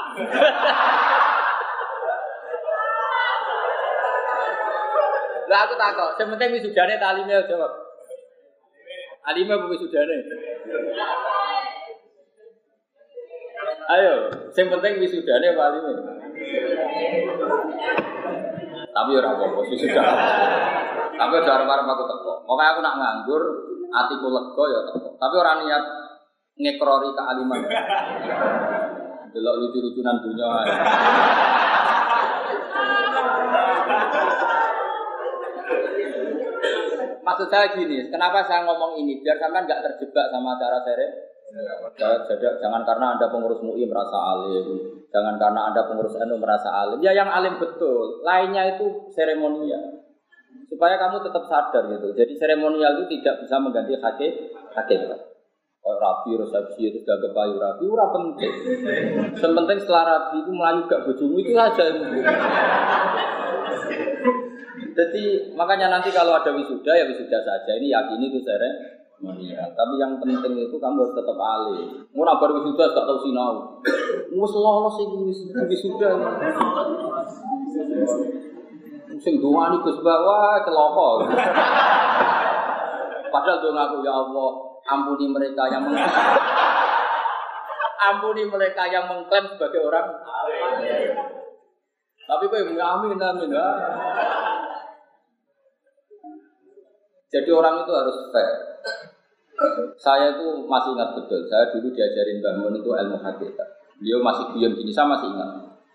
Lah 5.49 5.59
aku 5.65 5.75
takut, 5.81 6.13
sementing 6.21 6.61
wisudane 6.61 7.01
talimnya 7.01 7.41
jawab. 7.49 7.73
Alimnya 9.33 9.57
bukan 9.65 9.81
wisudane. 9.81 10.17
Ayo, 13.97 14.29
yang 14.53 14.69
penting 14.77 14.93
wisudane 15.01 15.57
apa 15.57 15.63
alimnya? 15.73 16.24
Tapi 18.95 19.11
ora 19.19 19.29
apa-apa, 19.35 19.61
sudah. 19.67 20.07
Tapi 21.15 21.33
udah 21.35 21.55
arep-arep 21.59 21.87
aku 21.87 22.05
teko. 22.07 22.33
Makanya 22.47 22.71
aku 22.71 22.81
nak 22.83 22.97
nganggur, 22.99 23.43
atiku 23.91 24.29
lega 24.31 24.65
ya 24.71 24.81
teko. 24.91 25.09
Tapi 25.19 25.35
orang 25.35 25.59
niat 25.67 25.85
ngekrori 26.59 27.11
kealiman. 27.15 27.61
Delok 29.35 29.55
lucu-lucunan 29.59 30.17
dunia. 30.23 30.51
Maksud 37.25 37.49
saya 37.49 37.73
gini, 37.73 38.13
kenapa 38.13 38.45
saya 38.45 38.69
ngomong 38.69 39.01
ini? 39.01 39.19
Biar 39.25 39.41
sampean 39.41 39.65
nggak 39.65 39.83
terjebak 39.83 40.29
sama 40.29 40.61
cara 40.61 40.79
sere 40.85 41.24
Jangan 42.59 42.83
karena 42.83 43.15
Anda 43.15 43.31
pengurus 43.31 43.63
MUI 43.63 43.87
merasa 43.87 44.19
alim, 44.19 44.67
jangan 45.15 45.39
karena 45.39 45.71
Anda 45.71 45.87
pengurus 45.87 46.19
NU 46.19 46.35
merasa 46.41 46.67
alim. 46.73 46.99
Ya 46.99 47.15
yang 47.15 47.31
alim 47.31 47.63
betul, 47.63 48.25
lainnya 48.27 48.75
itu 48.75 49.07
seremonial. 49.15 50.03
Supaya 50.67 50.99
kamu 50.99 51.23
tetap 51.23 51.47
sadar 51.47 51.87
gitu. 51.87 52.11
Jadi 52.19 52.35
seremonial 52.35 52.99
itu 52.99 53.21
tidak 53.21 53.47
bisa 53.47 53.63
mengganti 53.63 53.95
hakikat. 54.01 55.21
Oh, 55.85 56.01
rapi, 56.01 56.33
resepsi, 56.41 56.89
itu 56.89 57.05
gak 57.05 57.21
kepayu 57.21 57.61
rapi, 57.61 57.85
ura 57.85 58.09
penting. 58.09 58.53
Sementing 59.37 59.79
setelah 59.85 60.17
rapi 60.17 60.41
itu 60.41 60.49
melayu 60.49 60.89
gak 60.89 61.05
bojomu 61.05 61.37
itu 61.45 61.53
saja. 61.53 61.93
Jadi 64.97 65.25
makanya 65.53 65.93
nanti 65.93 66.09
kalau 66.09 66.41
ada 66.41 66.57
wisuda 66.57 66.89
ya 66.89 67.05
wisuda 67.05 67.37
saja. 67.45 67.77
Ini 67.77 67.93
yakini 67.93 68.33
itu 68.33 68.41
seremonial 68.41 69.04
Iya, 69.25 69.65
tapi 69.73 69.95
yang 69.97 70.21
penting 70.21 70.53
itu 70.53 70.77
kamu 70.77 71.01
harus 71.01 71.17
tetap 71.17 71.39
alim. 71.41 72.05
Mau 72.13 72.29
nabar 72.29 72.53
wisuda 72.53 72.93
gak 72.93 73.07
tahu 73.09 73.19
sinau. 73.25 73.81
Mus 74.37 74.53
lolos 74.53 75.01
iki 75.01 75.17
wisuda. 75.65 76.11
Sing 79.25 79.41
dongani 79.41 79.81
Gus 79.81 79.99
bawa 80.05 80.61
celoko. 80.61 81.25
Padahal 83.33 83.59
dong 83.65 83.79
aku 83.81 83.97
ya 84.05 84.13
Allah, 84.13 84.51
ampuni 84.93 85.27
mereka 85.33 85.67
yang 85.73 85.89
meng 85.89 85.97
ampuni 88.05 88.45
mereka 88.45 88.85
yang 88.93 89.09
mengklaim 89.09 89.49
sebagai 89.49 89.81
orang 89.81 90.07
Tapi 92.25 92.45
kok 92.49 92.61
amin 92.63 93.21
amin. 93.21 93.51
Jadi 97.35 97.51
orang 97.51 97.83
itu 97.83 97.91
harus 97.91 98.17
fair. 98.31 98.74
Saya 99.95 100.35
itu 100.35 100.67
masih 100.67 100.91
ingat 100.99 101.15
betul. 101.15 101.47
Saya 101.47 101.71
dulu 101.71 101.95
diajarin 101.95 102.43
bangun 102.43 102.75
itu 102.75 102.91
ilmu 102.91 103.17
hakikat. 103.23 103.69
Beliau 104.03 104.19
masih 104.21 104.51
guyon 104.51 104.75
gini, 104.75 104.91
saya 104.91 105.07
masih 105.07 105.31
ingat. 105.31 105.51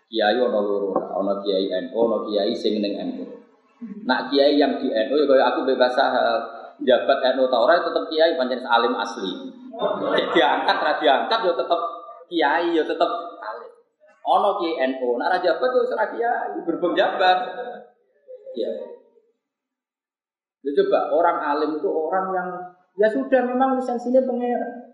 Kiai 0.10 0.40
ono 0.42 0.60
loro, 0.64 0.90
ono 0.96 1.44
kiai 1.46 1.70
NU, 1.70 1.94
ono 1.94 2.26
kiai 2.26 2.56
sing 2.56 2.82
ning 2.82 2.98
NU. 2.98 3.26
Nak 4.08 4.32
kiai 4.32 4.58
yang 4.58 4.80
di 4.82 4.90
NU 4.90 5.16
ya 5.16 5.26
kaya 5.30 5.44
aku 5.54 5.70
bebas 5.70 5.94
jabat 6.80 7.20
NU 7.36 7.44
ta 7.52 7.58
ora 7.60 7.78
tetep 7.84 8.04
kiai 8.10 8.34
pancen 8.40 8.64
alim 8.66 8.96
asli. 8.96 9.54
Diangkat 10.34 10.78
ra 10.82 10.94
diangkat 10.98 11.40
ya 11.46 11.54
tetep 11.54 11.82
kiai 12.32 12.68
ya 12.74 12.84
tetep 12.88 13.12
alim. 13.38 13.72
Ono 14.26 14.50
kiai 14.58 14.98
NU, 14.98 15.20
nak 15.20 15.30
ra 15.36 15.38
jabat 15.44 15.70
ya 15.70 15.80
ora 15.84 16.06
kiai, 16.10 16.58
berbeng 16.64 16.96
jabat. 16.96 17.38
Kiai. 18.56 18.82
Ya 20.60 20.72
coba 20.76 21.00
orang 21.14 21.38
alim 21.40 21.72
itu 21.78 21.88
orang 21.88 22.26
yang 22.36 22.50
Ya 23.00 23.08
sudah 23.08 23.42
memang 23.48 23.80
lisensinya 23.80 24.20
pangeran. 24.28 24.92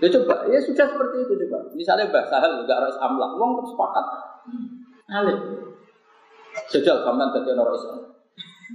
Ya 0.00 0.08
coba, 0.16 0.48
ya 0.48 0.58
sudah 0.62 0.86
seperti 0.86 1.16
itu 1.26 1.32
coba. 1.44 1.58
Misalnya 1.74 2.08
Mbah 2.08 2.24
Sahal 2.30 2.62
juga 2.62 2.78
harus 2.78 2.96
amlak, 3.02 3.36
uang 3.36 3.50
tetap 3.58 3.66
sepakat. 3.74 4.06
Alim. 5.10 5.38
Jajal 6.70 7.02
sampean 7.02 7.34
dadi 7.34 7.50
orang 7.52 7.74
Islam. 7.76 7.98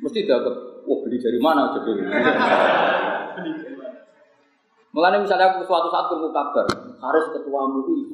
Mesti 0.04 0.28
dianggap, 0.28 0.56
wah 0.86 0.98
beli 1.08 1.18
dari 1.18 1.40
mana 1.40 1.72
jadi. 1.72 1.92
Mengenai 4.92 5.24
misalnya 5.24 5.56
aku 5.56 5.64
suatu 5.68 5.88
saat 5.92 6.08
ketemu 6.12 6.30
kabar, 6.32 6.68
harus 7.00 7.26
ketua 7.32 7.62
MUI. 7.74 8.12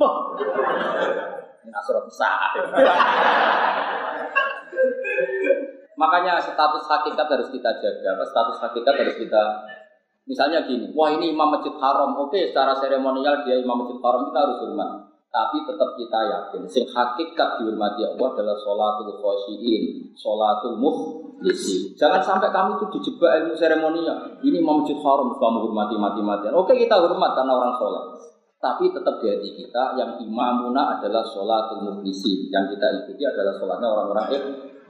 Ini 1.61 1.69
besar. 2.05 2.53
Makanya 6.01 6.41
status 6.41 6.89
hakikat 6.89 7.29
harus 7.29 7.53
kita 7.53 7.69
jaga. 7.77 8.25
Status 8.25 8.57
hakikat 8.57 8.95
harus 8.97 9.15
kita 9.21 9.41
Misalnya 10.29 10.61
gini, 10.69 10.93
wah 10.93 11.09
ini 11.09 11.33
imam 11.33 11.49
masjid 11.49 11.73
haram, 11.81 12.13
oke 12.13 12.37
secara 12.37 12.77
seremonial 12.77 13.41
dia 13.41 13.57
imam 13.57 13.83
masjid 13.83 13.97
haram 14.05 14.29
kita 14.29 14.39
harus 14.39 14.57
hormat. 14.61 14.91
Tapi 15.31 15.57
tetap 15.63 15.89
kita 15.95 16.19
yakin, 16.27 16.61
sing 16.67 16.83
hakikat 16.91 17.63
dihormati 17.63 18.03
Allah 18.03 18.35
adalah 18.35 18.55
sholatul 18.59 19.15
khosyiin, 19.15 20.11
sholatul 20.13 20.75
muhlisi. 20.77 21.95
Jangan 21.95 22.19
sampai 22.19 22.51
kamu 22.51 22.77
itu 22.77 22.85
dijebak 22.99 23.31
ilmu 23.43 23.55
seremonial. 23.55 24.39
Ini 24.43 24.59
imam 24.61 24.83
masjid 24.83 24.99
haram, 25.01 25.31
kamu 25.33 25.57
hormati 25.67 25.95
mati-matian. 25.97 26.53
Oke 26.53 26.75
kita 26.77 26.99
hormat 26.99 27.31
karena 27.33 27.51
orang 27.57 27.73
sholat. 27.79 28.05
Tapi 28.61 28.93
tetap 28.93 29.17
di 29.19 29.25
hati 29.25 29.49
kita 29.57 29.83
yang 29.97 30.21
imamuna 30.21 30.99
adalah 30.99 31.25
sholatul 31.25 31.81
muhlisi. 31.81 32.45
Yang 32.53 32.77
kita 32.77 32.87
ikuti 33.03 33.23
adalah 33.25 33.57
sholatnya 33.57 33.87
orang-orang 33.89 34.27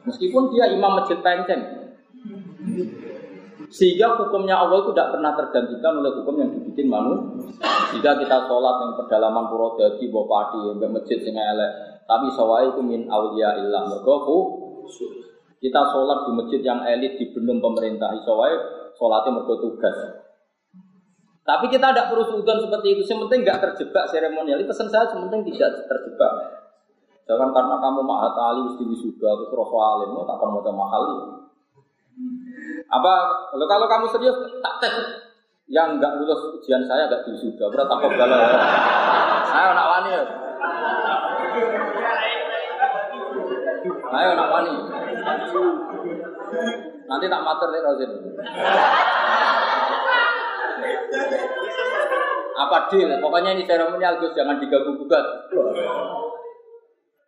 Meskipun 0.05 0.49
dia 0.53 0.71
imam 0.73 0.97
masjid 0.97 1.17
penceng. 1.21 1.61
Sehingga 3.71 4.19
hukumnya 4.19 4.59
Allah 4.59 4.83
itu 4.83 4.91
tidak 4.91 5.15
pernah 5.15 5.31
tergantikan 5.31 5.93
oleh 6.03 6.11
hukum 6.19 6.35
yang 6.43 6.49
dibikin 6.51 6.91
manusia. 6.91 7.47
Jika 7.95 8.19
kita 8.19 8.37
sholat 8.49 8.75
yang 8.83 8.91
pedalaman 8.99 9.47
bawa 9.47 9.79
padi, 9.79 10.59
yang 10.67 10.91
masjid 10.91 11.17
sing 11.23 11.37
elek, 11.37 11.71
tapi 12.03 12.27
sawai 12.35 12.67
itu 12.67 12.81
min 12.83 13.07
aulia 13.07 13.55
illah 13.63 13.87
mergo 13.87 14.59
kita 15.61 15.81
sholat 15.93 16.25
di 16.25 16.31
masjid 16.33 16.61
yang 16.65 16.81
elit 16.83 17.21
di 17.21 17.29
benung 17.31 17.61
pemerintah, 17.61 18.09
sawai 18.25 18.51
sholatnya 18.97 19.39
mergo 19.39 19.61
tugas. 19.61 19.93
Tapi 21.41 21.69
kita 21.69 21.93
tidak 21.93 22.09
perlu 22.09 22.25
sudon 22.25 22.65
seperti 22.65 22.97
itu. 22.97 23.01
Yang 23.05 23.29
penting 23.29 23.39
nggak 23.45 23.59
terjebak 23.61 24.05
seremonial. 24.09 24.61
Pesan 24.65 24.89
saya, 24.89 25.09
yang 25.09 25.29
penting 25.29 25.53
tidak 25.53 25.85
terjebak. 25.85 26.33
Jangan 27.31 27.55
karena 27.55 27.75
kamu 27.79 28.03
mahat 28.03 28.35
ali, 28.35 28.59
mesti 28.67 28.83
wisuda, 28.91 29.39
terus 29.39 29.55
roh 29.55 29.71
alim, 29.71 30.19
tak 30.27 30.35
mau 30.35 30.59
mahal. 30.59 31.01
Ya. 31.07 31.15
Apa 32.91 33.11
kalau 33.55 33.65
kalau 33.71 33.87
kamu 33.87 34.05
serius 34.11 34.35
tak 34.59 34.83
tes 34.83 34.95
yang 35.71 35.95
nggak 35.95 36.19
lulus 36.19 36.59
ujian 36.59 36.83
saya 36.83 37.07
nggak 37.07 37.23
sudah 37.23 37.71
berarti 37.71 37.87
takut 37.87 38.11
galau. 38.19 38.35
Ayo 39.47 39.69
nak 39.71 39.87
wani. 39.87 40.11
Ayo 44.11 44.31
nak 44.35 44.49
wani. 44.51 44.75
Nanti 47.07 47.25
tak 47.31 47.43
mater 47.47 47.67
nih 47.71 47.79
Rozin. 47.79 48.11
Apa 52.59 52.77
deal? 52.91 53.07
Pokoknya 53.23 53.55
ini 53.55 53.63
seremonial 53.63 54.19
Gus 54.19 54.35
jangan 54.35 54.59
diganggu 54.59 54.99
gugat. 54.99 55.47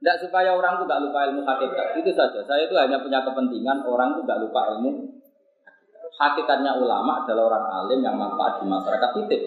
Tidak 0.04 0.28
supaya 0.28 0.52
orang 0.52 0.84
itu 0.84 0.84
tidak 0.84 1.02
lupa 1.08 1.20
ilmu 1.32 1.42
hakikat. 1.48 1.88
Itu 2.04 2.12
saja. 2.12 2.44
Saya 2.44 2.68
itu 2.68 2.76
hanya 2.76 3.00
punya 3.00 3.24
kepentingan 3.24 3.88
orang 3.88 4.20
itu 4.20 4.28
tidak 4.28 4.40
lupa 4.44 4.76
ilmu 4.76 5.24
hakikatnya 6.14 6.78
ulama 6.78 7.26
adalah 7.26 7.44
orang 7.50 7.66
alim 7.84 8.00
yang 8.06 8.16
manfaat 8.18 8.62
di 8.62 8.66
masyarakat 8.70 9.10
titik. 9.24 9.42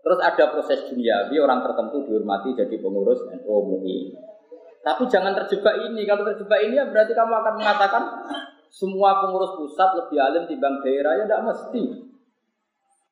Terus 0.00 0.18
ada 0.20 0.44
proses 0.48 0.80
duniawi 0.88 1.36
orang 1.36 1.60
tertentu 1.60 2.08
dihormati 2.08 2.56
jadi 2.56 2.76
pengurus 2.80 3.20
NU 3.28 3.46
MUI. 3.46 4.16
Tapi 4.80 5.02
jangan 5.12 5.36
terjebak 5.36 5.76
ini. 5.92 6.08
Kalau 6.08 6.24
terjebak 6.24 6.60
ini 6.64 6.80
ya 6.80 6.88
berarti 6.88 7.12
kamu 7.12 7.32
akan 7.36 7.54
mengatakan 7.60 8.02
semua 8.72 9.20
pengurus 9.20 9.60
pusat 9.60 9.92
lebih 10.00 10.18
alim 10.18 10.42
dibanding 10.48 10.80
daerah 10.84 11.20
ya 11.20 11.24
tidak 11.28 11.42
mesti. 11.52 11.82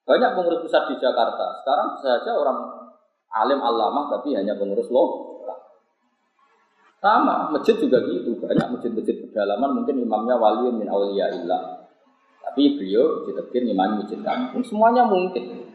Banyak 0.09 0.31
pengurus 0.33 0.65
pusat 0.65 0.89
di 0.89 0.97
Jakarta. 0.97 1.61
Sekarang 1.61 1.89
saja 2.01 2.33
orang 2.33 2.59
alim 3.37 3.61
alamah 3.61 4.09
tapi 4.09 4.33
hanya 4.33 4.57
pengurus 4.57 4.89
loh. 4.89 5.28
Sama, 6.99 7.55
masjid 7.55 7.78
juga 7.78 8.03
gitu. 8.11 8.34
Banyak 8.42 8.74
masjid-masjid 8.74 9.22
pedalaman 9.22 9.82
mungkin 9.82 10.03
imamnya 10.03 10.34
wali 10.34 10.74
min 10.74 10.90
awliya 10.90 11.30
illah. 11.30 11.86
Tapi 12.42 12.74
beliau 12.74 13.22
ditetir 13.22 13.62
imam 13.70 14.03
masjid 14.03 14.18
kampung. 14.18 14.66
Semuanya 14.66 15.07
mungkin. 15.07 15.68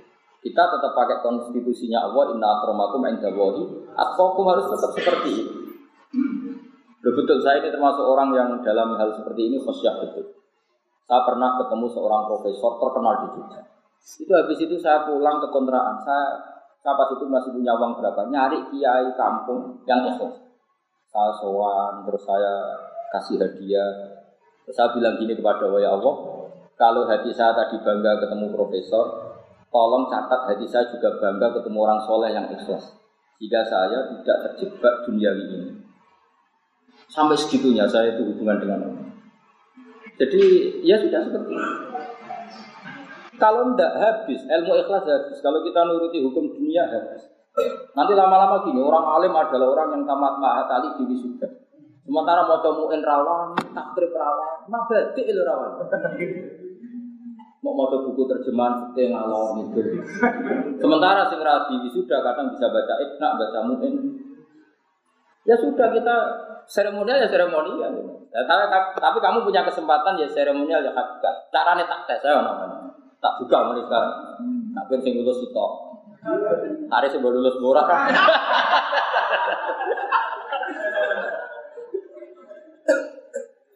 Kita 0.44 0.64
tetap 0.68 0.92
pakai 0.92 1.24
konstitusinya 1.24 2.04
Allah, 2.04 2.36
inna 2.36 2.48
akramakum 2.60 3.08
indawahi, 3.08 3.64
atqakum 3.96 4.44
harus 4.52 4.68
tetap 4.68 4.92
seperti 4.92 5.30
itu. 5.40 5.54
Betul, 7.00 7.40
saya 7.40 7.64
ini 7.64 7.72
termasuk 7.72 8.04
orang 8.04 8.36
yang 8.36 8.50
dalam 8.60 8.96
hal 9.00 9.16
seperti 9.16 9.48
ini 9.48 9.64
khosyah 9.64 10.04
betul. 10.04 10.36
Saya 11.08 11.22
pernah 11.24 11.56
ketemu 11.60 11.88
seorang 11.92 12.28
profesor 12.28 12.80
terkenal 12.80 13.14
di 13.24 13.28
Jogja. 13.40 13.62
Itu 14.04 14.32
habis 14.36 14.60
itu 14.60 14.76
saya 14.84 15.08
pulang 15.08 15.40
ke 15.40 15.48
kontrakan. 15.48 16.00
Saya, 16.04 16.28
saya 16.84 16.96
pas 17.00 17.08
itu 17.12 17.24
masih 17.28 17.52
punya 17.56 17.76
uang 17.80 18.00
berapa? 18.00 18.22
Nyari 18.28 18.60
kiai 18.72 19.16
kampung 19.16 19.84
yang 19.88 20.04
ikhlas. 20.12 20.53
Saya 21.14 21.32
sowan, 21.38 22.10
terus 22.10 22.26
saya 22.26 22.54
kasih 23.14 23.38
hadiah. 23.38 24.18
Terus 24.66 24.74
saya 24.74 24.90
bilang 24.98 25.22
gini 25.22 25.38
kepada 25.38 25.70
Allah, 25.70 25.94
Allah, 25.94 26.16
kalau 26.74 27.06
hati 27.06 27.30
saya 27.30 27.54
tadi 27.54 27.78
bangga 27.86 28.18
ketemu 28.26 28.50
profesor, 28.50 29.38
tolong 29.70 30.10
catat 30.10 30.50
hati 30.50 30.66
saya 30.66 30.90
juga 30.90 31.22
bangga 31.22 31.54
ketemu 31.62 31.78
orang 31.86 32.02
soleh 32.02 32.34
yang 32.34 32.50
ikhlas. 32.50 32.98
Jika 33.38 33.62
saya 33.62 34.10
tidak 34.10 34.38
terjebak 34.50 35.06
dunia 35.06 35.30
ini. 35.38 35.86
Sampai 37.14 37.38
segitunya 37.38 37.86
saya 37.86 38.18
itu 38.18 38.26
hubungan 38.34 38.58
dengan 38.58 38.80
Allah. 38.90 39.06
Jadi 40.18 40.42
ya 40.82 40.98
sudah 40.98 41.22
seperti 41.30 41.52
itu. 41.54 41.78
Kalau 43.38 43.74
tidak 43.74 43.94
habis, 44.02 44.42
ilmu 44.46 44.74
ikhlas 44.82 45.06
habis. 45.06 45.38
Kalau 45.46 45.62
kita 45.62 45.84
nuruti 45.86 46.26
hukum 46.26 46.58
dunia 46.58 46.90
habis. 46.90 47.33
Nanti 47.94 48.14
lama-lama 48.18 48.66
gini, 48.66 48.82
orang 48.82 49.06
alim 49.06 49.34
adalah 49.38 49.68
orang 49.70 49.88
yang 49.94 50.04
tamat 50.10 50.34
mahatali 50.42 50.90
di 50.98 51.04
wisuda. 51.14 51.46
Sementara 52.04 52.44
mau 52.50 52.60
temuin 52.60 53.00
rawan, 53.06 53.54
takdir 53.72 54.10
rawan, 54.12 54.66
mabadi 54.68 55.22
itu 55.24 55.42
rawan. 55.46 55.78
Mau 57.64 57.72
mau 57.80 57.88
buku 57.88 58.28
terjemahan 58.28 58.76
seperti 58.76 59.14
ngalor 59.14 59.56
itu. 59.64 60.04
Sementara 60.84 61.32
sing 61.32 61.40
radi 61.40 61.80
sudah 61.96 62.20
kadang 62.20 62.52
bisa 62.52 62.68
baca 62.68 62.94
ikna, 63.00 63.40
baca 63.40 63.60
mu'in. 63.72 63.96
Ya 65.48 65.56
sudah 65.56 65.88
kita 65.96 66.16
seremonial 66.68 67.24
ya 67.24 67.30
seremonial. 67.32 67.92
Ya, 68.34 68.42
tapi, 68.50 68.66
tapi 68.98 69.18
kamu 69.22 69.46
punya 69.46 69.62
kesempatan 69.64 70.20
ya 70.20 70.28
seremonial 70.28 70.84
ya 70.84 70.92
hakikat. 70.92 71.36
Caranya 71.54 71.86
tak 71.88 72.04
tes 72.10 72.20
saya 72.20 72.42
namanya. 72.42 72.90
Tak 73.24 73.40
buka 73.40 73.58
mulai 73.72 73.84
sekarang. 73.88 74.14
Tak 74.76 74.86
penting 74.92 75.24
lulus 75.24 75.40
itu. 75.40 75.68
Hari 76.24 77.08
sebelum 77.12 77.36
lulus 77.36 77.60
murah. 77.60 77.88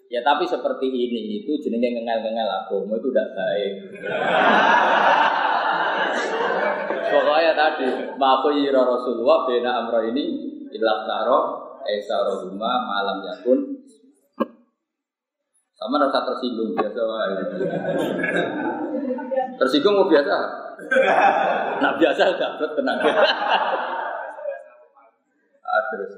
Ya 0.07 0.23
tapi 0.23 0.47
seperti 0.47 0.87
ini 0.87 1.43
itu 1.43 1.51
jenenge 1.59 1.99
ngengel-ngengel 1.99 2.47
agama 2.47 2.95
itu 2.95 3.11
tidak 3.11 3.27
baik. 3.35 3.73
Pokoknya 7.11 7.51
tadi 7.55 7.87
yira 8.63 8.81
Rasulullah 8.87 9.43
bena 9.43 9.71
amro 9.83 9.99
ini 10.07 10.23
ilah 10.71 10.99
taro 11.03 11.39
esa 11.83 12.23
rohuma 12.23 12.87
malam 12.87 13.23
yakun 13.23 13.59
sama 15.77 16.01
rasa 16.01 16.25
tersinggung 16.25 16.73
biasa 16.73 17.01
Tersinggung 19.61 19.93
mau 19.93 20.09
biasa? 20.09 20.66
Nah 21.81 21.91
biasa 21.97 22.37
dapat 22.37 22.69
tenang. 22.77 22.97
Aduh, 25.67 26.09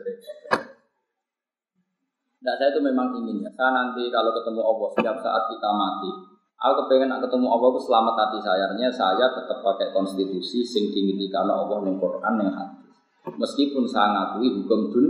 Nah 2.39 2.55
saya 2.55 2.71
itu 2.71 2.79
memang 2.79 3.11
ingin 3.19 3.43
ya. 3.43 3.51
Saya 3.51 3.71
nanti 3.75 4.07
kalau 4.07 4.31
ketemu 4.31 4.61
Allah 4.63 4.87
setiap 4.95 5.17
saat 5.19 5.43
kita 5.51 5.69
mati, 5.75 6.07
aku 6.55 6.73
kepengen 6.87 7.11
ketemu 7.19 7.47
Allah 7.51 7.67
itu 7.75 7.81
selamat 7.83 8.15
hati 8.15 8.39
saya. 8.39 8.63
Artinya 8.71 8.91
saya 8.91 9.25
tetap 9.35 9.59
pakai 9.59 9.91
konstitusi 9.91 10.63
sing 10.63 10.87
dimiliki 10.95 11.27
karena 11.27 11.59
Allah 11.59 11.83
yang 11.83 11.99
Quran 11.99 12.33
yang 12.39 12.51
hadis. 12.55 12.95
Meskipun 13.35 13.83
saya 13.83 14.15
ngakui 14.15 14.47
hukum 14.55 14.79
dun, 14.87 15.07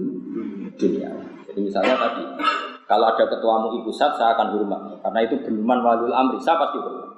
dunia. 0.73 1.13
Jadi 1.45 1.59
misalnya 1.61 1.95
tadi, 1.97 2.25
kalau 2.89 3.05
ada 3.05 3.25
ketua 3.29 3.53
MUI 3.61 3.85
pusat 3.85 4.17
saya 4.17 4.33
akan 4.33 4.47
hormat 4.57 4.81
karena 5.05 5.19
itu 5.29 5.35
benuman 5.45 5.79
walul 5.85 6.09
amri 6.09 6.41
saya 6.41 6.57
pasti 6.57 6.81
hormat. 6.81 7.08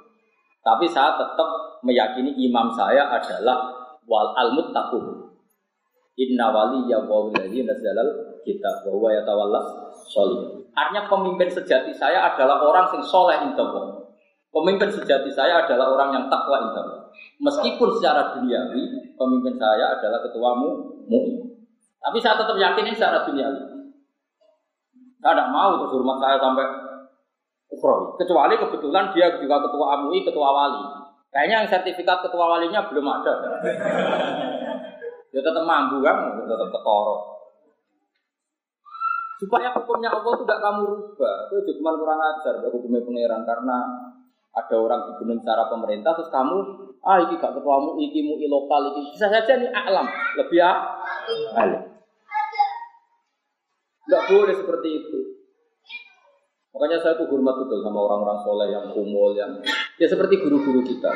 Tapi 0.62 0.86
saya 0.86 1.18
tetap 1.18 1.82
meyakini 1.82 2.38
imam 2.46 2.70
saya 2.78 3.10
adalah 3.10 3.74
wal 4.06 4.30
al 4.38 4.54
muttaqun. 4.54 5.34
Inna 6.14 6.54
wali 6.54 6.86
ya 6.86 7.02
wawilladzi 7.02 7.66
nazalal 7.66 8.38
kitab 8.46 8.86
bahwa 8.86 9.10
ya 9.10 9.22
tawallas 9.26 9.66
solih. 10.06 10.62
Artinya 10.72 11.10
pemimpin 11.10 11.50
sejati 11.50 11.92
saya 11.92 12.32
adalah 12.32 12.62
orang 12.62 12.86
yang 12.94 13.04
soleh 13.04 13.36
indah 13.42 13.68
Pemimpin 14.52 14.92
sejati 14.92 15.32
saya 15.32 15.64
adalah 15.64 15.96
orang 15.96 16.10
yang 16.12 16.24
takwa 16.28 16.60
indah 16.68 17.08
Meskipun 17.40 17.88
secara 17.98 18.36
duniawi 18.36 19.16
pemimpin 19.16 19.54
saya 19.58 19.98
adalah 19.98 20.20
ketuamu 20.22 20.68
mu'min. 21.08 21.42
Tapi 21.98 22.18
saya 22.22 22.38
tetap 22.38 22.54
yakin 22.54 22.92
secara 22.94 23.26
duniawi. 23.26 23.62
Saya 25.22 25.32
tidak 25.38 25.48
mau 25.54 25.80
terus 25.80 25.94
hormat 25.94 26.18
saya 26.18 26.36
sampai 26.38 26.66
ukrowi. 27.72 28.20
Kecuali 28.20 28.54
kebetulan 28.60 29.10
dia 29.16 29.26
juga 29.40 29.56
ketua 29.64 29.86
MUI, 30.04 30.20
ketua 30.28 30.48
wali. 30.52 30.82
Kayaknya 31.32 31.64
yang 31.64 31.68
sertifikat 31.72 32.18
ketua 32.28 32.44
walinya 32.44 32.84
belum 32.92 33.06
ada. 33.08 33.34
Dia 35.32 35.40
tetap 35.40 35.64
mampu 35.64 36.04
kan, 36.04 36.44
tetap 36.44 36.68
ketoro. 36.68 37.16
Supaya 39.40 39.74
hukumnya 39.74 40.12
Allah 40.12 40.38
tidak 40.44 40.58
kamu 40.60 40.80
rubah. 40.86 41.36
Itu 41.50 41.72
cuma 41.80 41.96
kurang 41.98 42.20
ajar 42.20 42.62
hukumnya 42.62 43.02
pangeran 43.02 43.42
karena 43.42 43.76
ada 44.52 44.76
orang 44.76 45.00
dibunuh 45.08 45.40
secara 45.40 45.72
pemerintah 45.72 46.12
terus 46.12 46.28
kamu 46.28 46.56
ah 47.00 47.16
iki 47.24 47.40
gak 47.40 47.56
ketuamu 47.56 47.96
iki 47.96 48.20
mu 48.20 48.36
lokal 48.36 48.92
iki 48.92 49.16
bisa 49.16 49.32
saja 49.32 49.56
nih 49.56 49.72
alam 49.72 50.06
lebih 50.36 50.60
alim. 51.56 51.82
Tidak 54.04 54.22
boleh 54.28 54.54
seperti 54.54 54.88
itu. 54.92 55.18
Makanya 56.72 56.98
saya 57.04 57.14
tuh 57.20 57.28
hormat 57.28 57.52
betul 57.60 57.84
sama 57.84 58.00
orang-orang 58.00 58.38
soleh 58.40 58.68
yang 58.72 58.88
kumul, 58.96 59.36
yang 59.36 59.60
ya 60.00 60.08
seperti 60.08 60.40
guru-guru 60.40 60.80
kita. 60.80 61.12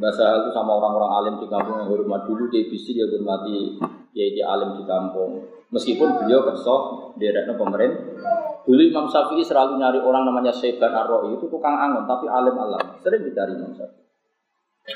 Bahasa 0.00 0.40
itu 0.40 0.50
sama 0.56 0.80
orang-orang 0.80 1.10
alim 1.20 1.34
di 1.44 1.46
kampung 1.52 1.76
yang 1.76 1.88
hormat 1.92 2.24
dulu 2.24 2.48
dia 2.48 2.64
bisa 2.64 2.96
dia 2.96 3.04
hormati 3.04 3.76
ya 4.16 4.24
dia 4.32 4.48
alim 4.48 4.80
di 4.80 4.84
kampung. 4.88 5.44
Meskipun 5.68 6.24
beliau 6.24 6.40
kerso 6.48 6.76
di 7.20 7.28
daerah 7.28 7.52
pemerintah. 7.52 8.16
Dulu 8.64 8.80
Imam 8.80 9.12
Syafi'i 9.12 9.44
selalu 9.44 9.76
nyari 9.76 10.00
orang 10.00 10.24
namanya 10.24 10.52
Syaiban 10.56 10.92
ar 10.92 11.08
itu 11.28 11.44
tukang 11.44 11.76
angon 11.76 12.08
tapi 12.08 12.24
alim 12.24 12.56
alam. 12.56 12.96
Sering 13.04 13.20
dicari 13.28 13.52
Imam 13.52 13.76
Syafi'i. 13.76 14.08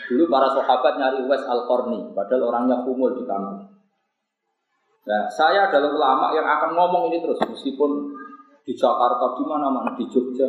Dulu 0.08 0.24
para 0.32 0.48
sahabat 0.56 0.96
nyari 0.96 1.20
Wes 1.28 1.44
Al-Qarni, 1.44 2.16
padahal 2.16 2.42
orangnya 2.48 2.80
kumul 2.82 3.14
di 3.14 3.22
kampung. 3.28 3.68
Nah, 5.04 5.28
saya 5.28 5.68
adalah 5.68 5.92
ulama 5.92 6.26
yang 6.32 6.48
akan 6.48 6.70
ngomong 6.72 7.12
ini 7.12 7.20
terus, 7.20 7.36
meskipun 7.44 8.08
di 8.64 8.72
Jakarta, 8.72 9.36
di 9.36 9.44
mana-mana, 9.44 9.92
di 9.92 10.08
Jogja. 10.08 10.48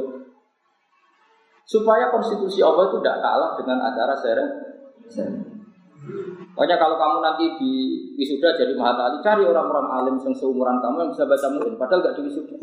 Supaya 1.67 2.13
konstitusi 2.13 2.63
Allah 2.63 2.87
itu 2.87 2.97
tidak 3.03 3.19
kalah 3.19 3.51
dengan 3.59 3.77
acara 3.83 4.15
seret. 4.15 4.51
Pokoknya 6.55 6.77
kalau 6.77 6.95
kamu 6.95 7.17
nanti 7.19 7.45
di 7.57 7.71
wisuda 8.15 8.53
jadi 8.55 8.77
mahatali, 8.77 9.19
cari 9.25 9.43
orang-orang 9.43 9.89
alim 9.91 10.15
yang 10.21 10.31
seumuran 10.31 10.77
kamu 10.79 11.03
yang 11.03 11.11
bisa 11.11 11.25
baca 11.25 11.47
murid, 11.51 11.73
padahal 11.75 12.05
gak 12.05 12.15
di 12.15 12.21
wisuda. 12.29 12.55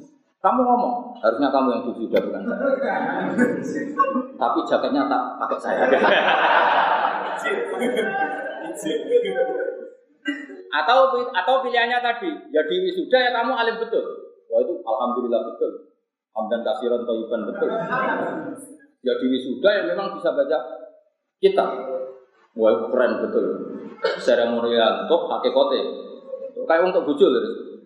Kamu 0.43 0.61
ngomong, 0.63 0.95
harusnya 1.19 1.51
kamu 1.51 1.69
yang 1.75 1.83
di 1.83 1.89
wisuda 1.93 2.19
bukan 2.23 2.43
saya. 2.47 2.63
Tapi 4.39 4.59
jaketnya 4.65 5.03
tak 5.11 5.23
pakai 5.43 5.59
saya. 5.59 5.83
Atau 10.73 10.99
atau 11.35 11.55
pilihannya 11.67 11.99
tadi, 12.01 12.31
ya 12.55 12.63
wisuda 12.63 13.19
ya 13.19 13.31
kamu 13.35 13.53
alim 13.59 13.77
betul. 13.83 14.22
Wah 14.53 14.61
itu 14.61 14.75
alhamdulillah 14.85 15.41
betul. 15.49 15.97
Hamdan 16.37 16.61
kasiran 16.61 17.09
toiban 17.09 17.49
betul. 17.49 17.73
Ya 19.01 19.13
di 19.17 19.27
wisuda 19.33 19.69
yang 19.81 19.87
memang 19.97 20.21
bisa 20.21 20.29
baca 20.37 20.59
kitab. 21.41 21.73
Wah 22.53 22.71
itu 22.77 22.85
keren 22.93 23.13
betul. 23.25 23.47
Seremonial 24.21 25.09
untuk 25.09 25.33
hakikote. 25.33 25.81
Kayak 26.69 26.93
untuk 26.93 27.09
bojo 27.09 27.27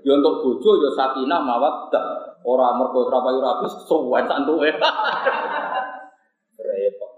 Ya 0.03 0.13
untuk 0.19 0.43
bojo 0.43 0.71
ya 0.83 0.91
sakinah 0.99 1.39
mawaddah. 1.39 2.07
Orang 2.47 2.79
mergo 2.79 3.11
ora 3.11 3.19
payu 3.23 3.39
rapi 3.43 3.67
sowan 3.87 4.27
santuke. 4.27 4.71
Repot. 6.67 7.13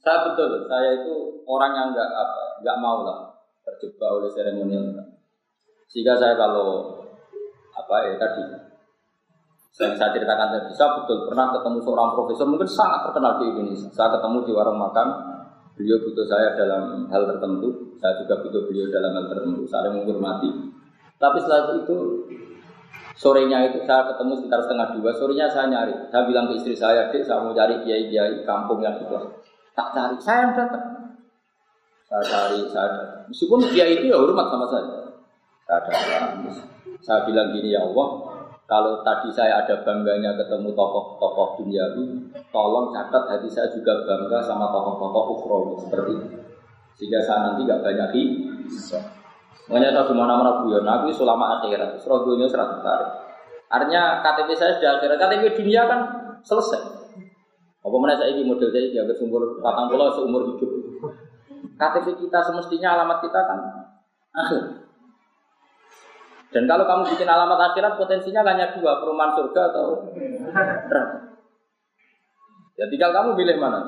Saya 0.00 0.32
betul, 0.32 0.64
saya 0.64 1.02
itu 1.02 1.44
orang 1.44 1.72
yang 1.76 1.88
nggak 1.92 2.08
apa, 2.08 2.44
nggak 2.62 2.78
mau 2.78 3.04
lah 3.04 3.36
terjebak 3.68 4.06
oleh 4.06 4.30
seremonial. 4.32 5.12
Sehingga 5.90 6.16
saya 6.16 6.38
kalau 6.38 7.02
apa 7.76 7.94
ya 8.08 8.14
tadi 8.16 8.42
saya, 9.76 9.92
saya 9.92 10.08
ceritakan 10.16 10.48
tadi, 10.56 10.72
saya 10.72 10.88
betul 10.96 11.28
pernah 11.28 11.52
ketemu 11.52 11.84
seorang 11.84 12.16
profesor 12.16 12.48
mungkin 12.48 12.64
sangat 12.64 13.04
terkenal 13.04 13.36
di 13.36 13.44
Indonesia. 13.52 13.92
Saya 13.92 14.08
ketemu 14.16 14.48
di 14.48 14.52
warung 14.56 14.80
makan, 14.80 15.06
beliau 15.76 16.00
butuh 16.00 16.24
saya 16.24 16.56
dalam 16.56 17.04
hal 17.12 17.28
tertentu, 17.28 17.92
saya 18.00 18.16
juga 18.24 18.40
butuh 18.40 18.64
beliau 18.72 18.88
dalam 18.88 19.12
hal 19.12 19.28
tertentu, 19.28 19.68
saling 19.68 20.00
menghormati. 20.00 20.48
Tapi 21.20 21.36
setelah 21.44 21.76
itu 21.76 21.96
sorenya 23.20 23.68
itu 23.68 23.84
saya 23.84 24.08
ketemu 24.08 24.32
sekitar 24.40 24.60
setengah 24.64 24.88
dua, 24.96 25.10
sorenya 25.12 25.46
saya 25.52 25.68
nyari, 25.68 25.92
saya 26.08 26.22
bilang 26.24 26.48
ke 26.48 26.56
istri 26.56 26.72
saya, 26.72 27.12
dek 27.12 27.28
saya 27.28 27.44
mau 27.44 27.52
cari 27.52 27.76
kiai 27.84 28.08
kiai 28.08 28.48
kampung 28.48 28.80
yang 28.80 28.96
itu 28.96 29.12
tak 29.76 29.92
cari, 29.92 30.16
saya 30.24 30.48
yang 30.48 30.52
datang. 30.56 30.84
Saya 32.08 32.22
cari, 32.24 32.64
saya. 32.72 33.28
Meskipun 33.28 33.60
dia 33.76 33.84
itu 33.92 34.08
ya 34.08 34.16
hormat 34.16 34.48
sama 34.48 34.64
saya. 34.72 34.88
Saya 35.68 35.78
datang. 35.84 36.75
Saya 37.06 37.22
bilang 37.22 37.54
gini 37.54 37.70
ya 37.70 37.86
Allah, 37.86 38.34
kalau 38.66 39.06
tadi 39.06 39.30
saya 39.30 39.62
ada 39.62 39.78
bangganya 39.86 40.34
ketemu 40.34 40.74
tokoh-tokoh 40.74 41.62
duniawi, 41.62 42.34
tolong 42.50 42.90
catat 42.90 43.30
hati 43.30 43.46
saya 43.46 43.70
juga 43.70 44.02
bangga 44.02 44.42
sama 44.42 44.74
tokoh-tokoh 44.74 45.24
ukhrawi 45.38 45.74
seperti 45.86 46.12
itu. 46.18 46.28
Sehingga 46.98 47.22
saya 47.22 47.38
nanti 47.46 47.62
gak 47.62 47.78
banyak 47.86 48.08
di 48.10 48.22
Makanya 49.70 49.94
saya 49.94 50.14
mana-mana 50.14 50.66
guyon, 50.66 50.82
aku 50.82 51.14
selama 51.14 51.62
akhirat, 51.62 51.94
serogonya 52.02 52.50
serat 52.50 52.74
tertarik. 52.74 53.10
Artinya 53.70 54.22
KTP 54.22 54.50
saya 54.58 54.74
sudah 54.78 54.90
akhirat, 54.98 55.18
KTP 55.18 55.62
dunia 55.62 55.86
kan 55.86 56.00
selesai. 56.42 56.82
Apa 57.86 57.96
mana 58.02 58.18
saya 58.18 58.34
ini 58.34 58.42
model 58.46 58.66
saya 58.70 58.82
ini 58.82 58.98
agak 58.98 59.14
sumur 59.14 59.62
patang 59.62 59.86
pulau 59.86 60.10
seumur 60.10 60.42
hidup. 60.54 60.70
KTP 61.78 62.18
kita 62.18 62.38
semestinya 62.42 62.98
alamat 62.98 63.22
kita 63.22 63.40
kan 63.46 63.58
akhir. 64.34 64.85
Dan 66.56 66.64
kalau 66.64 66.88
kamu 66.88 67.12
bikin 67.12 67.28
alamat 67.28 67.60
akhirat 67.68 68.00
potensinya 68.00 68.40
hanya 68.48 68.72
dua, 68.72 68.96
perumahan 68.96 69.36
surga 69.36 69.60
atau 69.76 70.08
neraka. 70.88 71.36
Ya 72.80 72.88
tinggal 72.88 73.12
kamu 73.12 73.36
pilih 73.36 73.60
mana. 73.60 73.80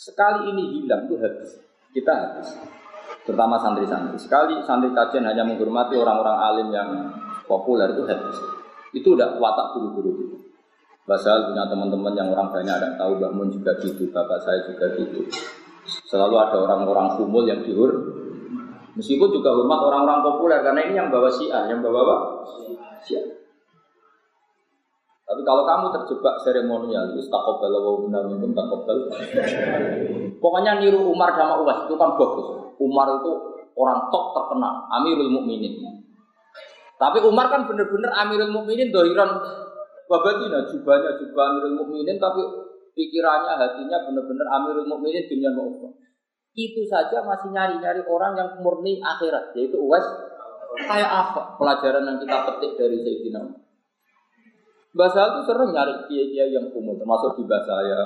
Sekali 0.00 0.48
ini 0.48 0.80
hilang 0.80 1.12
tuh 1.12 1.20
habis. 1.20 1.60
Kita 1.92 2.12
habis. 2.16 2.56
Terutama 3.28 3.60
santri-santri. 3.60 4.16
Sekali 4.16 4.64
santri 4.64 4.96
kajian 4.96 5.28
hanya 5.28 5.44
menghormati 5.44 5.92
orang-orang 6.00 6.36
alim 6.40 6.68
yang 6.72 6.88
populer 7.44 7.92
itu 7.92 8.08
habis. 8.08 8.40
Itu 8.96 9.20
udah 9.20 9.36
watak 9.36 9.76
guru-guru 9.76 10.24
itu. 10.24 10.36
Basal 11.04 11.52
punya 11.52 11.68
teman-teman 11.68 12.16
yang 12.16 12.32
orang 12.32 12.48
banyak 12.48 12.72
ada 12.80 12.96
tahu 12.96 13.20
Mbak 13.20 13.32
Mun 13.36 13.52
juga 13.52 13.76
gitu, 13.76 14.08
bapak 14.08 14.40
saya 14.40 14.64
juga 14.72 14.88
gitu. 14.96 15.28
Selalu 16.08 16.48
ada 16.48 16.56
orang-orang 16.64 17.20
kumul 17.20 17.44
yang 17.44 17.60
dihur. 17.60 18.23
Meskipun 18.94 19.28
juga 19.34 19.50
hormat 19.50 19.80
orang-orang 19.82 20.22
populer 20.22 20.58
karena 20.62 20.80
ini 20.86 20.94
yang 20.94 21.10
bawa 21.10 21.26
syiar, 21.26 21.66
yang 21.66 21.82
bawa 21.82 21.98
apa? 22.06 22.16
Syiar. 23.02 23.26
Tapi 25.24 25.40
kalau 25.42 25.64
kamu 25.66 25.86
terjebak 25.98 26.36
seremonial, 26.44 27.16
itu 27.16 27.26
takobal 27.26 27.72
wa 27.74 28.22
minkum 28.28 28.54
takobal. 28.54 29.08
Pokoknya 30.38 30.78
niru 30.78 31.10
Umar 31.10 31.32
sama 31.34 31.58
Uwais 31.64 31.88
itu 31.88 31.94
kan 31.96 32.14
bagus. 32.14 32.46
Umar 32.78 33.08
itu 33.18 33.32
orang 33.74 34.12
top 34.12 34.36
terkenal, 34.36 34.86
Amirul 35.00 35.32
Mukminin. 35.32 35.74
Tapi 37.00 37.18
Umar 37.26 37.50
kan 37.50 37.66
bener-bener 37.66 38.12
Amirul 38.14 38.54
Mukminin 38.54 38.94
dohiran 38.94 39.42
Wabatina 40.04 40.68
jubahnya 40.68 41.16
jubah 41.16 41.44
Amirul 41.50 41.80
Mukminin 41.80 42.20
tapi 42.20 42.44
pikirannya 42.94 43.56
hatinya 43.56 44.04
benar-benar 44.06 44.46
Amirul 44.60 44.86
Mukminin 44.86 45.24
dunia 45.26 45.50
Allah. 45.50 45.90
Itu 46.54 46.86
saja 46.86 47.26
masih 47.26 47.50
nyari-nyari 47.50 48.06
orang 48.06 48.38
yang 48.38 48.48
murni 48.62 49.02
akhirat 49.02 49.50
yaitu 49.58 49.74
Uwais 49.74 50.06
kayak 50.86 51.10
apa 51.10 51.58
pelajaran 51.58 52.06
yang 52.06 52.18
kita 52.22 52.38
petik 52.46 52.72
dari 52.78 52.96
Sayyidina 53.02 53.42
Umar. 53.42 53.62
Bahasa 54.94 55.20
itu 55.34 55.40
sering 55.50 55.74
nyari 55.74 56.06
kiai-kiai 56.06 56.54
yang 56.54 56.70
umum 56.70 56.94
termasuk 56.94 57.34
di 57.34 57.42
bahasa 57.50 57.82
saya 57.82 58.00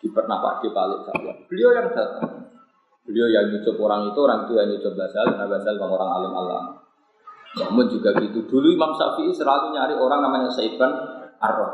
di 0.00 0.08
pernah 0.08 0.40
Pak 0.40 0.64
di 0.64 0.68
Balik 0.72 1.00
saya. 1.04 1.32
Beliau 1.48 1.70
yang 1.76 1.92
datang. 1.92 2.48
Beliau 3.04 3.28
yang 3.28 3.52
nyucup 3.52 3.76
orang 3.84 4.08
itu, 4.08 4.18
orang 4.24 4.48
itu 4.48 4.52
yang 4.56 4.68
nyucup 4.72 4.92
bahasa 4.96 5.20
karena 5.28 5.44
bahasa 5.44 5.68
orang 5.76 6.10
alim 6.16 6.32
Allah. 6.32 6.62
Namun 7.60 7.86
juga 7.92 8.16
gitu. 8.16 8.48
Dulu 8.48 8.66
Imam 8.72 8.96
Syafi'i 8.96 9.30
selalu 9.36 9.76
nyari 9.76 9.94
orang 10.00 10.24
namanya 10.24 10.48
Saiban 10.48 10.92
Ar-Roh. 11.36 11.72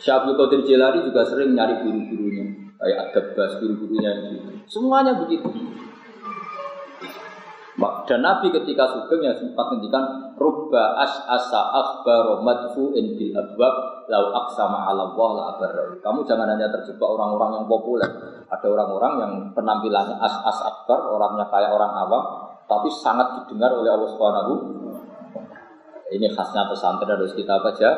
Syabul 0.00 0.34
Qadir 0.34 0.64
Jilani 0.64 1.04
juga 1.04 1.22
sering 1.28 1.52
nyari 1.52 1.84
guru-gurunya, 1.84 2.59
kayak 2.80 2.98
ada 3.12 3.20
bas 3.36 3.52
guru-gurunya 3.60 4.10
gitu. 4.32 4.48
Semuanya 4.66 5.12
begitu. 5.20 5.48
Dan 7.80 8.20
Nabi 8.26 8.52
ketika 8.52 8.84
sugeng 8.92 9.24
yang 9.24 9.36
sempat 9.40 9.72
ngendikan 9.72 10.34
rubba 10.36 11.00
as 11.00 11.14
asa 11.30 11.62
akhbaro 11.72 12.44
madfu 12.44 12.92
bil 12.92 13.32
abwab 13.32 14.04
lau 14.10 14.24
aksama 14.36 14.90
ala 14.90 15.14
Allah 15.14 15.30
la 15.56 15.70
Kamu 16.02 16.20
jangan 16.28 16.50
hanya 16.50 16.68
terjebak 16.68 17.08
orang-orang 17.08 17.62
yang 17.62 17.64
populer. 17.70 18.10
Ada 18.50 18.66
orang-orang 18.68 19.12
yang 19.22 19.32
penampilannya 19.56 20.16
as 20.18 20.34
as 20.44 20.58
akbar, 20.60 21.08
orangnya 21.08 21.46
kayak 21.48 21.70
orang 21.72 21.92
awam, 22.04 22.22
tapi 22.68 22.90
sangat 22.90 23.40
didengar 23.40 23.72
oleh 23.72 23.88
Allah 23.94 24.10
Subhanahu 24.12 24.52
ini 26.10 26.26
khasnya 26.34 26.66
pesantren 26.66 27.14
harus 27.16 27.32
kita 27.38 27.62
baca. 27.62 27.90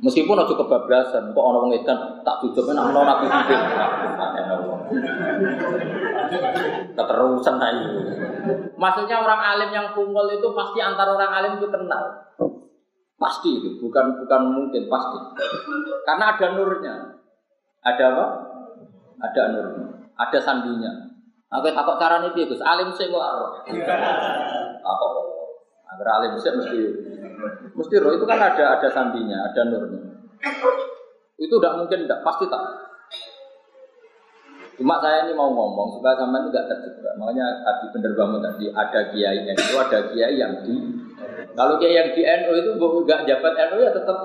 Meskipun 0.00 0.32
aja 0.32 0.56
kebablasan, 0.56 1.36
kok 1.36 1.44
orang 1.44 1.76
edan 1.76 2.24
tak 2.24 2.40
tujuh 2.40 2.72
nang 2.72 2.88
ono 2.88 3.04
nabi 3.04 3.28
hidup. 3.28 3.60
Keterusan 6.96 7.56
aja. 7.60 7.88
Maksudnya 8.80 9.20
orang 9.20 9.40
alim 9.44 9.70
yang 9.76 9.92
kumpul 9.92 10.24
itu 10.32 10.48
pasti 10.56 10.80
antara 10.80 11.12
orang 11.12 11.32
alim 11.36 11.52
itu 11.60 11.68
kenal. 11.68 12.32
Pasti 13.20 13.60
itu, 13.60 13.76
bukan 13.76 14.24
bukan 14.24 14.40
mungkin 14.48 14.88
pasti. 14.88 15.20
Karena 16.08 16.32
ada 16.32 16.46
nurnya. 16.56 16.94
Ada 17.84 18.04
apa? 18.16 18.26
Ada 19.20 19.42
nurnya. 19.52 19.86
Ada 20.16 20.38
sandinya. 20.40 20.92
Aku 21.52 21.68
takut 21.76 22.00
carane 22.00 22.32
piye 22.32 22.48
Gus? 22.48 22.64
Alim 22.64 22.88
sih 22.96 23.12
kok. 23.12 23.20
Takut. 24.80 25.12
Agar 25.92 26.08
alim 26.24 26.40
sih 26.40 26.56
mesti 26.56 26.78
mesti 27.74 27.94
roh 28.00 28.12
itu 28.14 28.24
kan 28.28 28.38
ada 28.38 28.64
ada 28.78 28.88
sandinya, 28.90 29.38
ada 29.50 29.60
nurnya. 29.68 30.02
Itu 31.40 31.56
tidak 31.56 31.74
mungkin 31.80 32.04
tidak 32.04 32.20
pasti 32.24 32.44
tak. 32.48 32.62
Cuma 34.80 34.96
saya 35.04 35.28
ini 35.28 35.36
mau 35.36 35.52
ngomong 35.52 36.00
supaya 36.00 36.16
sampean 36.16 36.48
itu 36.48 36.56
tidak 36.56 36.66
terjebak. 36.72 37.14
Makanya 37.20 37.46
tadi 37.64 37.84
bener 37.92 38.12
banget 38.16 38.40
tadi 38.48 38.64
ada 38.72 39.00
kiai 39.12 39.38
NU, 39.44 39.74
ada 39.76 39.98
kiai 40.08 40.34
yang 40.40 40.54
di 40.64 40.74
kalau 41.52 41.76
kiai 41.76 41.96
yang 41.96 42.08
di 42.16 42.22
NU 42.24 42.52
itu 42.56 42.70
nggak 42.80 43.20
jabat 43.28 43.52
NU 43.68 43.78
ya 43.84 43.92
tetap 43.92 44.18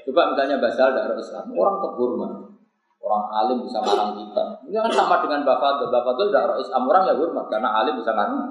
Coba 0.00 0.34
misalnya 0.34 0.58
basal 0.58 0.90
dari 0.90 1.12
Islam, 1.22 1.54
orang 1.54 1.76
tegur 1.86 2.10
mah. 2.18 2.32
Orang 3.00 3.24
alim 3.30 3.62
bisa 3.64 3.78
ngarang 3.80 4.12
kita. 4.18 4.44
Ini 4.68 4.76
kan 4.76 4.92
sama 4.92 5.22
dengan 5.24 5.46
Bapak 5.46 5.86
Bapak 5.88 6.18
itu 6.18 6.24
tidak 6.28 6.58
Islam 6.60 6.82
orang 6.84 7.02
ya 7.08 7.14
hormat 7.16 7.46
karena 7.48 7.68
alim 7.78 7.94
bisa 7.96 8.10
ngarang. 8.12 8.42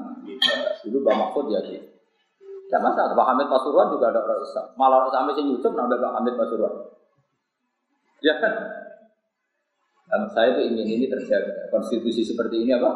Dulu 0.88 0.98
Bapak 1.04 1.18
Mahfud 1.20 1.46
ya 1.52 1.60
gitu. 1.68 1.89
Tidak 2.70 2.82
masalah. 2.86 3.18
Pak 3.18 3.28
Hamid 3.34 3.50
Pasuruan 3.50 3.90
juga 3.90 4.14
ada 4.14 4.22
orang 4.22 4.46
Islam. 4.46 4.66
Malah 4.78 4.96
orang 5.02 5.10
Islam 5.10 5.26
yang 5.34 5.50
YouTube 5.58 5.74
nambah 5.74 5.98
Pak 5.98 6.14
Hamid 6.22 6.36
Pasuruan. 6.38 6.74
Ya 8.22 8.38
kan? 8.38 8.54
Dan 10.06 10.22
saya 10.38 10.54
itu 10.54 10.62
ingin 10.70 10.86
ini 10.86 11.06
terjaga. 11.10 11.74
Konstitusi 11.74 12.22
seperti 12.22 12.62
ini 12.62 12.78
apa? 12.78 12.94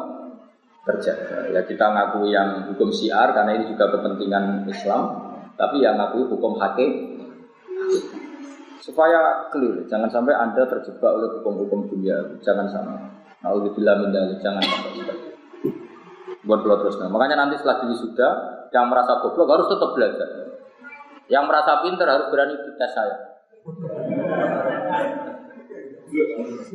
Terjaga. 0.86 1.50
Ya 1.50 1.66
kita 1.66 1.90
ngaku 1.90 2.30
yang 2.30 2.70
hukum 2.70 2.94
syiar 2.94 3.34
karena 3.34 3.58
ini 3.58 3.74
juga 3.74 3.90
kepentingan 3.90 4.70
Islam. 4.70 5.02
Tapi 5.58 5.82
yang 5.82 5.98
ngaku 5.98 6.30
hukum 6.30 6.54
hakim 6.62 7.18
supaya 8.78 9.48
clear 9.48 9.88
jangan 9.88 10.12
sampai 10.12 10.36
anda 10.36 10.68
terjebak 10.68 11.08
oleh 11.08 11.40
hukum-hukum 11.40 11.88
dunia 11.88 12.20
jangan 12.44 12.68
sama 12.68 13.00
Alhamdulillah 13.40 13.96
mindali 13.96 14.36
jangan 14.44 14.60
sampai 14.60 14.92
seperti 14.92 15.28
buat 16.44 16.60
terus 16.60 17.00
nah. 17.00 17.08
makanya 17.08 17.48
nanti 17.48 17.56
setelah 17.56 17.88
ini 17.88 17.96
sudah 17.96 18.53
yang 18.74 18.90
merasa 18.90 19.22
goblok 19.22 19.54
harus 19.54 19.70
tetap 19.70 19.90
belajar. 19.94 20.28
Yang 21.30 21.44
merasa 21.46 21.72
pinter 21.86 22.10
harus 22.10 22.26
berani 22.28 22.58
dites 22.58 22.90
saya. 22.90 23.16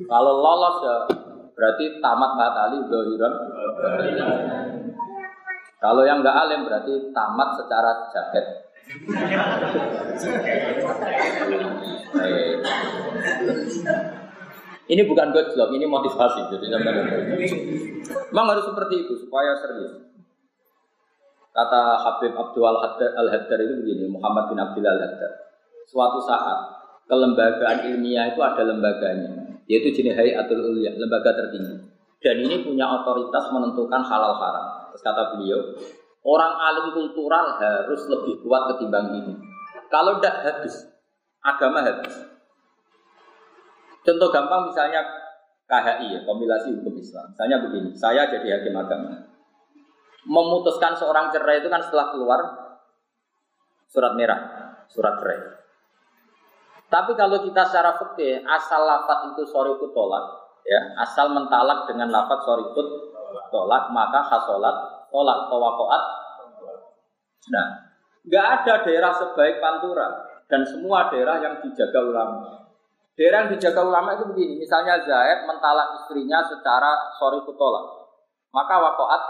Kalau 0.08 0.34
lolos 0.40 0.76
ya 0.82 0.96
berarti 1.54 2.00
tamat 2.00 2.32
matali 2.40 2.80
dohiran 2.88 3.34
kalau 5.80 6.08
yang 6.08 6.24
nggak 6.24 6.40
alim 6.48 6.64
berarti 6.68 7.12
tamat 7.12 7.50
secara 7.60 7.92
jaket. 8.12 8.46
Ini 14.90 15.06
bukan 15.06 15.30
gojlok, 15.30 15.70
ini 15.78 15.86
motivasi. 15.86 16.50
Jadi 16.50 16.66
memang 18.34 18.48
harus 18.50 18.66
seperti 18.66 18.96
itu 19.06 19.14
supaya 19.22 19.54
serius. 19.62 20.09
Kata 21.50 21.82
Habib 22.06 22.34
Abdul 22.38 22.64
Al-Haddar 22.66 23.60
itu 23.60 23.74
begini, 23.82 24.06
Muhammad 24.08 24.54
bin 24.54 24.58
Abdul 24.62 24.86
Al-Haddar. 24.86 25.32
Suatu 25.90 26.22
saat 26.22 26.80
kelembagaan 27.10 27.90
ilmiah 27.90 28.30
itu 28.32 28.40
ada 28.40 28.62
lembaganya, 28.62 29.58
yaitu 29.66 29.90
jenis 29.90 30.14
Hayatul 30.14 30.62
Ulya, 30.62 30.94
lembaga 30.94 31.34
tertinggi. 31.34 31.90
Dan 32.22 32.46
ini 32.46 32.62
punya 32.62 32.86
otoritas 32.86 33.50
menentukan 33.50 34.02
halal 34.06 34.38
haram. 34.38 34.92
Terus 34.94 35.02
kata 35.02 35.24
beliau, 35.34 35.62
Orang 36.20 36.54
alim 36.60 36.92
kultural 36.92 37.56
harus 37.56 38.02
lebih 38.12 38.44
kuat 38.44 38.76
ketimbang 38.76 39.16
ini. 39.16 39.34
Kalau 39.88 40.20
tidak 40.20 40.44
habis, 40.44 40.84
agama 41.40 41.80
habis. 41.80 42.12
Contoh 44.04 44.28
gampang 44.28 44.68
misalnya 44.68 45.00
KHI 45.66 46.08
ya, 46.12 46.20
kompilasi 46.28 46.76
hukum 46.76 47.00
Islam. 47.00 47.32
Misalnya 47.32 47.58
begini, 47.64 47.90
saya 47.96 48.28
jadi 48.28 48.60
hakim 48.60 48.76
agama. 48.76 49.29
Memutuskan 50.30 50.94
seorang 50.94 51.34
cerai 51.34 51.66
itu 51.66 51.74
kan 51.74 51.82
setelah 51.82 52.14
keluar 52.14 52.40
surat 53.90 54.14
merah, 54.14 54.40
surat 54.86 55.18
cerai. 55.18 55.40
Tapi 56.90 57.18
kalau 57.18 57.42
kita 57.42 57.66
secara 57.70 57.98
fikih 57.98 58.46
asal 58.46 58.82
lafat 58.86 59.34
itu 59.34 59.46
sorry 59.50 59.74
tolak, 59.94 60.26
ya 60.66 60.82
asal 61.02 61.34
mentalak 61.34 61.90
dengan 61.90 62.14
lafat 62.14 62.46
sorry 62.46 62.66
tolak 63.50 63.84
maka 63.90 64.22
hasolat 64.26 65.10
tolak 65.10 65.50
tawakoat. 65.50 66.04
Nah, 67.50 67.68
nggak 68.26 68.46
ada 68.62 68.74
daerah 68.86 69.14
sebaik 69.18 69.58
Pantura 69.58 70.30
dan 70.46 70.62
semua 70.66 71.10
daerah 71.10 71.42
yang 71.42 71.62
dijaga 71.62 72.06
ulama. 72.06 72.70
Daerah 73.18 73.46
yang 73.46 73.52
dijaga 73.58 73.82
ulama 73.86 74.18
itu 74.18 74.26
begini, 74.34 74.62
misalnya 74.62 75.02
Zaid 75.02 75.46
mentalak 75.46 75.94
istrinya 76.02 76.42
secara 76.46 77.18
sorry 77.18 77.42
tolak, 77.46 77.86
maka 78.50 78.76
wakoat 78.82 79.22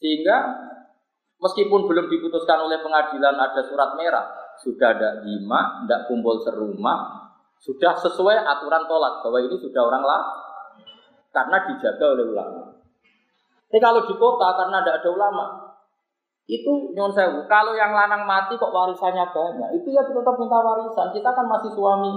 sehingga 0.00 0.36
meskipun 1.38 1.84
belum 1.84 2.08
diputuskan 2.08 2.58
oleh 2.64 2.80
pengadilan 2.80 3.36
ada 3.36 3.60
surat 3.68 3.94
merah, 4.00 4.56
sudah 4.64 4.96
ada 4.96 5.10
lima, 5.24 5.84
tidak 5.84 6.08
kumpul 6.08 6.40
serumah, 6.40 7.30
sudah 7.60 7.92
sesuai 8.00 8.40
aturan 8.40 8.88
tolak 8.88 9.20
bahwa 9.20 9.38
ini 9.44 9.56
sudah 9.60 9.84
orang 9.84 10.04
lah 10.04 10.22
karena 11.30 11.56
dijaga 11.68 12.04
oleh 12.16 12.24
ulama. 12.32 12.62
Tapi 13.70 13.78
kalau 13.78 14.02
di 14.08 14.14
kota 14.18 14.48
karena 14.58 14.82
tidak 14.82 15.04
ada 15.04 15.10
ulama, 15.14 15.44
itu 16.50 16.90
nyon 16.98 17.14
sewu. 17.14 17.46
Kalau 17.46 17.78
yang 17.78 17.94
lanang 17.94 18.26
mati 18.26 18.58
kok 18.58 18.74
warisannya 18.74 19.22
banyak, 19.30 19.68
itu 19.78 19.94
ya 19.94 20.02
tetap 20.02 20.34
minta 20.34 20.58
warisan. 20.58 21.14
Kita 21.14 21.30
kan 21.30 21.46
masih 21.46 21.70
suami 21.78 22.10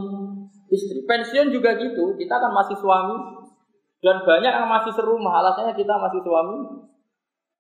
istri. 0.74 1.06
Pensiun 1.06 1.54
juga 1.54 1.78
gitu, 1.78 2.18
kita 2.18 2.42
kan 2.42 2.50
masih 2.50 2.74
suami. 2.82 3.46
Dan 4.02 4.26
banyak 4.26 4.52
yang 4.52 4.68
masih 4.68 4.92
serumah, 4.98 5.46
alasannya 5.46 5.78
kita 5.78 5.94
masih 5.96 6.20
suami. 6.26 6.60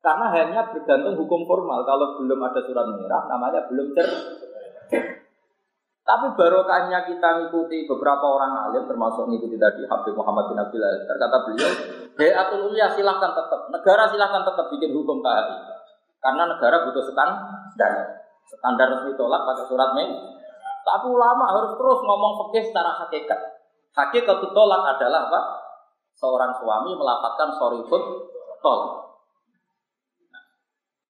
Karena 0.03 0.25
hanya 0.35 0.67
bergantung 0.67 1.15
hukum 1.15 1.47
formal. 1.47 1.87
Kalau 1.87 2.19
belum 2.19 2.35
ada 2.43 2.59
surat 2.67 2.91
merah, 2.91 3.23
namanya 3.31 3.63
belum 3.71 3.95
cer. 3.95 4.07
Tapi 6.03 6.35
barokahnya 6.35 7.07
kita 7.07 7.27
mengikuti 7.39 7.87
beberapa 7.87 8.27
orang 8.27 8.67
alim, 8.67 8.83
termasuk 8.83 9.23
mengikuti 9.23 9.55
tadi 9.55 9.87
Habib 9.87 10.11
Muhammad 10.19 10.51
bin 10.51 10.59
Abdullah. 10.59 11.07
Terkata 11.07 11.37
beliau, 11.47 11.71
Hayatul 12.19 12.63
Ulia 12.67 12.91
silahkan 12.91 13.31
tetap, 13.31 13.71
negara 13.71 14.03
silahkan 14.11 14.43
tetap 14.43 14.67
bikin 14.67 14.91
hukum 14.91 15.23
KHI. 15.23 15.55
Karena 16.19 16.43
negara 16.51 16.83
butuh 16.83 17.07
standar. 17.07 18.19
Standar 18.43 18.87
resmi 18.99 19.15
tolak 19.15 19.47
pakai 19.47 19.71
surat 19.71 19.95
main. 19.95 20.11
Tapi 20.83 21.07
ulama 21.07 21.47
harus 21.55 21.79
terus 21.79 21.99
ngomong 22.03 22.51
fikih 22.51 22.67
secara 22.67 22.91
hakikat. 22.99 23.39
Hakikat 23.95 24.51
tolak 24.51 24.83
adalah 24.99 25.31
apa? 25.31 25.41
Seorang 26.19 26.51
suami 26.59 26.91
melaporkan 26.91 27.55
sorry 27.55 27.79
put 27.87 28.03
tolak. 28.59 29.12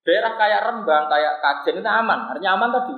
Daerah 0.03 0.35
kayak 0.35 0.61
Rembang, 0.67 1.07
kayak 1.07 1.33
Kajen 1.39 1.79
itu 1.79 1.87
aman, 1.87 2.19
artinya 2.31 2.59
aman 2.59 2.69
tadi. 2.75 2.95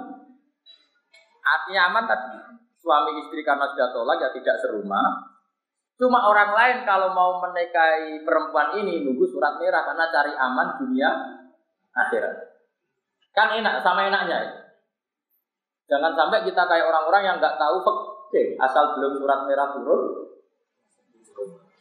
Artinya 1.46 1.82
aman 1.94 2.04
tadi. 2.10 2.38
Suami 2.82 3.18
istri 3.22 3.42
karena 3.46 3.70
sudah 3.70 3.90
tolak 3.94 4.18
ya 4.22 4.30
tidak 4.34 4.58
serumah. 4.62 5.34
Cuma 5.96 6.28
orang 6.28 6.52
lain 6.52 6.78
kalau 6.84 7.14
mau 7.16 7.40
menikahi 7.40 8.26
perempuan 8.26 8.78
ini 8.82 9.06
nunggu 9.06 9.26
surat 9.30 9.58
merah 9.62 9.86
karena 9.86 10.06
cari 10.12 10.34
aman 10.36 10.68
dunia 10.82 11.10
akhirat. 11.96 12.36
Kan 13.32 13.56
enak 13.58 13.80
sama 13.80 14.10
enaknya 14.10 14.38
ya. 14.44 14.54
Jangan 15.86 16.18
sampai 16.18 16.44
kita 16.44 16.66
kayak 16.66 16.90
orang-orang 16.90 17.22
yang 17.24 17.36
nggak 17.38 17.56
tahu 17.62 17.78
oke 17.86 18.42
asal 18.60 18.98
belum 18.98 19.22
surat 19.22 19.46
merah 19.46 19.70
turun 19.72 20.02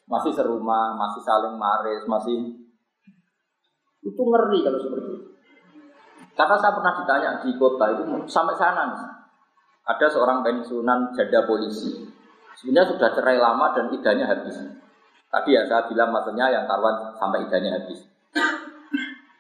masih 0.05 0.33
serumah, 0.37 0.95
masih 1.01 1.22
saling 1.25 1.57
maris, 1.57 2.05
masih 2.05 2.68
itu 4.05 4.20
ngeri 4.20 4.59
kalau 4.61 4.79
seperti 4.79 5.09
itu. 5.13 5.13
Karena 6.35 6.57
saya 6.59 6.74
pernah 6.74 6.93
ditanya 6.99 7.30
di 7.43 7.55
kota 7.55 7.95
itu 7.95 8.03
sampai 8.26 8.59
sana. 8.59 8.91
Ada 9.87 10.07
seorang 10.11 10.43
pensiunan 10.43 11.14
janda 11.14 11.47
polisi. 11.47 12.03
Sebenarnya 12.59 12.95
sudah 12.95 13.11
cerai 13.14 13.39
lama 13.39 13.70
dan 13.74 13.91
idahnya 13.95 14.26
habis. 14.26 14.57
Tadi 15.30 15.51
ya 15.51 15.66
saya 15.66 15.87
bilang 15.91 16.14
maksudnya 16.14 16.51
yang 16.51 16.64
karuan 16.66 17.14
sampai 17.18 17.47
idahnya 17.47 17.78
habis. 17.78 18.07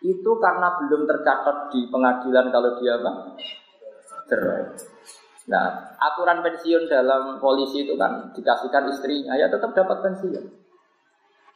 Itu 0.04 0.36
karena 0.36 0.68
belum 0.84 1.08
tercatat 1.08 1.72
di 1.72 1.88
pengadilan 1.88 2.52
kalau 2.52 2.70
dia 2.78 3.00
apa? 3.00 3.12
Cerai. 4.28 4.62
Nah, 5.44 5.96
aturan 6.00 6.40
pensiun 6.40 6.88
dalam 6.88 7.36
polisi 7.36 7.84
itu 7.84 7.96
kan 8.00 8.32
dikasihkan 8.32 8.88
istrinya, 8.88 9.36
ya 9.36 9.52
tetap 9.52 9.76
dapat 9.76 10.00
pensiun. 10.00 10.63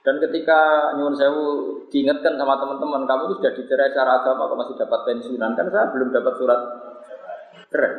Dan 0.06 0.14
ketika 0.22 0.92
nyuwun 0.94 1.14
sewu 1.18 1.44
diingatkan 1.90 2.38
sama 2.38 2.54
teman-teman, 2.56 3.02
kamu 3.04 3.22
itu 3.28 3.34
sudah 3.42 3.52
dicerai 3.58 3.90
secara 3.90 4.22
agama, 4.22 4.46
kok 4.46 4.58
masih 4.58 4.76
dapat 4.78 5.00
pensiunan? 5.04 5.50
Kan 5.58 5.66
saya 5.68 5.86
belum 5.90 6.08
dapat 6.14 6.34
surat 6.38 6.60
cerai. 7.68 7.92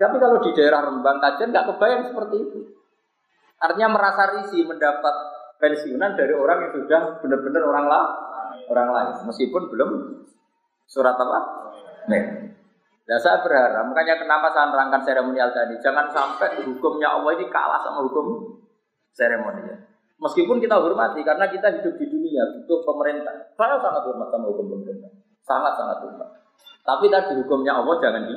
Tapi 0.00 0.16
kalau 0.16 0.40
di 0.40 0.50
daerah 0.56 0.80
Rembang 0.88 1.20
Kajen 1.20 1.52
nggak 1.52 1.66
kebayang 1.74 2.02
seperti 2.08 2.36
itu. 2.40 2.60
Artinya 3.60 3.92
merasa 3.92 4.40
risih 4.40 4.64
mendapat 4.64 5.14
pensiunan 5.60 6.16
dari 6.16 6.32
orang 6.32 6.58
yang 6.64 6.72
sudah 6.80 7.02
benar-benar 7.20 7.62
orang 7.68 7.84
lah, 7.84 8.04
orang 8.72 8.88
lain, 8.88 9.14
meskipun 9.28 9.68
belum 9.68 9.90
surat 10.88 11.12
apa? 11.12 11.38
Nih. 12.08 12.24
Nah, 13.04 13.18
saya 13.18 13.42
berharap, 13.42 13.90
makanya 13.90 14.22
kenapa 14.22 14.54
saya 14.54 14.70
nerangkan 14.70 15.02
seremonial 15.02 15.50
tadi, 15.50 15.74
jangan 15.82 16.08
sampai 16.14 16.62
hukumnya 16.64 17.10
Allah 17.10 17.36
ini 17.36 17.50
kalah 17.50 17.82
sama 17.82 18.06
hukum 18.06 18.56
seremonial. 19.12 19.89
Meskipun 20.20 20.60
kita 20.60 20.76
hormati 20.76 21.24
karena 21.24 21.48
kita 21.48 21.80
hidup 21.80 21.96
di 21.96 22.06
dunia 22.12 22.44
butuh 22.60 22.84
pemerintah. 22.84 23.32
Saya 23.56 23.80
sangat 23.80 24.04
hormat 24.04 24.28
sama 24.28 24.52
hukum 24.52 24.68
pemerintah. 24.68 25.08
Sangat 25.40 25.72
sangat 25.80 26.04
hormat. 26.04 26.28
Tapi 26.84 27.08
tadi 27.08 27.40
hukumnya 27.40 27.80
Allah 27.80 27.96
jangan 28.04 28.28
di. 28.28 28.36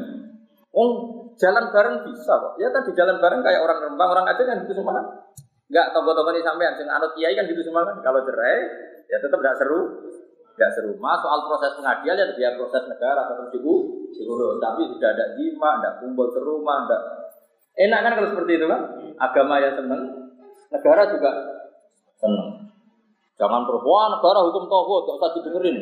Oh, 0.74 0.90
jalan 1.36 1.70
bareng 1.76 2.08
bisa 2.08 2.34
kok. 2.40 2.56
Ya 2.56 2.72
tadi 2.72 2.96
jalan 2.96 3.20
bareng 3.20 3.44
kayak 3.44 3.62
orang 3.68 3.80
Rembang, 3.84 4.10
orang 4.16 4.26
Aceh 4.32 4.48
kan 4.48 4.64
gitu 4.64 4.80
semua. 4.80 5.28
Enggak 5.68 5.92
tonggo-tonggo 5.92 6.32
ini 6.32 6.42
sampean 6.42 6.74
sing 6.80 6.88
anut 6.88 7.12
kiai 7.20 7.36
kan 7.36 7.46
gitu 7.52 7.62
semua 7.62 7.84
kan. 7.84 8.00
Kalau 8.00 8.24
cerai 8.24 8.60
ya 9.12 9.18
tetap 9.20 9.44
tidak 9.44 9.56
seru. 9.60 9.80
Tidak 10.56 10.72
seru. 10.80 10.92
Mas 11.04 11.20
soal 11.20 11.40
proses 11.52 11.76
pengadilan 11.76 12.16
ya 12.16 12.26
biar 12.32 12.54
proses 12.56 12.84
negara 12.88 13.28
tetap 13.28 13.52
diurus. 13.52 14.56
Tapi 14.64 14.82
tidak 14.96 15.10
ada 15.20 15.26
jima, 15.36 15.84
tidak 15.84 15.94
kumpul 16.00 16.32
serumah, 16.32 16.88
tidak 16.88 17.02
Enak 17.74 18.00
kan 18.06 18.12
kalau 18.22 18.30
seperti 18.30 18.62
itu 18.62 18.66
kan? 18.70 18.82
Agama 19.18 19.58
ya 19.58 19.74
seneng, 19.74 20.30
negara 20.70 21.10
juga 21.10 21.53
seneng. 22.20 22.70
Jangan 23.38 23.66
wah 23.66 24.08
negara 24.14 24.40
hukum 24.46 24.70
tauhid, 24.70 25.02
gak 25.10 25.18
usah 25.18 25.30
didengerin. 25.42 25.78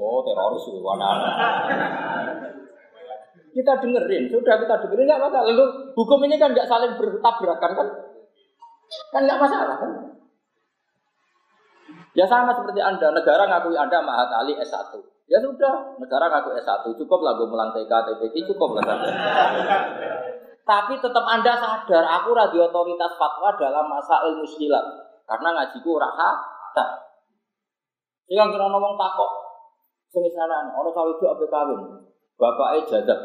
Oh 0.00 0.22
teroris 0.24 0.64
itu? 0.70 0.80
Kita 3.56 3.72
dengerin, 3.80 4.22
sudah 4.28 4.54
kita 4.60 4.74
dengerin 4.84 5.04
nggak 5.08 5.22
masalah. 5.26 5.46
Lalu 5.48 5.64
hukum 5.96 6.20
ini 6.28 6.36
kan 6.36 6.52
nggak 6.52 6.68
saling 6.68 6.92
bertabrakan 7.00 7.72
kan? 7.72 7.88
Kan 9.12 9.22
nggak 9.24 9.40
masalah 9.40 9.76
kan? 9.80 9.90
Ya 12.16 12.24
sama 12.24 12.56
seperti 12.56 12.80
Anda, 12.80 13.12
negara 13.12 13.44
ngakui 13.44 13.76
Anda 13.76 14.00
Mahat 14.00 14.32
Ali 14.32 14.56
S1. 14.56 14.96
Ya 15.26 15.36
sudah, 15.42 15.98
negara 16.00 16.32
ngaku 16.32 16.56
S1, 16.56 16.96
cukup 16.96 17.20
lah 17.20 17.36
gue 17.36 17.44
melang 17.50 17.74
TK, 17.76 17.92
TPK, 17.92 18.46
cukup 18.54 18.78
lah. 18.80 18.96
Tapi 20.64 20.94
tetap 20.96 21.24
Anda 21.28 21.52
sadar, 21.60 22.04
aku 22.08 22.32
radio 22.32 22.72
otoritas 22.72 23.12
fatwa 23.20 23.52
dalam 23.60 23.84
masa 23.90 24.22
ilmu 24.32 24.48
silat. 24.48 25.05
Karena 25.26 25.48
ngajiku 25.58 25.98
ora 25.98 26.08
tak. 26.74 26.88
Sing 28.26 28.38
kira 28.38 28.66
ngomong 28.70 28.94
takok. 28.94 29.30
Sing 30.10 30.22
sana 30.30 30.70
ana 30.70 30.90
cawe 30.90 31.10
itu 31.10 31.24
ape 31.26 31.44
kawin. 31.50 31.80
Bapake 32.38 32.86
jadab. 32.86 33.18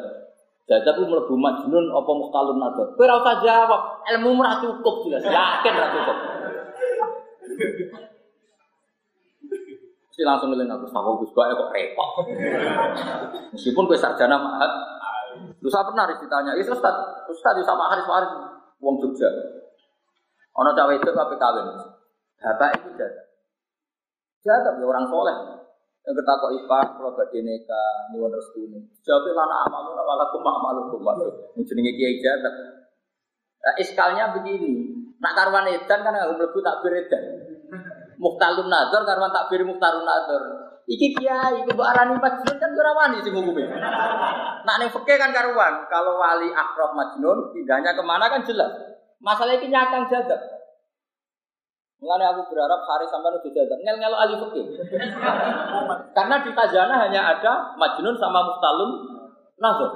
Jadab 0.65 0.93
ku 0.97 1.03
mlebu 1.05 1.33
majnun 1.37 1.93
apa 1.93 2.11
muhtalun 2.11 2.57
nador. 2.57 2.97
Kowe 2.97 3.05
ora 3.05 3.21
usah 3.21 3.35
jawab, 3.41 3.81
ilmu 4.13 4.41
ora 4.41 4.57
cukup 4.61 4.95
jelas. 5.05 5.25
Yakin 5.25 5.73
ora 5.77 5.89
cukup. 5.93 6.17
Si 10.11 10.21
langsung 10.27 10.51
ngeling 10.51 10.67
aku, 10.67 10.91
takut 10.91 11.23
Gus 11.23 11.31
kok 11.31 11.71
repot. 11.71 12.09
Meskipun 13.55 13.87
kowe 13.87 13.97
sarjana 13.97 14.37
mahat, 14.37 14.71
Lu 15.61 15.69
saya 15.69 15.85
pernah 15.85 16.09
ditanya, 16.09 16.57
itu 16.57 16.73
Ustaz, 16.73 16.95
Ustaz 17.29 17.55
sama 17.61 17.93
Haris 17.93 18.09
Haris, 18.09 18.31
uang 18.81 18.95
Jogja. 18.97 19.29
Ono 20.57 20.73
cawe 20.73 20.91
itu 20.91 21.09
tapi 21.13 21.35
kawin. 21.37 21.65
Bapak 22.41 22.69
itu 22.81 22.89
jatuh. 22.97 23.25
Jatuh 24.41 24.73
ya 24.81 24.85
orang 24.89 25.05
soleh. 25.05 25.37
Yang 26.01 26.13
kita 26.17 26.33
kok 26.33 26.53
ipar, 26.57 26.85
kalau 26.97 27.13
gak 27.13 27.29
neka, 27.29 27.83
nyuwun 28.09 28.33
restu 28.33 28.65
ini. 28.65 28.81
Jawabnya 29.05 29.37
lana 29.37 29.55
amalu, 29.69 29.93
malu 30.41 30.81
kumah. 30.89 31.13
Menjenengi 31.53 31.93
kiai 31.93 32.17
jatuh. 32.17 32.81
Nah, 33.61 33.73
iskalnya 33.77 34.33
begini, 34.33 34.89
nak 35.21 35.37
karwan 35.37 35.69
edan 35.69 36.01
kan 36.01 36.17
nggak 36.17 36.33
melebu 36.33 36.59
takbir 36.65 36.97
edan. 36.97 37.23
Muhtalun 38.17 38.73
nazar 38.73 39.05
karwan 39.05 39.29
takbir 39.29 39.61
muhtalun 39.61 40.01
nazar. 40.01 40.41
Iki 40.89 41.21
kiai, 41.21 41.61
iku 41.61 41.77
mbok 41.77 41.85
arani 41.85 42.17
majnun 42.17 42.57
kan 42.57 42.73
ora 42.73 42.91
wani 42.97 43.21
sing 43.21 43.37
hukume. 43.37 43.69
Nak 44.65 44.75
ning 44.81 44.89
fikih 44.89 45.17
kan 45.21 45.29
karuan, 45.29 45.85
kalau 45.93 46.17
wali 46.17 46.49
akrab 46.49 46.97
majnun 46.97 47.53
pindahnya 47.53 47.93
ke 47.93 48.01
mana 48.01 48.33
kan 48.33 48.41
jelas. 48.41 48.73
Masalah 49.21 49.53
ini 49.61 49.69
nyakang 49.69 50.09
jaga. 50.09 50.60
Mulanya 52.01 52.33
aku 52.33 52.49
berharap 52.49 52.81
hari 52.89 53.05
sampai 53.13 53.29
udah 53.29 53.45
jaga. 53.45 53.77
Ngel 53.77 53.97
ngel 54.01 54.33
fikih. 54.41 54.65
Karena 56.17 56.35
di 56.41 56.49
khazanah 56.49 56.97
hanya 56.97 57.21
ada 57.37 57.77
majnun 57.77 58.17
sama 58.17 58.41
mustalun 58.41 58.91
nazar. 59.61 59.91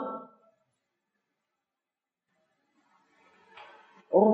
Oh, 4.14 4.30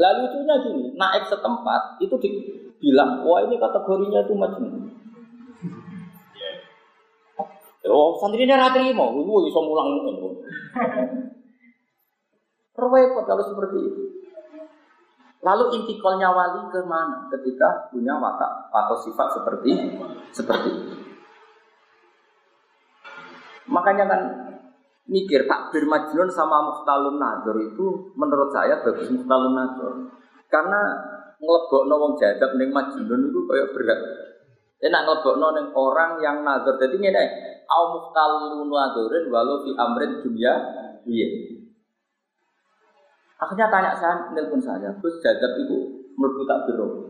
Lalu 0.00 0.20
itunya 0.28 0.54
gini, 0.60 0.84
naik 0.98 1.24
setempat 1.30 2.02
itu 2.04 2.12
dibilang, 2.20 3.24
wah 3.24 3.40
ini 3.46 3.56
kategorinya 3.56 4.26
itu 4.26 4.34
majnun. 4.34 4.92
Oh, 7.86 8.18
santri 8.20 8.44
ini 8.44 8.52
ratri 8.52 8.92
mau, 8.92 9.14
ibu 9.14 9.46
bisa 9.46 9.60
mulang 9.62 10.04
itu. 10.04 10.28
Repot 12.76 13.24
kalau 13.24 13.44
seperti 13.44 13.78
itu. 13.78 14.09
Lalu 15.40 15.64
intikalnya 15.80 16.28
wali 16.36 16.68
ke 16.68 16.84
mana 16.84 17.24
ketika 17.32 17.88
punya 17.88 18.12
watak 18.20 18.68
atau 18.76 18.96
sifat 19.00 19.40
seperti 19.40 19.70
seperti 20.36 20.68
itu. 20.68 20.94
Makanya 23.72 24.04
kan 24.04 24.20
mikir 25.08 25.48
takbir 25.48 25.88
majnun 25.88 26.28
sama 26.28 26.60
muhtalun 26.68 27.16
nazar 27.16 27.56
itu 27.56 28.12
menurut 28.20 28.52
saya 28.52 28.84
bagus 28.84 29.08
muhtalun 29.08 29.56
nazar. 29.56 29.92
Karena 30.52 30.80
ngelebok 31.40 31.88
wong 31.88 32.12
jadab 32.20 32.60
ning 32.60 32.68
majnun 32.68 33.32
itu 33.32 33.40
kayak 33.48 33.72
berat. 33.72 34.00
Dia 34.76 34.92
nak 34.92 35.08
ngelebok 35.08 35.40
orang 35.72 36.20
yang 36.20 36.44
nazar. 36.44 36.76
Jadi 36.76 37.00
ini 37.00 37.08
au 37.64 37.84
muhtalun 37.96 38.66
nadorin 38.68 39.24
walau 39.32 39.64
fi 39.64 39.70
amrin 39.78 40.20
dunia 40.20 40.52
iya. 41.06 41.28
Akhirnya 43.40 43.72
tanya 43.72 43.96
saya, 43.96 44.28
nelpon 44.36 44.60
saya, 44.60 44.92
Gus 45.00 45.16
jadab 45.24 45.56
itu 45.56 46.04
menurut 46.12 46.44
tak 46.44 46.68
biru. 46.68 47.08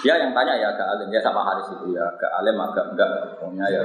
Dia 0.00 0.16
yang 0.16 0.32
tanya 0.32 0.56
ya 0.56 0.72
agak 0.72 0.88
alim, 0.96 1.12
ya 1.12 1.20
sama 1.20 1.44
Haris 1.44 1.68
itu 1.68 1.92
ya 1.92 2.08
agak 2.08 2.32
alim 2.40 2.56
agak 2.56 2.96
enggak, 2.96 3.08
pokoknya 3.36 3.68
ya 3.68 3.80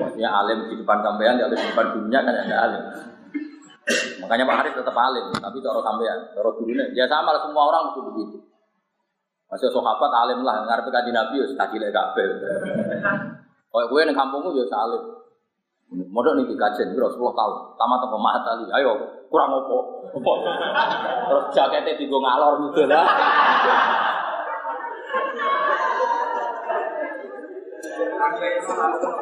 maksudnya 0.00 0.32
alim 0.32 0.64
di 0.72 0.80
depan 0.80 1.04
sampean, 1.04 1.36
di 1.36 1.44
depan 1.44 1.86
dunia 1.92 2.18
kan 2.24 2.32
ya 2.32 2.42
agak 2.48 2.60
alim. 2.64 2.82
Makanya 4.24 4.44
Pak 4.48 4.56
Haris 4.64 4.72
tetap 4.80 4.96
alim, 4.96 5.26
tapi 5.36 5.56
cara 5.60 5.80
sampean, 5.84 6.18
cara 6.32 6.48
gurunya, 6.56 6.84
ya 6.96 7.04
sama 7.04 7.36
lah 7.36 7.42
semua 7.44 7.62
orang 7.68 7.82
mesti 7.92 8.00
begitu. 8.00 8.38
Masih 9.52 9.68
sahabat 9.68 10.12
alim 10.24 10.40
lah, 10.40 10.64
ngarep 10.64 10.88
kaji 10.88 11.10
Nabi, 11.12 11.36
ya 11.36 11.46
kaji 11.52 11.76
lek 11.84 11.92
kabel. 11.92 12.30
Kalau 13.70 13.86
gue 13.92 14.00
nih 14.08 14.16
kampungmu 14.16 14.56
ya 14.56 14.64
salim. 14.72 15.04
Modal 15.90 16.38
nih 16.38 16.46
dikajen, 16.54 16.94
bro, 16.94 17.10
10 17.10 17.18
tahun. 17.18 17.54
Lama 17.74 17.94
tuh 17.98 18.08
tali, 18.46 18.64
ayo 18.78 19.19
kurang 19.30 19.50
opo. 19.54 19.78
Terus 21.30 21.44
jaketnya 21.54 21.94
tiga 21.94 22.18
ngalor 22.18 22.52
gitu 22.66 22.82
lah. 22.90 23.06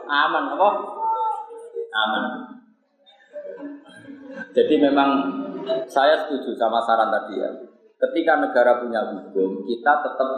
Aman 0.08 0.44
apa? 0.56 0.68
Aman. 1.92 2.24
Jadi 4.56 4.74
memang 4.80 5.10
saya 5.84 6.24
setuju 6.24 6.56
sama 6.56 6.80
saran 6.88 7.12
tadi 7.12 7.44
ya. 7.44 7.50
Ketika 7.98 8.38
negara 8.40 8.80
punya 8.80 9.02
hukum, 9.12 9.66
kita 9.68 9.92
tetap 10.06 10.30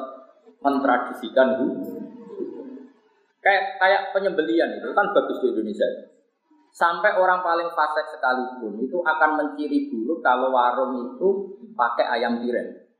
mentradisikan 0.64 1.48
hukum. 1.60 2.10
Kayak 3.40 3.80
kayak 3.80 4.02
penyembelian 4.12 4.80
itu 4.80 4.90
kan 4.92 5.06
bagus 5.14 5.38
di 5.40 5.54
Indonesia. 5.54 5.88
Sampai 6.70 7.18
orang 7.18 7.42
paling 7.42 7.70
fasik 7.74 8.06
sekalipun 8.14 8.78
itu 8.78 8.98
akan 9.02 9.30
menciri 9.36 9.90
buruk 9.90 10.22
kalau 10.22 10.54
warung 10.54 10.94
itu 11.02 11.28
pakai 11.74 12.06
ayam 12.18 12.38
tiren. 12.40 12.90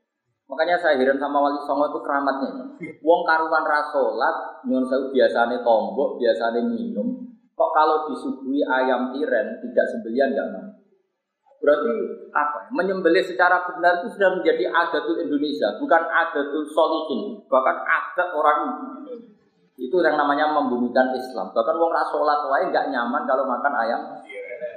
Makanya 0.51 0.75
saya 0.83 0.99
heran 0.99 1.15
sama 1.15 1.39
Wali 1.39 1.63
Songo 1.63 1.87
itu 1.87 1.99
keramatnya. 2.03 2.51
Wong 2.99 3.21
karuan 3.23 3.63
rasolat, 3.63 4.67
nyon 4.67 4.83
saya 4.83 5.07
biasanya 5.07 5.63
tombok, 5.63 6.19
biasanya 6.19 6.59
minum. 6.67 7.31
Kok 7.55 7.71
kalau 7.71 8.11
disuguhi 8.11 8.59
ayam 8.67 9.15
tiren 9.15 9.47
tidak 9.63 9.85
sembelian 9.95 10.35
nggak 10.35 10.49
mau? 10.51 10.67
Berarti 11.61 11.93
apa? 12.35 12.73
Menyembelih 12.73 13.21
secara 13.21 13.61
benar 13.63 14.01
itu 14.01 14.17
sudah 14.17 14.33
menjadi 14.33 14.65
adatul 14.65 15.21
Indonesia, 15.21 15.77
bukan 15.77 16.03
adatul 16.09 16.65
solihin, 16.73 17.37
bahkan 17.47 17.77
adat 17.85 18.29
orang 18.33 18.59
itu 19.81 19.97
yang 19.97 20.13
namanya 20.13 20.53
membumikan 20.53 21.09
Islam. 21.17 21.49
Bahkan 21.57 21.75
wong 21.81 21.89
rasolat 21.89 22.45
lain 22.45 22.69
nggak 22.69 22.93
nyaman 22.93 23.25
kalau 23.25 23.49
makan 23.49 23.73
ayam. 23.81 24.01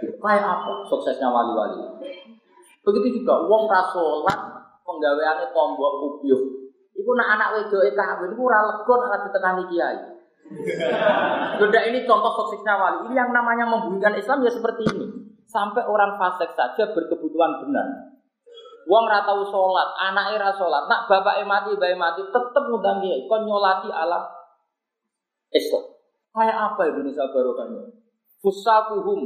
Kayak 0.00 0.48
apa 0.48 0.88
suksesnya 0.88 1.28
wali-wali? 1.28 1.84
Begitu 2.80 3.20
juga 3.20 3.44
wong 3.44 3.68
rasolat 3.68 4.40
penggaweannya 4.80 5.52
tombok 5.52 5.92
kubyuh. 6.00 6.72
Iku 6.96 7.10
nak 7.20 7.36
anak 7.36 7.48
wedoke 7.52 7.92
kawin 7.92 8.32
iku 8.32 8.42
ora 8.48 8.64
lega 8.64 8.94
nek 8.96 9.22
ditekani 9.28 9.64
kiai. 9.68 9.98
Sudah 11.60 11.82
ini 11.84 12.08
contoh 12.08 12.32
suksesnya 12.40 12.72
wali. 12.80 12.98
Ini 13.12 13.14
yang 13.20 13.28
namanya 13.28 13.68
membumikan 13.68 14.16
Islam 14.16 14.40
ya 14.40 14.52
seperti 14.56 14.88
ini. 14.88 15.06
Sampai 15.44 15.84
orang 15.84 16.16
fasik 16.16 16.48
saja 16.56 16.96
berkebutuhan 16.96 17.60
benar. 17.60 18.16
Wong 18.88 19.04
ora 19.04 19.20
tau 19.24 19.44
salat, 19.48 19.88
anake 20.00 20.36
ra 20.40 20.52
salat, 20.52 20.84
nak 20.88 21.08
bapake 21.08 21.44
mati, 21.44 21.72
bae 21.76 21.96
mati, 21.96 22.20
tetep 22.20 22.64
ngundang 22.68 23.00
kiai 23.00 23.24
kon 23.28 23.48
nyolati 23.48 23.88
ala 23.88 24.33
Islam. 25.54 25.84
Kayak 26.34 26.56
apa 26.58 26.82
Indonesia 26.90 27.24
barokahnya? 27.30 27.82
Fusakuhum, 28.42 29.20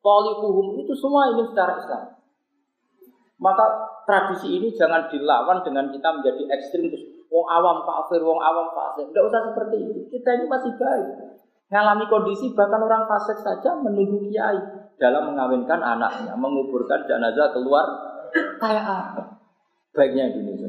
tolikuhum 0.00 0.66
itu 0.80 0.94
semua 0.94 1.34
ingin 1.34 1.50
secara 1.50 1.82
Islam. 1.82 2.02
Maka 3.42 3.64
tradisi 4.06 4.54
ini 4.54 4.70
jangan 4.78 5.10
dilawan 5.10 5.66
dengan 5.66 5.90
kita 5.90 6.08
menjadi 6.14 6.42
ekstrim 6.54 6.86
terus 6.88 7.02
wong 7.26 7.46
awam 7.50 7.82
kafir, 7.82 8.22
wong 8.22 8.38
awam 8.38 8.70
fasik. 8.70 9.10
Tidak 9.10 9.24
usah 9.26 9.50
seperti 9.50 9.76
itu. 9.82 10.00
Kita 10.14 10.30
ini 10.38 10.44
masih 10.46 10.72
baik. 10.78 11.06
Ngalami 11.72 12.04
kondisi 12.06 12.52
bahkan 12.52 12.84
orang 12.84 13.08
fasik 13.08 13.40
saja 13.40 13.74
menunggu 13.80 14.28
kiai 14.28 14.60
dalam 15.00 15.32
mengawinkan 15.32 15.80
anaknya, 15.80 16.36
menguburkan 16.36 17.02
jenazah 17.08 17.50
keluar 17.56 17.82
kayak 18.60 18.84
apa? 18.84 19.22
Baiknya 19.96 20.30
Indonesia. 20.30 20.61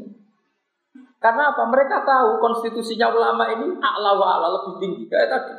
Karena 1.24 1.56
apa? 1.56 1.64
Mereka 1.72 2.04
tahu 2.04 2.44
konstitusinya 2.44 3.08
ulama 3.16 3.48
ini 3.48 3.80
a'la 3.80 4.12
wa 4.20 4.28
a'la 4.36 4.48
lebih 4.60 4.74
tinggi 4.84 5.04
kayak 5.08 5.32
tadi. 5.32 5.54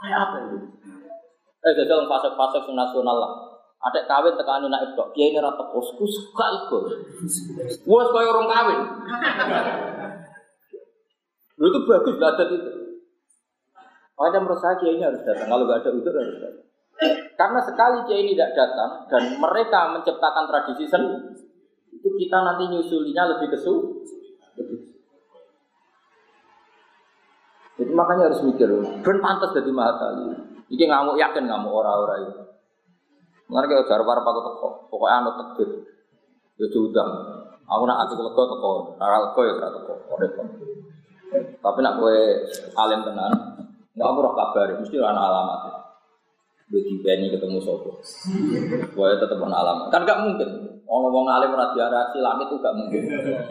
Kayak 0.00 0.18
apa 0.24 0.36
itu? 0.48 0.56
Eh, 1.66 1.72
jadi 1.76 1.92
fase-fase 2.08 2.64
nasional 2.72 3.16
lah. 3.20 3.32
Ada 3.76 4.08
kawin 4.08 4.34
tekan 4.40 4.64
anak 4.64 4.88
itu, 4.88 5.04
dia 5.12 5.26
ini 5.30 5.38
rata 5.38 5.68
posku 5.68 6.08
suka 6.08 6.46
itu. 6.64 6.78
Supaya 7.84 8.26
orang 8.32 8.48
kawin. 8.48 8.80
Lu 11.60 11.68
itu 11.68 11.78
bagus 11.84 12.16
belajar 12.16 12.46
itu. 12.48 12.70
Makanya 14.16 14.38
menurut 14.40 14.60
saya 14.64 14.80
kiai 14.80 14.96
ini 14.96 15.04
harus 15.04 15.20
datang. 15.28 15.44
Kalau 15.44 15.68
nggak 15.68 15.84
ada 15.84 15.90
itu 15.92 16.08
harus 16.08 16.36
datang. 16.40 16.64
Karena 17.36 17.60
sekali 17.60 17.98
kiai 18.08 18.24
ini 18.24 18.32
tidak 18.32 18.56
datang 18.56 18.90
dan 19.12 19.22
mereka 19.36 19.92
menciptakan 19.92 20.48
tradisi 20.48 20.88
seni, 20.88 21.36
itu 21.92 22.08
kita 22.16 22.38
nanti 22.40 22.72
nyusulinya 22.72 23.36
lebih 23.36 23.52
kesu. 23.52 23.74
Lebih. 24.56 24.78
Jadi 27.76 27.92
makanya 27.92 28.32
harus 28.32 28.40
mikir, 28.40 28.72
ben 29.04 29.18
pantas 29.20 29.52
jadi 29.52 29.68
mahatali. 29.68 30.32
Ini 30.72 30.84
ngamuk 30.88 31.20
yakin 31.20 31.44
ngamuk 31.44 31.76
orang-orang 31.76 32.32
itu. 32.32 32.42
Mari 33.46 33.68
kita 33.70 33.84
jar 33.86 34.02
para 34.02 34.24
aku 34.24 34.40
teko, 34.42 34.68
pokoknya 34.90 35.16
anu 35.22 35.30
takdir. 35.38 35.68
Ya 36.56 36.66
sudah. 36.72 37.06
Aku 37.68 37.84
nak 37.84 38.08
aku 38.08 38.16
lega 38.24 38.42
teko, 38.48 38.70
ora 38.96 39.16
lega 39.28 39.40
ya 39.44 39.52
ora 39.60 39.68
teko. 39.76 39.94
Tapi 41.36 41.78
nak 41.84 42.00
kowe 42.00 42.16
alim 42.80 43.00
tenan, 43.04 43.32
enggak 43.92 44.08
aku 44.08 44.18
roh 44.24 44.32
kabar, 44.32 44.66
mesti 44.80 44.96
ana 44.96 45.20
alamat. 45.20 45.60
Bagi 46.66 46.98
Benny 46.98 47.30
ketemu 47.30 47.62
sopo, 47.62 48.02
gue 48.82 49.08
tetap 49.20 49.38
ana 49.38 49.56
alamat. 49.62 49.86
Kan 49.92 50.02
gak 50.02 50.24
mungkin. 50.24 50.48
Orang 50.86 51.12
wong 51.14 51.26
alim 51.28 51.54
ora 51.54 51.70
langit 51.76 52.46
itu 52.50 52.56
gak 52.58 52.74
mungkin. 52.74 53.02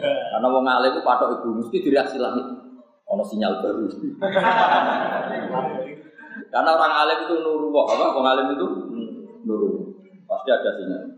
Karena 0.04 0.46
wong 0.50 0.66
alim 0.66 0.92
itu 0.92 1.00
patok 1.00 1.40
ibu 1.40 1.62
mesti 1.62 1.78
direaksi 1.80 2.18
langit. 2.20 2.65
Ono 3.16 3.24
sinyal 3.24 3.64
baru. 3.64 3.88
Karena 6.52 6.70
orang 6.76 6.92
alim 7.00 7.18
itu 7.24 7.34
nuru 7.40 7.72
apa? 7.72 8.12
Wong 8.12 8.26
alim 8.28 8.52
itu 8.52 8.66
nuru. 9.48 9.88
Pasti 10.28 10.52
ada 10.52 10.70
sinyal. 10.76 11.16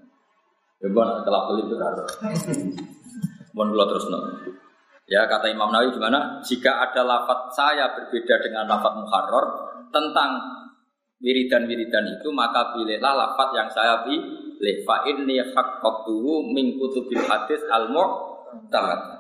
Ya 0.79 0.87
bukan 0.95 1.27
kelap 1.27 1.51
kelip 1.51 1.67
itu 1.67 1.75
ada. 1.75 2.07
Mohon 3.51 3.69
dulu 3.75 3.85
terus 3.91 4.07
no. 4.15 4.19
Ya 5.11 5.27
kata 5.27 5.51
Imam 5.51 5.75
Nawawi 5.75 5.91
gimana? 5.91 6.39
Jika 6.39 6.87
ada 6.87 7.03
lafat 7.03 7.51
saya 7.51 7.91
berbeda 7.99 8.47
dengan 8.47 8.71
lafat 8.71 8.95
muharrar 8.95 9.47
tentang 9.91 10.39
wiridan-wiridan 11.19 12.07
itu 12.15 12.31
maka 12.31 12.79
pilihlah 12.79 13.11
lafat 13.11 13.59
yang 13.59 13.67
saya 13.75 14.07
pilih. 14.07 14.87
Fa 14.87 15.03
inni 15.03 15.43
haqqatuhu 15.43 16.55
min 16.55 16.79
kutubil 16.79 17.27
hadis 17.27 17.59
al 17.75 17.91
mu'tamad. 17.91 19.18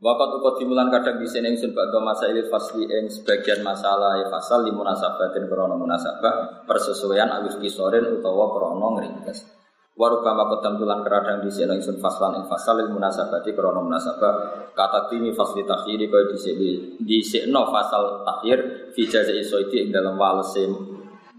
Wakat 0.00 0.32
ukot 0.40 0.56
simulan 0.56 0.88
kadang 0.88 1.20
di 1.20 1.28
sini 1.28 1.52
ingsun 1.52 1.76
bakdo 1.76 2.00
masa 2.00 2.24
ilit 2.32 2.48
fasli 2.48 2.88
ing 2.88 3.12
sebagian 3.12 3.60
masalah 3.60 4.16
ya 4.16 4.32
fasal 4.32 4.64
di 4.64 4.72
munasabatin 4.72 5.44
krono 5.44 5.76
munasabah 5.76 6.64
persesuaian 6.64 7.28
agus 7.28 7.60
kisorin 7.60 8.08
utawa 8.08 8.48
krono 8.48 8.96
ngeringkes. 8.96 9.60
Waruka 10.00 10.32
makot 10.32 10.64
tamtulan 10.64 11.04
keradang 11.04 11.44
di 11.44 11.52
sini 11.52 11.76
ingsun 11.76 12.00
faslan 12.00 12.40
ing 12.40 12.48
fasal 12.48 12.80
il 12.80 12.88
munasabati 12.88 13.52
krono 13.52 13.84
munasabah 13.84 14.72
kata 14.72 15.12
tini 15.12 15.36
fasli 15.36 15.68
takhiri 15.68 16.08
kau 16.08 16.24
di 16.32 16.38
sini 16.40 16.68
di 16.96 17.20
sini 17.20 17.52
fasal 17.52 18.24
takhir 18.24 18.88
fi 18.96 19.04
jaza 19.04 19.36
isoiti 19.36 19.84
ing 19.84 19.92
dalam 19.92 20.16
walse 20.16 20.64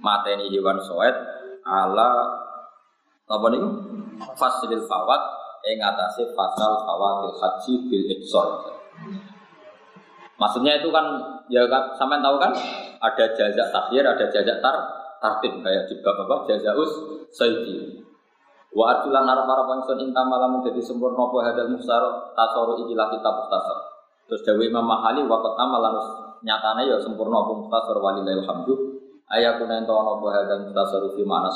mateni 0.05 0.53
hewan 0.53 0.78
soet 0.86 1.18
ala 1.66 2.30
apa 3.26 3.45
nih 3.57 3.62
fasilil 4.38 4.86
fawat 4.86 5.40
ing 5.66 5.78
atase 5.78 6.34
pasal 6.34 6.82
fawatil 6.86 7.36
haji 7.38 7.74
bil 7.88 8.05
iksor. 8.18 8.47
Maksudnya 10.41 10.82
itu 10.82 10.89
kan 10.89 11.05
ya 11.53 11.70
kan 11.70 11.93
sampean 11.93 12.26
tahu 12.26 12.41
kan 12.41 12.49
ada 12.97 13.26
jazak 13.38 13.70
takhir, 13.70 14.01
ada 14.01 14.26
jazak 14.26 14.57
tar 14.57 14.76
tartib 15.22 15.62
kayak 15.62 15.86
di 15.86 16.01
bab 16.01 16.18
apa 16.26 16.49
jazaus 16.49 16.89
sayyidi. 17.30 18.01
Wa 18.74 18.97
atulan 18.97 19.30
arab 19.30 19.45
arab 19.45 19.68
ingsun 19.78 20.01
inta 20.01 20.26
malam 20.26 20.66
jadi 20.66 20.82
sempurna 20.82 21.30
apa 21.30 21.38
hadal 21.45 21.70
musar 21.70 22.01
tasaru 22.34 22.82
ikilah 22.88 23.14
kitab 23.14 23.45
mustasar. 23.45 23.78
Terus 24.26 24.41
dawe 24.47 24.64
Imam 24.64 24.88
Mahali 24.88 25.22
wa 25.28 25.38
qad 25.43 25.53
amalan 25.62 25.95
nyatane 26.41 26.89
ya 26.89 26.97
sempurna 26.97 27.45
apa 27.45 27.53
mustasar 27.62 28.01
walillahil 28.01 28.41
hamdu. 28.47 28.74
Ayakuna 29.30 29.78
ento 29.78 29.93
ana 29.93 30.12
apa 30.18 30.28
hadal 30.34 30.62
mustasar 30.66 31.03
fi 31.14 31.22
ma'na 31.22 31.51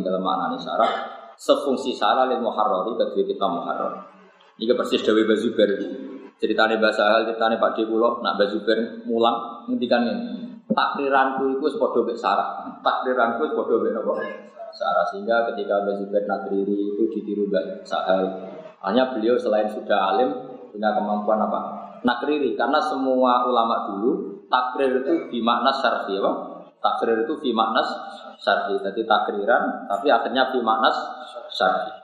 dalam 0.00 0.22
maknane 0.24 0.56
syarah 0.56 1.19
sefungsi 1.40 1.96
sara 1.96 2.28
lil 2.28 2.44
muharrari 2.44 2.92
kedua 3.00 3.24
kita 3.24 3.46
muharrar. 3.48 3.92
Ini 4.60 4.76
persis 4.76 5.00
Dewi 5.00 5.24
Bazuber. 5.24 5.72
Ceritanya 6.36 6.76
bahasa 6.76 7.04
hal, 7.04 7.24
ceritanya 7.28 7.56
Pak 7.56 7.80
Dekulo, 7.80 8.20
nak 8.20 8.36
Bazuber 8.36 9.04
mulang, 9.08 9.64
ngendikan 9.72 10.04
ini. 10.04 10.60
Takriranku 10.68 11.56
itu 11.56 11.66
sepodo 11.72 12.04
bek 12.04 12.16
sarah. 12.20 12.80
Takriranku 12.84 13.48
sepodo 13.48 13.80
bek 13.80 13.92
nopo. 13.96 14.20
Sarah 14.76 15.04
sehingga 15.10 15.48
ketika 15.50 15.80
Bazuber 15.82 16.22
nakriri 16.28 16.76
itu 16.94 17.02
ditiru 17.16 17.48
Mbak 17.48 17.88
Sahal. 17.88 18.22
Hanya 18.84 19.12
beliau 19.12 19.36
selain 19.36 19.66
sudah 19.72 20.14
alim 20.14 20.30
punya 20.70 20.94
kemampuan 20.94 21.40
apa? 21.42 21.60
Nakriri 22.06 22.54
karena 22.54 22.80
semua 22.80 23.44
ulama 23.44 23.92
dulu 23.92 24.44
takrir 24.48 25.04
itu 25.04 25.28
dimakna 25.32 25.72
syarfi 25.74 26.16
apa? 26.16 26.32
Takrir 26.80 27.28
itu 27.28 27.34
fi 27.44 27.50
maknas 27.52 27.88
syar'i. 28.40 28.80
Jadi 28.80 29.04
takriran 29.04 29.84
tapi 29.90 30.08
akhirnya 30.08 30.48
fi 30.48 30.58
maknas 30.64 30.96
syar'i. 31.52 32.00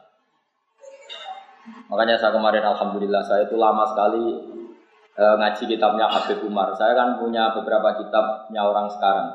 Makanya 1.86 2.18
saya 2.18 2.34
kemarin 2.34 2.62
alhamdulillah 2.62 3.22
saya 3.26 3.46
itu 3.46 3.58
lama 3.58 3.86
sekali 3.86 4.24
e, 5.14 5.24
ngaji 5.24 5.62
kitabnya 5.66 6.06
Habib 6.06 6.42
Umar. 6.46 6.70
Saya 6.74 6.94
kan 6.94 7.18
punya 7.18 7.50
beberapa 7.54 7.94
kitabnya 7.98 8.62
orang 8.62 8.86
sekarang. 8.90 9.28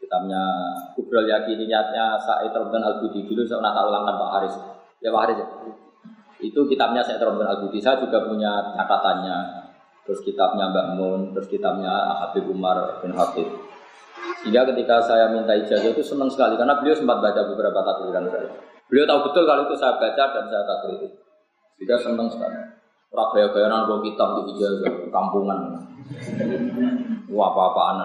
Kitabnya 0.00 0.42
Kubrol 0.96 1.28
Yakini 1.28 1.68
niatnya 1.68 2.16
Said 2.16 2.56
Robdan 2.56 2.80
Al-Budi 2.80 3.28
dulu 3.28 3.44
saya 3.44 3.60
pernah 3.60 3.84
ulangkan 3.84 4.14
Pak 4.16 4.30
Haris. 4.32 4.54
Ya 5.04 5.12
Pak 5.12 5.20
Haris 5.28 5.38
ya. 5.44 5.48
Itu 6.40 6.64
kitabnya 6.64 7.04
Said 7.04 7.20
Robdan 7.20 7.48
Al-Budi. 7.48 7.80
Saya 7.80 8.00
juga 8.00 8.24
punya 8.24 8.72
catatannya. 8.76 9.60
Terus 10.08 10.24
kitabnya 10.24 10.72
Mbak 10.72 10.86
Mun, 10.96 11.20
terus 11.36 11.46
kitabnya 11.52 11.92
Habib 12.24 12.48
Umar 12.48 12.98
bin 13.04 13.12
Habib. 13.12 13.46
Sehingga 14.40 14.64
ketika 14.72 15.04
saya 15.04 15.28
minta 15.28 15.52
ijazah 15.52 15.92
itu 15.92 16.00
senang 16.00 16.32
sekali 16.32 16.56
karena 16.56 16.80
beliau 16.80 16.96
sempat 16.96 17.20
baca 17.20 17.40
beberapa 17.44 17.78
takriran 17.84 18.24
saya. 18.32 18.69
Beliau 18.90 19.06
tahu 19.06 19.30
betul 19.30 19.46
kalau 19.46 19.62
itu 19.70 19.74
saya 19.78 19.94
baca 19.96 20.24
dan 20.34 20.44
saya 20.50 20.66
takriri. 20.66 21.08
Sehingga 21.78 21.96
senang 21.96 22.26
sekali. 22.26 22.58
Rabaya 23.10 23.46
bayaran 23.50 23.86
bawa 23.86 24.02
kitab 24.02 24.28
di 24.42 24.54
ijazah 24.54 24.92
kampungan. 25.10 25.58
Wah 27.30 27.48
apa-apaan. 27.54 27.98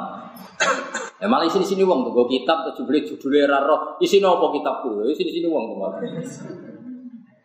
Ya 1.21 1.25
malah 1.25 1.49
sini 1.49 1.65
sini 1.65 1.81
uang 1.81 2.05
tuh, 2.05 2.25
kitab 2.29 2.69
tuh 2.69 2.85
beli 2.85 3.05
judulnya 3.05 3.49
raro. 3.49 3.97
Isi 4.01 4.21
nopo 4.21 4.53
kitabku, 4.53 5.01
sini 5.13 5.31
sini 5.33 5.47
uang 5.49 5.63
tuh. 5.73 5.77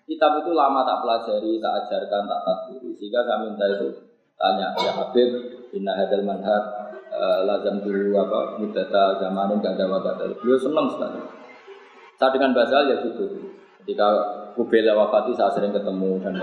Kitab 0.04 0.30
itu 0.42 0.50
lama 0.52 0.84
tak 0.84 1.00
pelajari, 1.00 1.56
tak 1.60 1.72
ajarkan, 1.84 2.22
tak 2.28 2.40
takriri. 2.44 2.90
Sehingga 2.96 3.24
saya 3.24 3.40
minta 3.44 3.64
itu 3.68 3.88
tanya 4.40 4.72
ya 4.80 4.92
Habib, 4.96 5.30
inna 5.76 5.92
hadal 5.96 6.24
manhaj 6.24 6.64
uh, 7.12 7.40
lazam 7.46 7.82
dulu 7.82 8.16
apa 8.18 8.56
mudata 8.58 9.20
zamanin 9.20 9.60
gak 9.62 9.76
ada 9.76 9.84
waktu 9.90 10.34
beliau 10.40 10.58
senang 10.58 10.86
sekali 10.90 11.20
saya 12.20 12.36
dengan 12.36 12.52
Basal 12.52 12.84
ya 12.92 13.00
gitu. 13.00 13.24
Ketika 13.80 14.06
Kubela 14.52 14.92
wafati 14.92 15.32
saya 15.32 15.48
sering 15.56 15.72
ketemu 15.72 16.20
dan 16.20 16.36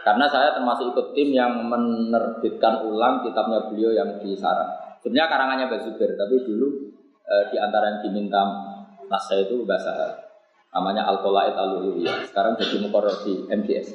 karena 0.00 0.24
saya 0.32 0.56
termasuk 0.56 0.96
ikut 0.96 1.12
tim 1.12 1.28
yang 1.36 1.60
menerbitkan 1.68 2.88
ulang 2.88 3.20
kitabnya 3.20 3.68
beliau 3.68 3.92
yang 3.92 4.16
di 4.16 4.32
Sarang. 4.32 4.96
Sebenarnya 5.04 5.28
karangannya 5.28 5.66
Basubir 5.68 6.16
tapi 6.16 6.40
dulu 6.48 6.88
e, 7.20 7.34
di 7.52 7.56
antara 7.60 7.92
yang 7.92 7.98
diminta 8.00 8.40
saya 9.28 9.44
itu 9.44 9.60
bahasa 9.68 9.92
namanya 10.72 11.04
Al-Qolaid 11.04 11.52
al 11.52 11.84
sekarang 12.24 12.56
jadi 12.56 12.80
mukoror 12.80 13.12
di 13.26 13.44
MGS 13.50 13.88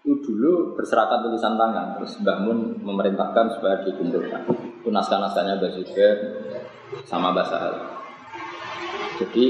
itu 0.00 0.12
dulu 0.22 0.78
berserakan 0.78 1.26
tulisan 1.26 1.58
tangan 1.60 1.98
terus 1.98 2.14
Mbah 2.22 2.38
Mun 2.46 2.78
memerintahkan 2.80 3.58
supaya 3.58 3.82
dikumpulkan. 3.84 4.48
Itu 4.80 4.88
naskah-naskahnya 4.88 5.60
sama 7.04 7.36
Sahal. 7.44 7.74
Jadi 9.20 9.44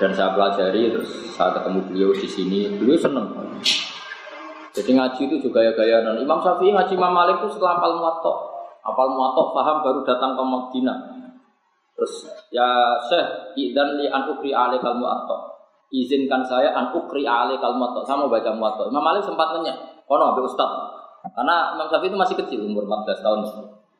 dan 0.00 0.16
saya 0.16 0.32
pelajari 0.32 0.96
terus 0.96 1.12
saat 1.36 1.60
ketemu 1.60 1.84
beliau 1.92 2.10
di 2.16 2.24
sini 2.24 2.72
beliau 2.80 2.96
seneng. 2.96 3.28
Jadi 4.72 4.96
ngaji 4.96 5.20
itu 5.28 5.36
juga 5.44 5.60
ya 5.60 5.76
gaya 5.76 6.00
dan 6.00 6.16
Imam 6.16 6.40
Syafi'i 6.40 6.72
ngaji 6.72 6.96
Imam 6.96 7.12
Malik 7.12 7.44
itu 7.44 7.52
setelah 7.52 7.76
apal 7.76 8.00
muatok, 8.00 8.36
apal 8.80 9.12
muatok 9.12 9.46
paham 9.52 9.76
baru 9.84 10.00
datang 10.08 10.32
ke 10.32 10.42
Madinah. 10.42 10.98
Terus 11.92 12.12
ya 12.48 12.96
Syekh 13.12 13.60
idan 13.60 14.00
li 14.00 14.08
an 14.08 14.24
ukri 14.32 14.56
alaikal 14.56 14.96
muatok. 14.96 15.60
izinkan 15.90 16.46
saya 16.46 16.70
an 16.70 16.94
ukri 16.94 17.26
ale 17.26 17.58
kalmato. 17.58 18.06
Saya 18.06 18.22
mau 18.22 18.30
baca 18.30 18.46
muwatta. 18.54 18.86
Imam 18.86 19.02
Malik 19.02 19.26
sempat 19.26 19.58
nanya, 19.58 19.74
kono 20.06 20.32
ambil 20.32 20.46
ustad. 20.46 20.70
Karena 21.34 21.74
Imam 21.74 21.90
Syafi'i 21.90 22.14
itu 22.14 22.16
masih 22.16 22.36
kecil, 22.38 22.62
umur 22.62 22.86
14 22.86 23.18
tahun. 23.20 23.38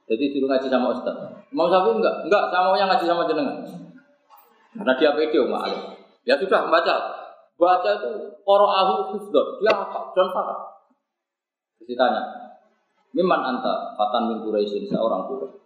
Jadi 0.06 0.38
dulu 0.38 0.46
ngaji 0.54 0.70
sama 0.70 0.94
ustad. 0.94 1.18
Imam 1.50 1.66
Syafi'i 1.66 1.98
enggak, 1.98 2.14
enggak, 2.30 2.42
saya 2.46 2.62
mau 2.62 2.78
yang 2.78 2.86
ngaji 2.86 3.04
sama 3.10 3.26
jenengan. 3.26 3.89
Karena 4.74 4.92
dia 4.98 5.10
pede 5.14 5.38
Imam 5.38 5.58
Malik. 5.58 5.78
Ya 6.22 6.38
sudah, 6.38 6.70
baca. 6.70 6.94
Baca 7.60 7.90
itu 7.90 8.10
ahu 8.46 8.94
hufdon. 9.14 9.46
Dia 9.60 9.72
apa? 9.74 10.14
Dan. 10.16 10.28
Terus 11.80 11.86
ditanya, 11.96 12.22
Miman 13.10 13.42
anta 13.42 13.98
fatan 13.98 14.30
min 14.30 14.38
Quraisyin 14.46 14.86
seorang 14.86 15.26
Quraisy. 15.26 15.58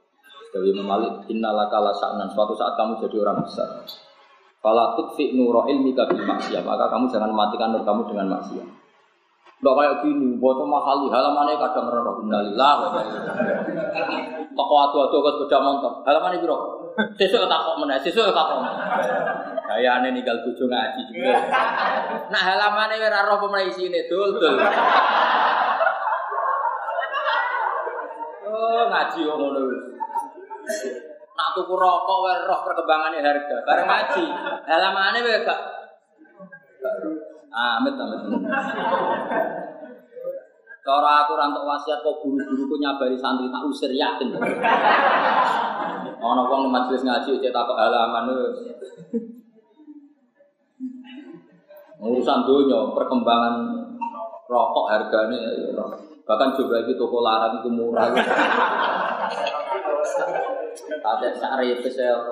Imam 0.54 0.86
Malik, 0.86 1.26
innalaka 1.28 1.82
lasa'nan. 1.82 2.30
Suatu 2.30 2.54
saat 2.54 2.78
kamu 2.78 3.02
jadi 3.04 3.26
orang 3.26 3.42
besar. 3.42 3.82
Fala 4.62 4.96
tutfi 4.96 5.36
nuro 5.36 5.68
ilmika 5.68 6.08
bil 6.08 6.24
maksiat, 6.24 6.64
maka 6.64 6.88
kamu 6.88 7.10
jangan 7.12 7.34
matikan 7.34 7.74
nur 7.74 7.84
kamu 7.84 8.08
dengan 8.08 8.38
maksiat. 8.38 8.64
Tidak 9.60 9.74
kayak 9.76 9.94
gini, 10.06 10.40
buat 10.40 10.56
mahali 10.64 11.10
halamannya 11.12 11.60
kadang 11.60 11.90
roh 11.90 12.22
innalillah. 12.24 12.96
Toko 14.54 14.74
atu-atu 14.88 15.16
ke 15.20 15.30
sepeda 15.36 15.58
motor, 15.60 15.92
halamannya 16.06 16.40
biro. 16.40 16.83
Sesuk 16.94 17.50
tak 17.50 17.60
kok 17.66 17.78
meneh, 17.82 17.98
sesuk 17.98 18.30
tak 18.30 18.46
kok. 18.46 18.60
Kayane 19.66 20.14
ninggal 20.14 20.46
bojo 20.46 20.70
ngaji 20.70 21.00
juga. 21.10 21.34
Nah 22.30 22.42
halamannya 22.42 23.02
ora 23.02 23.26
roh 23.26 23.38
pemulai 23.42 23.72
sini 23.74 24.06
dul 24.06 24.38
dul. 24.38 24.54
Oh 28.46 28.82
ngaji 28.86 29.20
kok 29.26 29.36
ngono. 29.40 29.60
Nak 31.34 31.48
tuku 31.58 31.74
rokok 31.74 32.18
wae 32.22 32.46
roh 32.46 32.60
perkembangannya 32.62 33.26
harga. 33.26 33.56
Bareng 33.66 33.88
ngaji. 33.90 34.24
Halamane 34.70 35.18
wae 35.26 35.42
gak 35.42 35.60
Amit 37.54 37.94
amit. 37.94 38.20
Cara 40.84 41.24
aku 41.24 41.32
rantuk 41.32 41.64
wasiat 41.64 42.04
kok 42.04 42.20
guru-guru 42.20 42.68
ku 42.68 42.76
nyabari 42.76 43.16
santri 43.16 43.48
tak 43.48 43.64
usir 43.64 43.88
yakin. 43.88 44.36
Ono 46.20 46.42
wong 46.44 46.68
majelis 46.68 47.00
ngaji 47.08 47.40
cek 47.40 47.52
takok 47.56 47.80
halaman 47.80 48.28
Urusan 52.04 52.44
dunia, 52.44 52.92
perkembangan 52.92 53.80
rokok 54.44 54.92
harganya 54.92 55.40
bahkan 56.28 56.52
juga 56.52 56.84
itu 56.84 57.00
toko 57.00 57.24
larang 57.24 57.64
itu 57.64 57.72
murah. 57.72 58.12
Ada 61.00 61.28
sari 61.32 61.80
pesel 61.80 62.28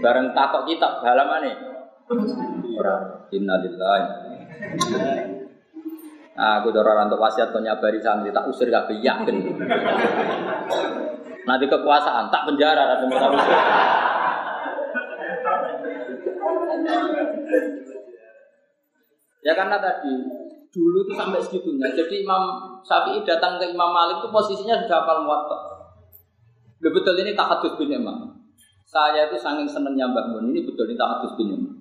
bareng 0.00 0.32
takok 0.32 0.64
kitab 0.64 1.04
halaman 1.04 1.44
nih. 1.44 1.56
Innalillahi. 3.36 4.04
Nah, 6.32 6.64
aku 6.64 6.72
dorong 6.72 7.12
untuk 7.12 7.20
wasiat 7.20 7.52
kau 7.52 7.60
nyabari 7.60 8.00
santri 8.00 8.32
tak 8.32 8.48
usir 8.48 8.72
yakin. 8.72 9.36
Nanti 11.42 11.64
kekuasaan 11.68 12.32
tak 12.32 12.48
penjara 12.48 12.96
dan 12.96 13.10
Ya 19.42 19.52
karena 19.58 19.76
tadi 19.82 20.14
dulu 20.72 20.98
itu 21.04 21.12
sampai 21.18 21.42
segitunya. 21.42 21.90
Jadi 21.92 22.24
Imam 22.24 22.42
Syafi'i 22.80 23.20
datang 23.26 23.60
ke 23.60 23.68
Imam 23.68 23.90
Malik 23.92 24.24
itu 24.24 24.28
posisinya 24.32 24.80
sudah 24.80 25.04
hafal 25.04 25.26
muwatta. 25.26 25.58
Betul 26.80 27.20
ini 27.20 27.36
tahadus 27.36 27.76
bin 27.76 27.92
Imam. 27.92 28.32
Saya 28.88 29.28
itu 29.28 29.36
saking 29.36 29.68
senengnya 29.68 30.08
Mbak 30.08 30.26
Mun 30.32 30.50
ini 30.54 30.64
betul 30.64 30.88
ini 30.88 30.96
tahadus 30.96 31.36
bin 31.36 31.52
Imam. 31.52 31.74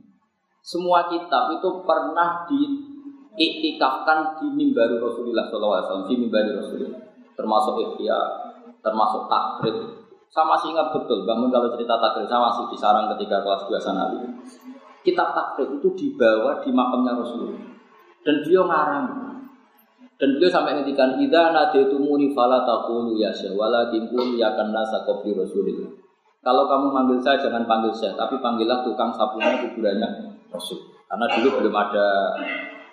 Semua 0.61 1.07
kitab 1.07 1.53
itu 1.55 1.69
pernah 1.85 2.45
diiktikafkan 3.41 4.37
di 4.37 4.53
mimbar 4.53 5.01
Rasulullah 5.01 5.49
SAW, 5.49 6.05
di 6.05 6.13
mimbar 6.13 6.45
Rasulullah. 6.61 7.01
Termasuk 7.33 7.73
ikhya, 7.81 8.19
termasuk 8.85 9.25
takrib. 9.25 9.97
Sama 10.29 10.55
masih 10.55 10.77
ingat 10.77 10.93
betul, 10.93 11.25
bangun 11.25 11.49
kalau 11.49 11.73
cerita 11.73 11.97
takrib, 11.97 12.29
saya 12.29 12.37
masih 12.37 12.69
di 12.69 12.77
sarang 12.77 13.09
ketika 13.17 13.41
kelas 13.41 13.65
2 13.65 13.81
sanawi. 13.81 14.21
Kitab 15.01 15.33
takrib 15.33 15.81
itu 15.81 15.89
dibawa 15.97 16.61
di 16.61 16.69
makamnya 16.69 17.17
Rasulullah. 17.17 17.65
Dan 18.21 18.45
beliau 18.45 18.69
ngarang. 18.69 19.05
Dan 20.21 20.37
beliau 20.37 20.53
sampai 20.53 20.77
ngendikan 20.77 21.17
idza 21.17 21.49
nadaitumuni 21.49 22.37
fala 22.37 22.61
taqulu 22.61 23.17
ya 23.17 23.33
syekh 23.33 23.57
walakin 23.57 24.05
qul 24.13 24.37
ya 24.37 24.53
Rasulillah. 24.53 25.89
Kalau 26.45 26.69
kamu 26.69 26.93
manggil 26.93 27.17
saya 27.17 27.41
jangan 27.41 27.65
panggil 27.65 27.89
saya, 27.89 28.13
tapi 28.13 28.37
panggillah 28.37 28.85
tukang 28.85 29.09
sapunya 29.17 29.65
kuburannya 29.65 30.09
Rasul. 30.53 30.77
Karena 31.09 31.25
dulu 31.25 31.49
belum 31.57 31.73
ada 31.73 32.05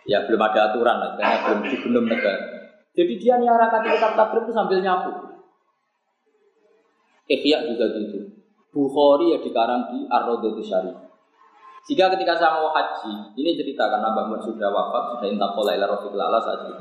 ya 0.09 0.25
belum 0.25 0.41
ada 0.41 0.73
aturan 0.73 0.97
lah, 0.97 1.11
karena 1.21 1.37
belum 1.45 1.59
belum 1.85 2.05
negara. 2.09 2.41
Jadi 2.97 3.13
dia 3.21 3.37
nyarakan 3.37 3.85
kitab 3.85 4.17
takrib 4.17 4.49
itu 4.49 4.53
sambil 4.57 4.81
nyapu. 4.81 5.13
Ihya 7.29 7.69
juga 7.69 7.93
gitu. 7.93 8.41
Bukhari 8.73 9.37
ya 9.37 9.39
dikarang 9.45 9.93
di 9.93 10.09
Ar-Raudhatus 10.09 10.65
Syarif. 10.65 10.97
Jika 11.89 12.09
ketika 12.17 12.37
saya 12.37 12.57
mau 12.57 12.73
haji, 12.73 13.33
ini 13.37 13.57
cerita 13.57 13.89
karena 13.89 14.13
Mbak 14.13 14.45
sudah 14.45 14.69
wafat, 14.69 15.03
sudah 15.17 15.29
intakola 15.29 15.73
ila 15.77 15.87
Rasulullah 15.89 16.41
saja. 16.41 16.73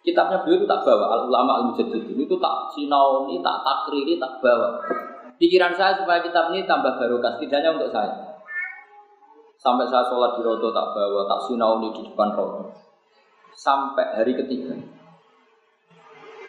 Kitabnya 0.00 0.40
beliau 0.40 0.64
itu 0.64 0.66
tak 0.68 0.80
bawa, 0.84 1.12
al 1.12 1.20
ulama 1.28 1.52
al 1.60 1.64
mujaddid 1.72 2.08
itu 2.08 2.36
tak 2.40 2.72
sinauni, 2.72 3.36
tak 3.44 3.60
takriri, 3.60 4.16
tak 4.16 4.40
bawa. 4.40 4.80
Pikiran 5.36 5.72
saya 5.76 5.96
supaya 5.96 6.24
kitab 6.24 6.52
ini 6.52 6.64
tambah 6.64 6.96
barokah, 6.96 7.36
setidaknya 7.36 7.76
untuk 7.76 7.92
saya. 7.92 8.29
Sampai 9.60 9.84
saya 9.92 10.00
sholat 10.08 10.40
di 10.40 10.40
rodo 10.40 10.72
tak 10.72 10.96
bawa, 10.96 11.28
tak 11.28 11.40
sinauni 11.44 11.92
di 11.92 12.00
depan 12.08 12.32
rodo. 12.32 12.72
Sampai 13.52 14.08
hari 14.16 14.32
ketiga. 14.32 14.72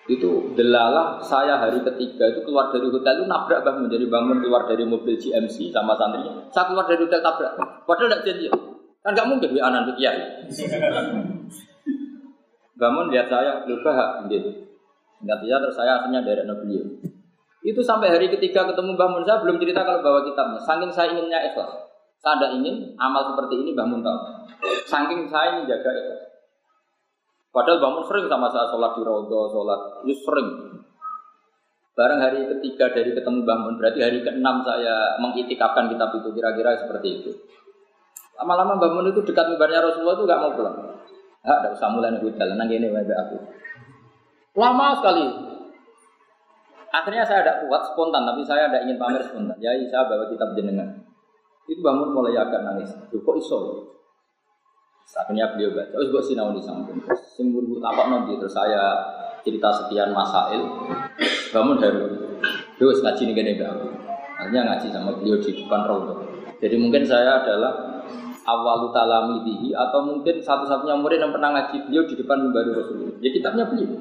Itu 0.08 0.56
delalah 0.56 1.20
saya 1.20 1.60
hari 1.60 1.84
ketiga 1.84 2.32
itu 2.32 2.40
keluar 2.48 2.72
dari 2.72 2.88
hotel 2.88 3.22
itu 3.22 3.26
nabrak 3.28 3.68
bangun 3.68 3.92
jadi 3.92 4.08
bangun 4.08 4.40
keluar 4.40 4.64
dari 4.64 4.88
mobil 4.88 5.20
GMC 5.20 5.76
sama 5.76 6.00
santri. 6.00 6.24
Saya 6.56 6.72
keluar 6.72 6.88
dari 6.88 7.04
hotel 7.04 7.20
tabrak 7.20 7.54
padahal 7.84 8.08
tidak 8.10 8.24
janji 8.26 8.48
kan 9.02 9.12
nggak 9.14 9.28
mungkin 9.28 9.50
di 9.54 9.60
anak 9.62 9.92
kiai. 10.00 10.20
Bangun 12.80 13.06
lihat 13.12 13.28
saya 13.28 13.62
lupa 13.68 14.24
gitu 14.32 14.72
ingat 15.22 15.40
ya 15.46 15.62
terus 15.62 15.76
saya 15.78 16.02
akhirnya 16.02 16.26
dari 16.26 16.48
beliau. 16.48 16.86
Itu 17.62 17.86
sampai 17.86 18.10
hari 18.10 18.32
ketiga 18.34 18.66
ketemu 18.66 18.98
bangun 18.98 19.22
saya 19.22 19.38
belum 19.46 19.62
cerita 19.62 19.86
kalau 19.86 20.02
bawa 20.02 20.26
kitabnya. 20.26 20.60
Saking 20.66 20.90
saya 20.90 21.14
inginnya 21.14 21.46
ikhlas 21.46 21.91
saya 22.22 22.38
tidak 22.38 22.52
ingin 22.62 22.76
amal 23.02 23.34
seperti 23.34 23.54
ini 23.66 23.72
bangun 23.74 24.06
tahu 24.06 24.20
saking 24.86 25.26
saya 25.28 25.58
ingin 25.58 25.66
jaga 25.74 25.90
ikhlas 25.90 26.32
Padahal 27.52 27.84
bangun 27.84 28.04
sering 28.08 28.26
sama 28.32 28.48
saya 28.48 28.72
sholat 28.72 28.96
di 28.96 29.04
rodo, 29.04 29.52
sholat 29.52 30.08
itu 30.08 30.16
sering. 30.24 30.50
Bareng 31.92 32.24
hari 32.24 32.48
ketiga 32.48 32.88
dari 32.96 33.12
ketemu 33.12 33.44
bangun, 33.44 33.76
berarti 33.76 34.00
hari 34.00 34.24
keenam 34.24 34.64
saya 34.64 35.20
mengitikapkan 35.20 35.92
kitab 35.92 36.16
itu 36.16 36.32
kira-kira 36.32 36.80
seperti 36.80 37.20
itu. 37.20 37.32
Lama-lama 38.40 38.80
bangun 38.80 39.12
itu 39.12 39.20
dekat 39.28 39.52
mibarnya 39.52 39.84
Rasulullah 39.84 40.16
itu 40.16 40.24
gak 40.24 40.40
mau 40.40 40.52
pulang. 40.56 40.76
Ah, 41.44 41.60
ada 41.60 41.76
usah 41.76 41.92
mulai 41.92 42.16
nih 42.16 42.24
hotel, 42.24 42.56
nang 42.56 42.72
ini 42.72 42.88
aku. 42.88 43.38
Lama 44.56 44.88
sekali. 45.04 45.28
Akhirnya 46.92 47.28
saya 47.28 47.44
ada 47.44 47.54
kuat 47.68 47.84
spontan, 47.92 48.24
tapi 48.24 48.48
saya 48.48 48.72
ada 48.72 48.88
ingin 48.88 48.96
pamer 48.96 49.28
spontan. 49.28 49.60
Ya, 49.60 49.76
saya 49.92 50.08
bawa 50.08 50.32
kitab 50.32 50.56
jenengan. 50.56 50.88
Itu 51.70 51.82
bangun 51.84 52.14
mulai 52.16 52.38
agak 52.38 52.62
nangis. 52.66 52.90
Kok 53.12 53.36
iso? 53.38 53.58
Akhirnya 55.12 55.52
beliau 55.52 55.76
baca, 55.76 55.92
terus 55.92 56.08
buat 56.08 56.24
sinau 56.24 56.56
di 56.56 56.64
samping. 56.64 57.04
Sembur 57.36 57.68
apa 57.84 58.08
nanti 58.08 58.40
terus 58.40 58.56
saya 58.56 58.96
cerita 59.44 59.68
sekian 59.68 60.16
masail, 60.16 60.64
bangun 61.52 61.76
dari 61.84 62.00
terus 62.80 63.04
ngaji 63.04 63.22
nih 63.28 63.36
gini 63.36 63.52
gak 63.60 63.76
Akhirnya 64.40 64.62
ngaji 64.72 64.88
sama 64.88 65.12
beliau 65.20 65.38
di 65.44 65.52
depan 65.52 65.84
rodo. 65.84 66.16
Jadi 66.64 66.76
mungkin 66.80 67.04
saya 67.04 67.44
adalah 67.44 68.02
awal 68.48 68.90
talamidihi 68.90 69.76
atau 69.76 70.00
mungkin 70.02 70.42
satu-satunya 70.42 70.98
murid 70.98 71.20
yang 71.22 71.34
pernah 71.36 71.60
ngaji 71.60 71.78
beliau 71.86 72.04
di 72.08 72.16
depan 72.16 72.50
baru 72.50 72.72
Rasulullah. 72.80 73.18
Ya 73.20 73.30
kitabnya 73.36 73.68
beliau. 73.68 73.92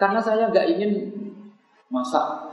Karena 0.00 0.18
saya 0.18 0.48
nggak 0.48 0.66
ingin 0.74 0.90
masa 1.92 2.50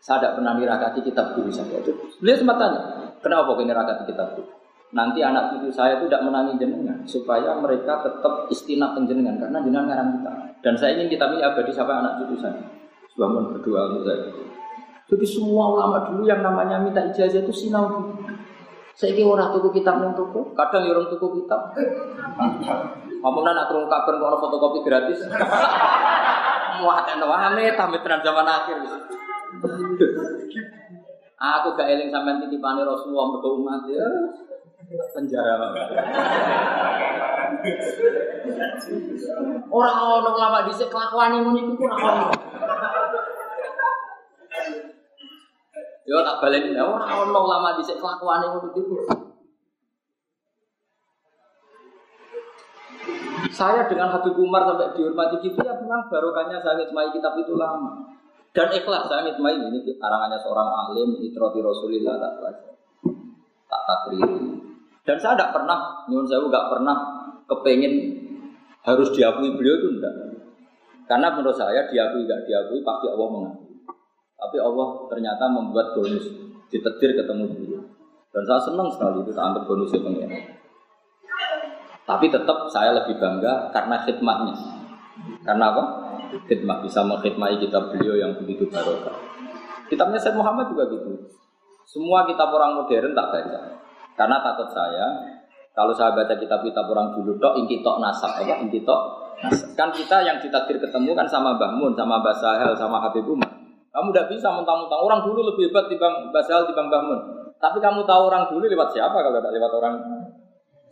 saya 0.00 0.22
tidak 0.22 0.32
pernah 0.38 0.52
nirakati 0.56 1.00
kitab 1.02 1.34
guru 1.34 1.50
saya. 1.50 1.80
Beliau 2.20 2.36
sempat 2.36 2.56
tanya, 2.56 2.80
kenapa 3.20 3.52
kau 3.52 3.62
nirakati 3.62 4.04
kitab 4.08 4.36
guru? 4.36 4.56
nanti 4.94 5.18
anak 5.18 5.50
cucu 5.52 5.68
saya 5.74 5.98
itu 5.98 6.06
tidak 6.06 6.30
menangi 6.30 6.54
jenengan 6.62 6.98
supaya 7.04 7.58
mereka 7.58 8.06
tetap 8.06 8.46
istinat 8.48 8.94
jenengan 9.04 9.34
karena 9.36 9.58
jenengan 9.60 9.86
ngarang 9.90 10.08
kita. 10.20 10.32
Dan 10.62 10.74
saya 10.78 10.94
ingin 10.98 11.10
kita 11.10 11.26
abadi 11.26 11.72
sampai 11.74 11.96
anak 11.98 12.12
cucu 12.22 12.36
saya. 12.38 12.62
Bangun 13.16 13.56
berdoa 13.56 13.80
untuk 13.90 14.02
saya. 14.06 14.28
Jadi 15.06 15.26
semua 15.26 15.70
ulama 15.72 16.02
dulu 16.10 16.26
yang 16.26 16.42
namanya 16.42 16.82
minta 16.82 16.98
ijazah 17.12 17.46
itu 17.46 17.54
sinau 17.54 18.10
saya 18.96 19.12
kira 19.12 19.28
orang 19.28 19.52
tuku 19.52 19.76
kitab 19.76 20.00
yang 20.00 20.16
tuku 20.16 20.40
kadang 20.56 20.82
ya 20.88 20.96
orang 20.96 21.08
tuku 21.12 21.26
kitab. 21.42 21.60
Kamu 23.20 23.40
nak 23.42 23.66
turun 23.68 23.90
kabar 23.90 24.14
kalau 24.16 24.38
fotokopi 24.38 24.80
gratis. 24.86 25.20
Tentu 26.76 27.24
wahane 27.24 27.72
tamat 27.72 28.04
zaman 28.04 28.44
akhir 28.44 28.76
Aku 31.36 31.68
gak 31.76 31.88
eling 31.92 32.08
sampean 32.08 32.40
titipane 32.40 32.82
Rasulullah 32.84 33.26
mergo 33.28 33.60
umat 33.60 33.84
ya. 33.88 34.08
penjara 34.86 35.54
Orang 39.66 39.98
orang 39.98 40.36
lama 40.36 40.58
di 40.68 40.72
kelakuan 40.78 41.42
ini 41.42 41.50
itu 41.58 41.72
kurang 41.74 41.98
orang. 41.98 42.30
Yo 46.06 46.22
tak 46.22 46.38
balik 46.38 46.70
orang 46.70 47.10
orang 47.10 47.46
lama 47.50 47.68
di 47.76 47.82
kelakuan 47.82 48.46
ini 48.46 48.58
itu. 48.78 48.96
Saya 53.56 53.88
dengan 53.88 54.12
Habib 54.12 54.36
Umar 54.36 54.68
sampai 54.68 54.92
dihormati 54.92 55.40
gitu 55.40 55.56
ya 55.64 55.72
memang 55.80 56.12
barokahnya 56.12 56.60
saya 56.60 56.76
ngitmai 56.82 57.08
kitab 57.14 57.40
itu 57.40 57.56
lama. 57.56 58.04
Dan 58.56 58.72
ikhlas 58.72 59.04
saya 59.04 59.20
ngitmai 59.28 59.52
ini 59.52 59.84
karangannya 60.00 60.40
seorang 60.40 60.64
alim, 60.64 61.20
itroti 61.20 61.60
Rasulillah 61.60 62.16
tak 62.16 62.32
baca. 62.40 62.70
Tak 63.68 63.82
takriri. 63.84 64.40
Dan 65.04 65.16
saya 65.20 65.36
tidak 65.36 65.52
pernah, 65.52 66.08
nyuwun 66.08 66.24
saya 66.24 66.40
nggak 66.40 66.68
pernah 66.72 66.96
kepengen 67.44 67.94
harus 68.80 69.12
diakui 69.12 69.52
beliau 69.60 69.76
itu 69.76 69.88
enggak. 70.00 70.14
Karena 71.04 71.36
menurut 71.36 71.52
saya 71.52 71.84
diakui 71.84 72.24
nggak 72.24 72.48
diakui 72.48 72.80
pasti 72.80 73.06
Allah 73.12 73.28
mengakui. 73.28 73.76
Tapi 74.40 74.56
Allah 74.56 74.88
ternyata 75.12 75.44
membuat 75.52 75.92
bonus 75.92 76.24
ditetir 76.72 77.12
ketemu 77.12 77.44
beliau. 77.52 77.84
Dan 78.32 78.42
saya 78.48 78.72
senang 78.72 78.88
sekali 78.88 79.20
itu 79.20 79.36
anggap 79.36 79.68
bonusnya 79.68 80.00
pengen. 80.00 80.32
Tapi 82.08 82.26
tetap 82.32 82.72
saya 82.72 83.04
lebih 83.04 83.20
bangga 83.20 83.68
karena 83.68 84.00
khidmatnya. 84.00 84.75
Karena 85.42 85.72
apa? 85.72 85.84
Khidmat 86.46 86.84
bisa 86.84 87.00
mengkhidmati 87.06 87.62
kitab 87.62 87.94
beliau 87.94 88.18
yang 88.18 88.32
begitu 88.36 88.66
barokah. 88.68 89.14
Kitabnya 89.86 90.18
Said 90.18 90.34
Muhammad 90.34 90.68
juga 90.74 90.90
gitu. 90.90 91.30
Semua 91.86 92.26
kitab 92.26 92.50
orang 92.50 92.82
modern 92.82 93.14
tak 93.14 93.26
baca. 93.30 93.60
Karena 94.18 94.36
takut 94.42 94.68
saya 94.74 95.06
kalau 95.76 95.92
saya 95.92 96.16
baca 96.16 96.34
kitab-kitab 96.34 96.88
orang 96.88 97.12
dulu 97.12 97.36
tok 97.36 97.60
inti 97.60 97.84
tok 97.84 98.00
nasab 98.00 98.32
apa 98.40 98.64
inti 98.64 98.80
tok 98.80 99.28
Kan 99.76 99.92
kita 99.92 100.24
yang 100.24 100.40
ditakdir 100.40 100.80
ketemu 100.80 101.12
kan 101.12 101.28
sama 101.28 101.52
Mbah 101.60 101.76
Mun, 101.76 101.92
sama 101.92 102.16
Mbah 102.24 102.32
Sahel, 102.40 102.72
sama 102.72 102.96
Habib 103.04 103.28
Umar. 103.28 103.52
Kamu 103.92 104.08
tidak 104.08 104.32
bisa 104.32 104.48
mentang-mentang 104.48 104.96
orang 104.96 105.20
dulu 105.20 105.44
lebih 105.52 105.68
hebat 105.68 105.92
dibanding 105.92 106.32
Mbah 106.32 106.44
Sahel 106.48 106.64
dibanding 106.64 106.88
Mbah 106.88 107.02
Mun. 107.04 107.20
Tapi 107.60 107.76
kamu 107.80 108.00
tahu 108.08 108.22
orang 108.32 108.48
dulu 108.48 108.64
lewat 108.64 108.96
siapa 108.96 109.12
kalau 109.12 109.36
tidak 109.36 109.52
lewat 109.52 109.72
orang 109.76 109.94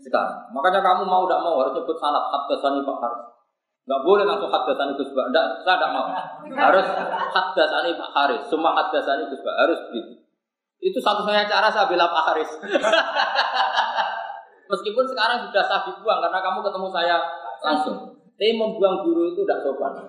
sekarang. 0.04 0.36
Makanya 0.52 0.80
kamu 0.84 1.02
mau 1.08 1.24
tidak 1.24 1.40
mau 1.40 1.64
harus 1.64 1.72
nyebut 1.72 1.96
sanad 1.96 2.24
hadasani 2.28 2.80
Pak 2.84 2.96
Haris. 3.00 3.24
Enggak 3.84 4.00
boleh 4.00 4.24
langsung 4.24 4.48
hadasani 4.48 4.96
Gus 4.96 5.12
Pak. 5.12 5.28
Enggak, 5.28 5.60
saya 5.60 5.76
tidak 5.76 5.90
mau. 5.92 6.08
Harus 6.56 6.86
hadasani 7.36 7.90
Pak 8.00 8.10
Haris. 8.16 8.42
Semua 8.48 8.72
hadasani 8.72 9.28
Gus 9.28 9.44
Pak 9.44 9.56
harus 9.60 9.78
begitu. 9.92 10.24
Itu 10.80 10.98
satu-satunya 11.04 11.44
cara 11.44 11.68
saya 11.68 11.84
bela 11.84 12.08
Pak 12.08 12.24
Haris. 12.32 12.48
Meskipun 14.72 15.04
sekarang 15.04 15.44
sudah 15.44 15.64
saya 15.68 15.84
dibuang 15.84 16.20
karena 16.24 16.40
kamu 16.40 16.58
ketemu 16.64 16.88
saya 16.96 17.16
langsung. 17.60 17.96
Tapi 18.34 18.56
membuang 18.56 19.04
guru 19.04 19.36
itu 19.36 19.44
tidak 19.44 19.60
sopan. 19.62 19.92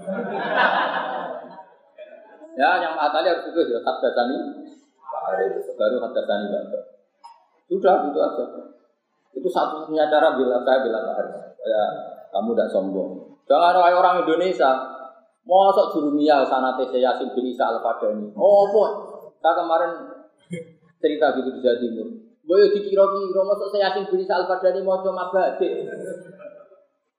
ya, 2.60 2.80
yang 2.80 2.95
matali 2.95 3.27
harus 3.27 3.52
itu 3.52 3.60
ya 3.76 3.80
hadasani 3.84 4.35
Pak 5.03 5.22
Haris. 5.27 5.68
Baru 5.76 5.99
hadasani 5.99 6.47
Pak 6.47 6.64
Sudah, 7.68 8.07
itu 8.07 8.19
aja. 8.23 8.43
Itu 9.35 9.52
satu-satunya 9.52 10.07
cara 10.07 10.39
bila 10.39 10.64
saya 10.64 10.80
bilang 10.80 11.11
harus. 11.11 11.43
Ya, 11.60 11.84
kamu 12.31 12.56
tidak 12.56 12.72
sombong. 12.72 13.34
Jangan 13.45 13.77
ada 13.77 13.93
orang 13.93 14.26
Indonesia. 14.26 14.72
Mosok 15.45 15.93
jurumiyah 15.93 16.41
sana 16.49 16.73
TC 16.73 16.97
Yasin 16.97 17.30
bin 17.38 17.53
Isa 17.53 17.69
Al-Fadani. 17.69 18.34
Oh, 18.34 18.65
boy. 18.73 18.89
Saya 19.38 19.61
kemarin 19.61 19.91
cerita 20.97 21.38
gitu 21.38 21.53
di 21.53 21.61
Jawa 21.61 21.77
Timur. 21.77 22.07
Boyo 22.45 22.65
dikira-kira, 22.73 23.41
masuk 23.45 23.69
saya 23.69 23.93
Yasin 23.93 24.09
bin 24.09 24.26
Isa 24.26 24.41
Al-Fadani 24.41 24.81
mau 24.81 25.05
cuma 25.05 25.30
badik. 25.30 25.85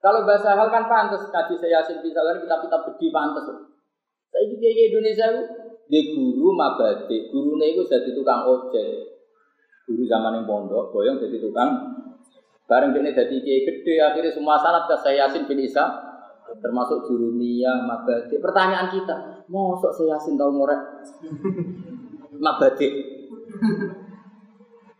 Kalau 0.03 0.27
bahasa 0.27 0.59
hal 0.59 0.67
kan 0.67 0.91
pantas, 0.91 1.23
kaji 1.31 1.55
saya 1.55 1.79
Yasin 1.79 2.03
bin 2.03 2.11
Isa 2.11 2.19
kita-kita 2.19 2.77
bedi 2.91 3.07
pantas. 3.15 3.47
Saya 4.27 4.43
kayak 4.43 4.91
Indonesia 4.91 5.25
itu, 5.31 5.43
dia 5.87 6.01
guru 6.11 6.51
mabade, 6.51 7.31
gurunya 7.31 7.71
itu 7.71 7.87
jadi 7.87 8.11
tukang 8.11 8.43
ojek. 8.43 9.07
Guru 9.87 10.03
zaman 10.03 10.35
yang 10.35 10.43
pondok, 10.43 10.91
boyong 10.91 11.15
jadi 11.23 11.39
tukang 11.39 11.95
Bareng 12.67 12.91
ini 12.99 13.15
jadi 13.15 13.31
kiai 13.39 13.63
gede, 13.63 13.95
akhirnya 14.03 14.35
semua 14.35 14.59
sanat 14.59 14.91
ke 14.91 14.95
saya 14.99 15.23
Yasin 15.23 15.47
bin 15.47 15.63
Isa, 15.63 15.87
termasuk 16.63 17.07
Jurumiyah, 17.07 17.83
Mabadi. 17.83 18.39
Pertanyaan 18.39 18.87
kita, 18.93 19.45
sok 19.51 19.91
saya 19.93 20.15
Yasin 20.15 20.39
tahu 20.39 20.51
ngorek 20.55 20.81
Mabadi? 22.37 22.87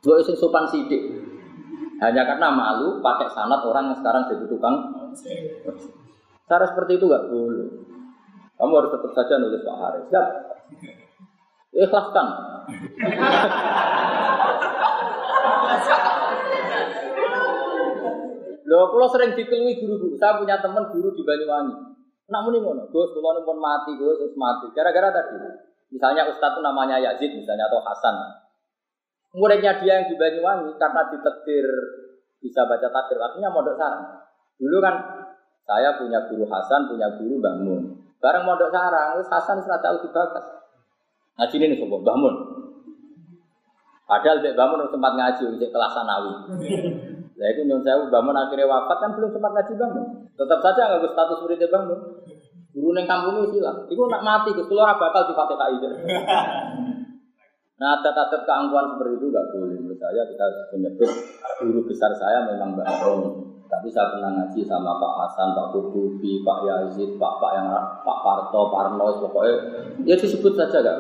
Dua 0.04 0.16
isu 0.22 0.34
sopan 0.38 0.68
sidik. 0.70 1.04
Hanya 1.98 2.30
karena 2.30 2.54
malu 2.54 3.02
pakai 3.02 3.26
sanat 3.34 3.66
orang 3.66 3.90
yang 3.90 3.98
sekarang 3.98 4.30
jadi 4.30 4.46
tukang. 4.46 4.76
Cara 6.46 6.66
seperti 6.70 7.02
itu 7.02 7.06
nggak 7.10 7.28
boleh. 7.28 7.68
Kamu 8.58 8.74
harus 8.74 8.94
tetap 8.94 9.12
saja 9.14 9.38
nulis 9.42 9.62
Pak 9.66 9.78
Haris. 9.78 10.06
Siap. 10.10 10.28
Ikhlaskan. 11.78 12.28
Loh, 18.68 18.92
kalau 18.92 19.08
sering 19.08 19.32
dikelui 19.32 19.80
guru-guru. 19.80 20.20
Saya 20.20 20.36
punya 20.36 20.60
teman 20.60 20.92
guru 20.92 21.16
di 21.16 21.24
Banyuwangi. 21.24 21.76
Namun 22.28 22.52
ini 22.52 22.60
ngono, 22.60 22.84
Gus, 22.92 23.16
kalau 23.16 23.40
pun 23.48 23.58
mati, 23.64 23.96
Gus, 23.96 24.20
terus 24.20 24.36
mati. 24.36 24.68
Gara-gara 24.76 25.08
tadi. 25.16 25.40
Misalnya 25.88 26.28
Ustadz 26.28 26.60
itu 26.60 26.62
namanya 26.62 27.00
Yazid, 27.00 27.32
misalnya 27.32 27.72
atau 27.72 27.80
Hasan. 27.80 28.16
Muridnya 29.40 29.80
dia 29.80 30.04
yang 30.04 30.12
di 30.12 30.20
Banyuwangi 30.20 30.76
karena 30.76 31.08
ditetir 31.08 31.68
bisa 32.44 32.68
baca 32.68 32.88
takdir, 32.92 33.18
artinya 33.24 33.50
mondok 33.56 33.80
sarang. 33.80 34.04
Dulu 34.60 34.78
kan 34.84 34.96
saya 35.64 35.96
punya 35.96 36.28
guru 36.28 36.44
Hasan, 36.48 36.92
punya 36.92 37.08
guru 37.16 37.40
Bangun. 37.40 37.82
Bareng 38.20 38.44
mondok 38.44 38.72
sarang, 38.76 39.16
terus 39.16 39.32
Hasan 39.32 39.64
sudah 39.64 39.80
tahu 39.80 40.04
dibakas. 40.04 40.46
Ngaji 41.40 41.56
ini 41.56 41.76
sobat 41.80 42.02
Bangun. 42.04 42.36
Padahal 44.08 44.40
Mbak 44.40 44.56
Bangun 44.56 44.88
sempat 44.92 45.14
ngaji 45.16 45.44
di 45.60 45.68
kelas 45.68 45.92
sanawi. 45.96 46.34
Nah 47.38 47.48
itu 47.54 47.62
nyon 47.70 47.86
saya 47.86 48.02
bangun 48.10 48.34
akhirnya 48.34 48.66
wafat 48.66 48.98
kan 48.98 49.12
belum 49.14 49.30
sempat 49.30 49.52
ngaji 49.54 49.74
bangun. 49.78 50.06
Tetap 50.34 50.60
saja 50.66 50.82
nggak 50.90 51.14
status 51.14 51.38
muridnya 51.46 51.70
bangun. 51.70 52.00
Guru 52.74 52.90
neng 52.94 53.06
kampung 53.06 53.46
itu 53.46 53.58
silang. 53.58 53.86
Itu 53.90 54.02
nak 54.10 54.26
mati, 54.26 54.54
gue 54.54 54.66
keluar 54.66 54.98
bakal 54.98 55.30
di 55.30 55.34
fatihah 55.34 55.70
itu. 55.74 55.88
Nah, 57.78 58.02
adat-adat 58.02 58.42
keangkuhan 58.42 58.86
seperti 58.90 59.22
itu 59.22 59.26
nggak 59.30 59.48
boleh. 59.54 59.78
Menurut 59.78 60.02
saya 60.02 60.26
kita 60.26 60.46
menyebut 60.74 61.10
guru 61.62 61.82
besar 61.86 62.10
saya 62.18 62.42
memang 62.50 62.74
Mbak 62.74 62.90
Tapi 63.68 63.88
saya 63.92 64.16
pernah 64.16 64.32
ngaji 64.34 64.64
sama 64.66 64.98
Pak 64.98 65.14
Hasan, 65.22 65.54
Pak 65.54 65.76
Kutubi, 65.76 66.42
Pak 66.42 66.60
Yazid, 66.66 67.20
Pak 67.22 67.34
Pak 67.38 67.52
yang 67.54 67.68
Pak 68.02 68.20
Parto, 68.26 68.72
Parno, 68.72 69.20
pokoknya 69.22 69.54
ya 70.08 70.16
disebut 70.16 70.56
saja 70.56 70.82
gak. 70.82 70.98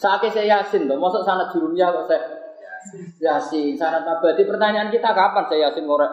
Saatnya 0.00 0.32
saya 0.32 0.46
yasin, 0.58 0.88
tuh, 0.88 0.96
masuk 0.96 1.20
sana 1.20 1.52
jurumnya 1.52 1.92
kok 1.92 2.08
saya 2.08 2.41
Yasin, 3.22 3.78
syarat 3.78 4.02
mabadi. 4.02 4.42
Pertanyaan 4.46 4.90
kita 4.90 5.14
kapan 5.14 5.44
saya 5.48 5.70
Yasin 5.70 5.84
ngorek? 5.86 6.12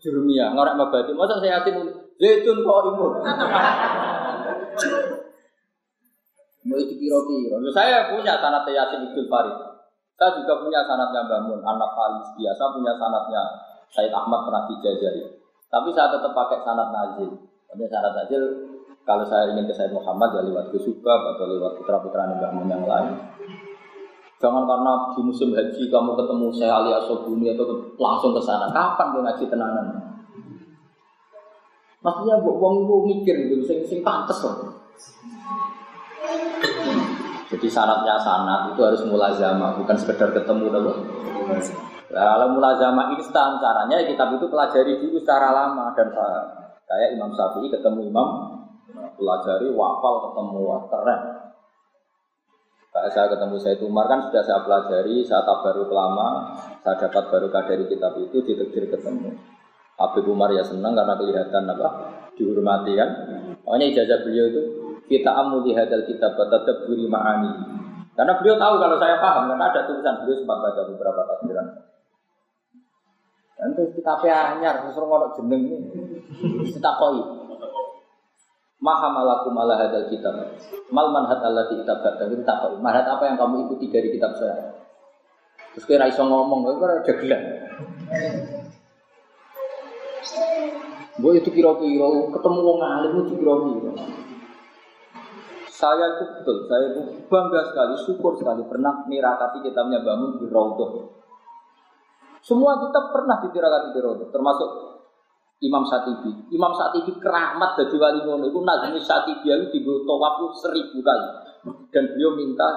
Jurumia, 0.00 0.52
ngorek 0.52 0.76
mabadi. 0.76 1.12
Masa 1.16 1.40
saya 1.40 1.60
Yasin 1.60 1.76
zaitun 2.20 2.64
kok 2.64 2.84
imun? 2.92 3.12
Mau 6.64 6.80
itu 6.80 6.96
kira-kira. 6.96 7.60
Saya 7.76 8.08
punya 8.08 8.40
sanat 8.40 8.64
Yasin 8.64 9.12
Ibnu 9.12 9.28
Farid. 9.28 9.74
Saya 10.14 10.30
juga 10.38 10.62
punya 10.62 10.80
sanatnya 10.86 11.26
Bangun, 11.26 11.58
anak 11.58 11.90
Falis 11.90 12.28
biasa 12.38 12.62
punya 12.70 12.94
sanatnya 12.94 13.42
Said 13.90 14.14
Ahmad 14.14 14.46
pernah 14.46 14.62
dijajari. 14.70 15.22
Tapi 15.66 15.90
saya 15.90 16.14
tetap 16.14 16.30
pakai 16.30 16.62
sanat 16.62 16.94
Nazil. 16.94 17.34
Tapi 17.66 17.82
sanat 17.90 18.14
Nazil 18.14 18.42
kalau 19.02 19.26
saya 19.26 19.50
ingin 19.50 19.66
ke 19.66 19.74
Said 19.74 19.90
Muhammad 19.90 20.38
ya 20.38 20.42
lewat 20.46 20.70
Kusubab 20.70 21.34
atau 21.34 21.50
lewat 21.50 21.82
putra-putra 21.82 22.30
Mbah 22.30 22.50
yang 22.62 22.86
lain. 22.86 23.14
Jangan 24.44 24.68
karena 24.68 24.92
di 25.16 25.20
musim 25.24 25.56
haji 25.56 25.88
kamu 25.88 26.12
ketemu 26.20 26.46
saya 26.52 26.84
Ali 26.84 26.92
Asobuni 26.92 27.48
atau 27.56 27.64
langsung 27.96 28.36
ke 28.36 28.44
sana. 28.44 28.68
Kapan 28.68 29.16
dia 29.16 29.20
ngaji 29.24 29.44
tenanan? 29.48 29.86
Maksudnya 32.04 32.36
buat 32.44 32.60
uang 32.60 32.74
itu 32.84 32.96
mikir 33.08 33.36
gitu, 33.48 33.64
sing 33.64 33.78
sing 33.88 34.04
pantes 34.04 34.36
loh. 34.44 34.76
Jadi 37.48 37.66
syaratnya 37.72 38.20
sanat 38.20 38.76
itu 38.76 38.84
harus 38.84 39.00
mulazama, 39.08 39.80
bukan 39.80 39.96
sekedar 39.96 40.28
ketemu 40.36 40.68
dulu. 40.68 40.92
Nah, 42.12 42.24
kalau 42.36 42.52
mulazama 42.52 43.16
instan 43.16 43.56
caranya 43.56 44.04
ya 44.04 44.12
kitab 44.12 44.36
itu 44.36 44.44
pelajari 44.52 45.00
dulu 45.00 45.16
secara 45.24 45.56
lama 45.56 45.96
dan 45.96 46.12
kayak 46.84 47.16
Imam 47.16 47.32
Syafi'i 47.32 47.72
ketemu 47.72 48.12
Imam 48.12 48.28
pelajari 49.16 49.72
wafal 49.72 50.28
ketemu 50.28 50.60
keren 50.92 51.20
saya 52.94 53.26
ketemu 53.26 53.58
saya 53.58 53.74
Umar 53.82 54.06
kan 54.06 54.22
sudah 54.30 54.42
saya 54.46 54.62
pelajari, 54.62 55.26
saya 55.26 55.42
baru 55.42 55.90
lama, 55.90 56.54
saya 56.78 56.94
dapat 57.02 57.26
baru 57.26 57.50
dari 57.50 57.90
kitab 57.90 58.14
itu 58.22 58.38
ditekdir 58.46 58.86
ketemu. 58.86 59.34
Habib 59.98 60.26
Umar 60.30 60.54
ya 60.54 60.62
senang 60.62 60.94
karena 60.94 61.18
kelihatan 61.18 61.70
apa 61.70 61.88
dihormati 62.38 62.94
kan. 62.94 63.10
Makanya 63.66 63.86
ijazah 63.90 64.18
beliau 64.22 64.46
itu 64.46 64.62
kita 65.10 65.30
amu 65.30 65.66
hadal 65.74 66.06
kitab 66.06 66.38
tetap 66.38 66.86
beri 66.86 67.06
ma'ani. 67.10 67.50
Karena 68.14 68.38
beliau 68.38 68.54
tahu 68.62 68.74
kalau 68.78 68.96
saya 69.02 69.18
paham 69.18 69.50
karena 69.50 69.64
ada 69.74 69.80
tulisan 69.90 70.14
beliau 70.22 70.38
sempat 70.38 70.58
baca 70.62 70.80
beberapa 70.86 71.20
tafsiran. 71.34 71.66
Nanti 73.54 73.82
kita 73.94 74.12
anyar, 74.54 74.74
terus 74.86 74.98
ngono 74.98 75.34
jeneng 75.34 75.62
kita 76.62 76.90
koi. 76.98 77.43
Maha 78.84 79.08
malakum 79.08 79.56
ala 79.56 79.80
hadal 79.80 80.12
kitab. 80.12 80.36
Mal 80.92 81.08
manhat 81.08 81.40
Allah 81.40 81.72
di 81.72 81.80
kitab 81.80 82.04
dan 82.04 82.28
kita 82.28 82.52
koi. 82.60 82.76
Manhat 82.84 83.08
apa 83.08 83.32
yang 83.32 83.40
kamu 83.40 83.64
ikuti 83.64 83.88
dari 83.88 84.12
kitab 84.12 84.36
saya? 84.36 84.76
Terus 85.72 85.88
kira 85.88 86.04
iso 86.04 86.20
ngomong, 86.20 86.68
kira 86.76 87.00
jagelan. 87.00 87.42
Gue 91.16 91.40
itu 91.40 91.48
kira-kira 91.48 92.08
ketemu 92.28 92.60
wong 92.60 92.78
alim 92.84 93.12
itu 93.24 93.32
kira-kira. 93.40 93.92
Saya 95.74 96.06
itu 96.20 96.24
betul, 96.38 96.56
saya 96.70 96.84
itu 96.94 97.00
bangga 97.26 97.60
sekali, 97.72 97.94
syukur 98.06 98.38
sekali 98.38 98.62
pernah 98.68 99.02
mirakati 99.10 99.58
kitabnya 99.64 100.04
bangun 100.06 100.38
di 100.38 100.46
Raudhah. 100.46 100.92
Semua 102.44 102.78
kita 102.78 103.10
pernah 103.10 103.42
ditirakati 103.42 103.88
di 103.90 104.00
Raudhah, 104.00 104.28
termasuk 104.30 104.93
Imam 105.62 105.86
Satibi. 105.86 106.30
Imam 106.50 106.72
Satibi 106.74 107.14
keramat 107.22 107.78
dari 107.78 107.96
wali 107.96 108.20
ngono 108.26 108.44
itu 108.50 108.58
Nazmi 108.58 109.00
Satibi 109.00 109.46
itu 109.46 109.66
dibuat 109.78 110.02
tawaf 110.02 110.36
seribu 110.58 110.98
kali. 110.98 111.26
Dan 111.94 112.10
beliau 112.12 112.34
minta 112.34 112.68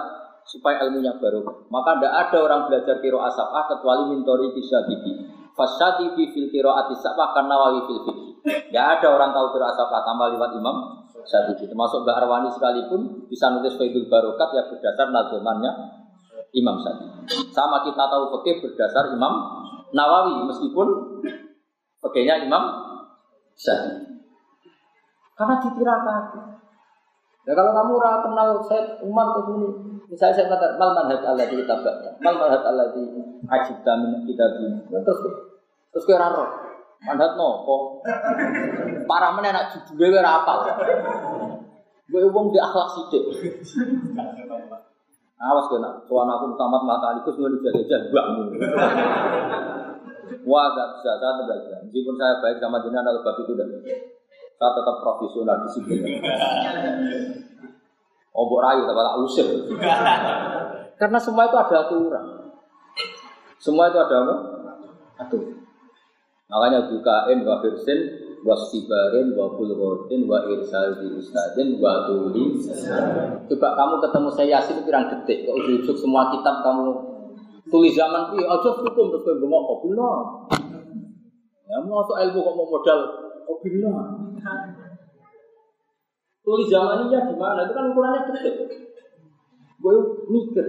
supaya 0.47 0.85
ilmunya 0.87 1.17
baru. 1.19 1.43
Maka 1.67 1.99
tidak 1.99 2.13
ada 2.13 2.37
orang 2.39 2.61
belajar 2.71 2.95
kiro 3.03 3.19
asapah 3.19 3.75
kecuali 3.75 4.15
mintori 4.15 4.53
Satibi. 4.63 5.11
Fasyatibi 5.57 6.23
fil 6.31 6.47
kiro 6.53 6.69
atisapah 6.69 7.33
karena 7.33 7.55
wali 7.57 7.81
fil. 7.89 7.99
Tidak 8.45 8.85
ada 8.99 9.07
orang 9.09 9.33
tahu 9.33 9.57
kiro 9.57 9.65
asapah 9.67 10.01
tambah 10.05 10.27
lewat 10.37 10.51
Imam 10.55 10.77
Satibi. 11.27 11.67
Termasuk 11.67 12.05
Mbak 12.07 12.15
Arwani 12.23 12.49
sekalipun 12.55 13.01
bisa 13.27 13.51
nulis 13.51 13.75
Faidul 13.75 14.07
Barokat 14.07 14.53
yang 14.55 14.69
berdasar 14.71 15.11
nazomannya 15.11 15.71
Imam 16.55 16.79
Satibi. 16.79 17.27
Sama 17.51 17.83
kita 17.83 18.07
tahu 18.07 18.39
fikih 18.39 18.63
berdasar 18.63 19.11
Imam 19.11 19.33
Nawawi 19.91 20.47
meskipun 20.47 20.87
pakainya 22.07 22.47
Imam 22.47 22.63
Syafi'i. 23.59 24.07
Karena 25.37 25.55
ditirakan. 25.61 26.23
Ya 27.47 27.55
kalau 27.55 27.71
kamu 27.71 27.91
ora 27.95 28.11
kenal 28.27 28.49
saya 28.67 28.99
Umar 29.07 29.31
ke 29.39 29.41
sini, 29.47 29.69
misalnya 30.11 30.35
saya 30.35 30.51
kata 30.51 30.75
mal 30.75 30.91
manhaj 30.91 31.23
Allah 31.23 31.47
di 31.47 31.55
kitab 31.55 31.79
mal 32.19 32.35
manhaj 32.35 32.59
Allah 32.65 32.91
di 32.91 33.03
ajib 33.47 33.77
min 33.87 34.27
ini. 34.27 34.83
Ya, 34.91 34.99
terus 34.99 35.19
terus 35.95 36.03
kira 36.03 36.27
roh. 36.27 36.49
Manhaj 37.07 37.39
nopo? 37.39 38.03
Parah 39.07 39.31
mana 39.31 39.55
nak 39.55 39.71
judulnya 39.71 40.19
kira 40.19 40.31
apa? 40.43 40.53
Gue 42.11 42.23
uang 42.27 42.51
di 42.51 42.59
akhlak 42.59 42.87
sidik. 42.99 43.23
Awas 45.37 45.69
kena, 45.69 46.01
soal 46.09 46.25
aku 46.25 46.57
tamat 46.57 46.81
mata 46.81 47.13
itu 47.21 47.29
semua 47.29 47.53
dijaga-jaga 47.53 48.09
bangun. 48.09 48.47
Wah, 50.47 50.65
gak 50.75 50.87
bisa, 50.99 51.11
saya 51.19 51.33
tidak 51.43 51.57
bisa. 51.65 51.75
Meskipun 51.87 52.15
saya 52.19 52.33
baik 52.43 52.57
sama 52.59 52.77
jenengan, 52.83 53.05
kalau 53.11 53.21
bab 53.23 53.37
itu 53.39 53.53
tidak 53.53 53.67
Saya 54.57 54.71
tetap 54.73 54.95
profesional 55.05 55.57
di 55.63 55.69
sini. 55.69 55.95
Obok 58.33 58.61
rayu, 58.61 58.85
tapi 58.85 59.01
tak 59.01 59.17
usir. 59.25 59.47
Karena 60.97 61.19
semua 61.21 61.45
itu 61.45 61.57
ada 61.57 61.75
aturan. 61.85 62.25
Semua 63.57 63.89
itu 63.89 63.97
ada 64.01 64.15
apa? 64.25 64.35
Aturan. 65.25 65.57
Makanya 66.47 66.87
bukain 66.87 67.43
wa 67.43 67.59
firsin 67.59 67.99
wa 68.47 68.55
sibarin 68.55 69.35
wa 69.35 69.51
bulghotin 69.51 70.23
wa 70.23 70.39
irsal 70.47 70.95
di 71.03 71.19
ustadin 71.19 71.75
wa 71.81 72.07
tuli. 72.07 72.55
Coba 73.51 73.67
kamu 73.75 73.95
ketemu 73.99 74.29
saya 74.31 74.47
Yasin 74.55 74.79
pirang 74.87 75.11
detik, 75.11 75.43
kok 75.43 75.55
ujuk 75.59 75.97
semua 75.99 76.31
kitab 76.31 76.63
kamu 76.63 77.16
tulis 77.67 77.93
zaman 77.95 78.35
ini 78.35 78.43
aja 78.43 78.69
hukum 78.71 79.05
terus 79.11 79.23
kowe 79.23 79.35
ngomong 79.39 79.63
kobillah. 79.67 80.17
Ya 81.67 81.77
mau 81.83 82.03
ilmu 82.03 82.39
kok 82.39 82.55
mau 82.55 82.65
modal 82.67 82.99
kobillah. 83.43 84.07
Tulis 86.47 86.67
zaman 86.71 87.07
ini 87.07 87.15
ya 87.15 87.21
gimana? 87.27 87.67
Itu 87.67 87.73
kan 87.75 87.91
ukurannya 87.91 88.21
kecil. 88.31 88.53
Gue 89.83 89.95
mikir. 90.31 90.65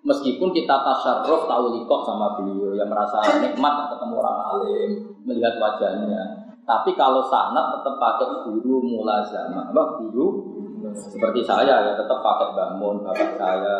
Meskipun 0.00 0.48
kita 0.56 0.80
tasarruf 0.80 1.44
tahu 1.44 1.76
likok 1.76 2.00
sama 2.08 2.40
beliau 2.40 2.72
yang 2.72 2.88
merasa 2.88 3.20
nikmat 3.36 3.92
ketemu 3.92 4.14
orang 4.16 4.38
alim, 4.48 4.90
melihat 5.28 5.60
wajahnya. 5.60 6.40
Tapi 6.64 6.96
kalau 6.96 7.20
sanat 7.28 7.76
tetap 7.76 8.00
pakai 8.00 8.48
guru 8.48 8.80
mulazamah, 8.80 9.68
apa 9.68 10.00
guru 10.00 10.40
seperti 10.96 11.44
saya 11.44 11.84
ya 11.84 11.92
tetap 11.92 12.24
pakai 12.24 12.56
bangun 12.56 13.04
bapak 13.04 13.36
saya, 13.36 13.76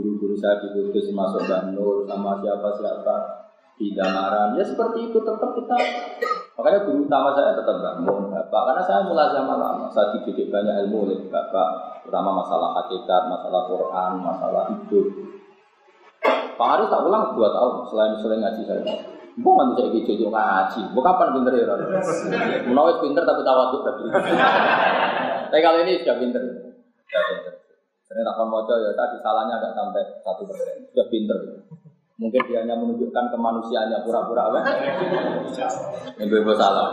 guru-guru 0.00 0.34
saya 0.40 0.64
di 0.64 0.72
Kudus 0.72 1.12
masuk 1.12 1.44
Banur 1.44 2.08
sama 2.08 2.40
siapa-siapa 2.40 3.16
di 3.76 3.92
Damaran 3.92 4.56
ya 4.56 4.64
seperti 4.64 5.12
itu 5.12 5.18
tetap 5.20 5.52
kita 5.52 5.76
makanya 6.56 6.80
guru 6.88 7.04
utama 7.04 7.36
saya 7.36 7.52
tetap 7.52 7.76
bangun 7.80 8.32
bapak 8.32 8.62
karena 8.72 8.82
saya 8.84 9.00
mulai 9.04 9.28
zaman 9.32 9.56
lama 9.60 9.86
saya 9.92 10.16
dididik 10.16 10.48
banyak 10.48 10.88
ilmu 10.88 11.08
oleh 11.08 11.20
bapak 11.28 12.00
terutama 12.04 12.40
masalah 12.40 12.80
hakikat 12.80 13.22
masalah 13.28 13.62
Quran 13.68 14.10
masalah 14.24 14.62
hidup 14.72 15.06
Pak 16.60 16.68
Haris 16.76 16.92
tak 16.92 17.08
ulang 17.08 17.32
dua 17.32 17.48
tahun 17.56 17.72
selain 17.88 18.12
selain 18.20 18.40
ngaji 18.44 18.62
saya 18.68 18.84
Gue 19.40 19.52
nggak 19.56 19.68
bisa 19.72 19.82
ikut 19.94 20.28
ngaji. 20.28 20.80
Gue 20.90 21.02
kapan 21.06 21.28
pinter 21.32 21.54
ya? 21.54 21.76
Menawis 22.66 22.98
pinter 23.00 23.22
tapi 23.24 23.40
tawaduk 23.46 23.80
tadi. 23.86 24.04
Tapi 25.48 25.62
kalau 25.62 25.78
ini 25.86 26.02
sudah. 26.02 26.12
Sudah 26.12 26.16
pinter. 26.18 26.42
Saya 28.10 28.26
tak 28.26 28.42
mau 28.42 28.66
ya 28.66 28.90
tadi 28.98 29.22
salahnya 29.22 29.54
agak 29.62 29.70
sampai 29.78 30.02
satu 30.26 30.42
persen. 30.42 30.82
Sudah 30.90 31.06
pinter. 31.06 31.38
Mungkin 32.18 32.42
dia 32.50 32.66
hanya 32.66 32.74
menunjukkan 32.74 33.30
kemanusiaannya 33.30 34.02
pura-pura 34.02 34.50
apa? 34.50 34.60
Ini 36.18 36.26
bebo 36.26 36.50
salah. 36.58 36.90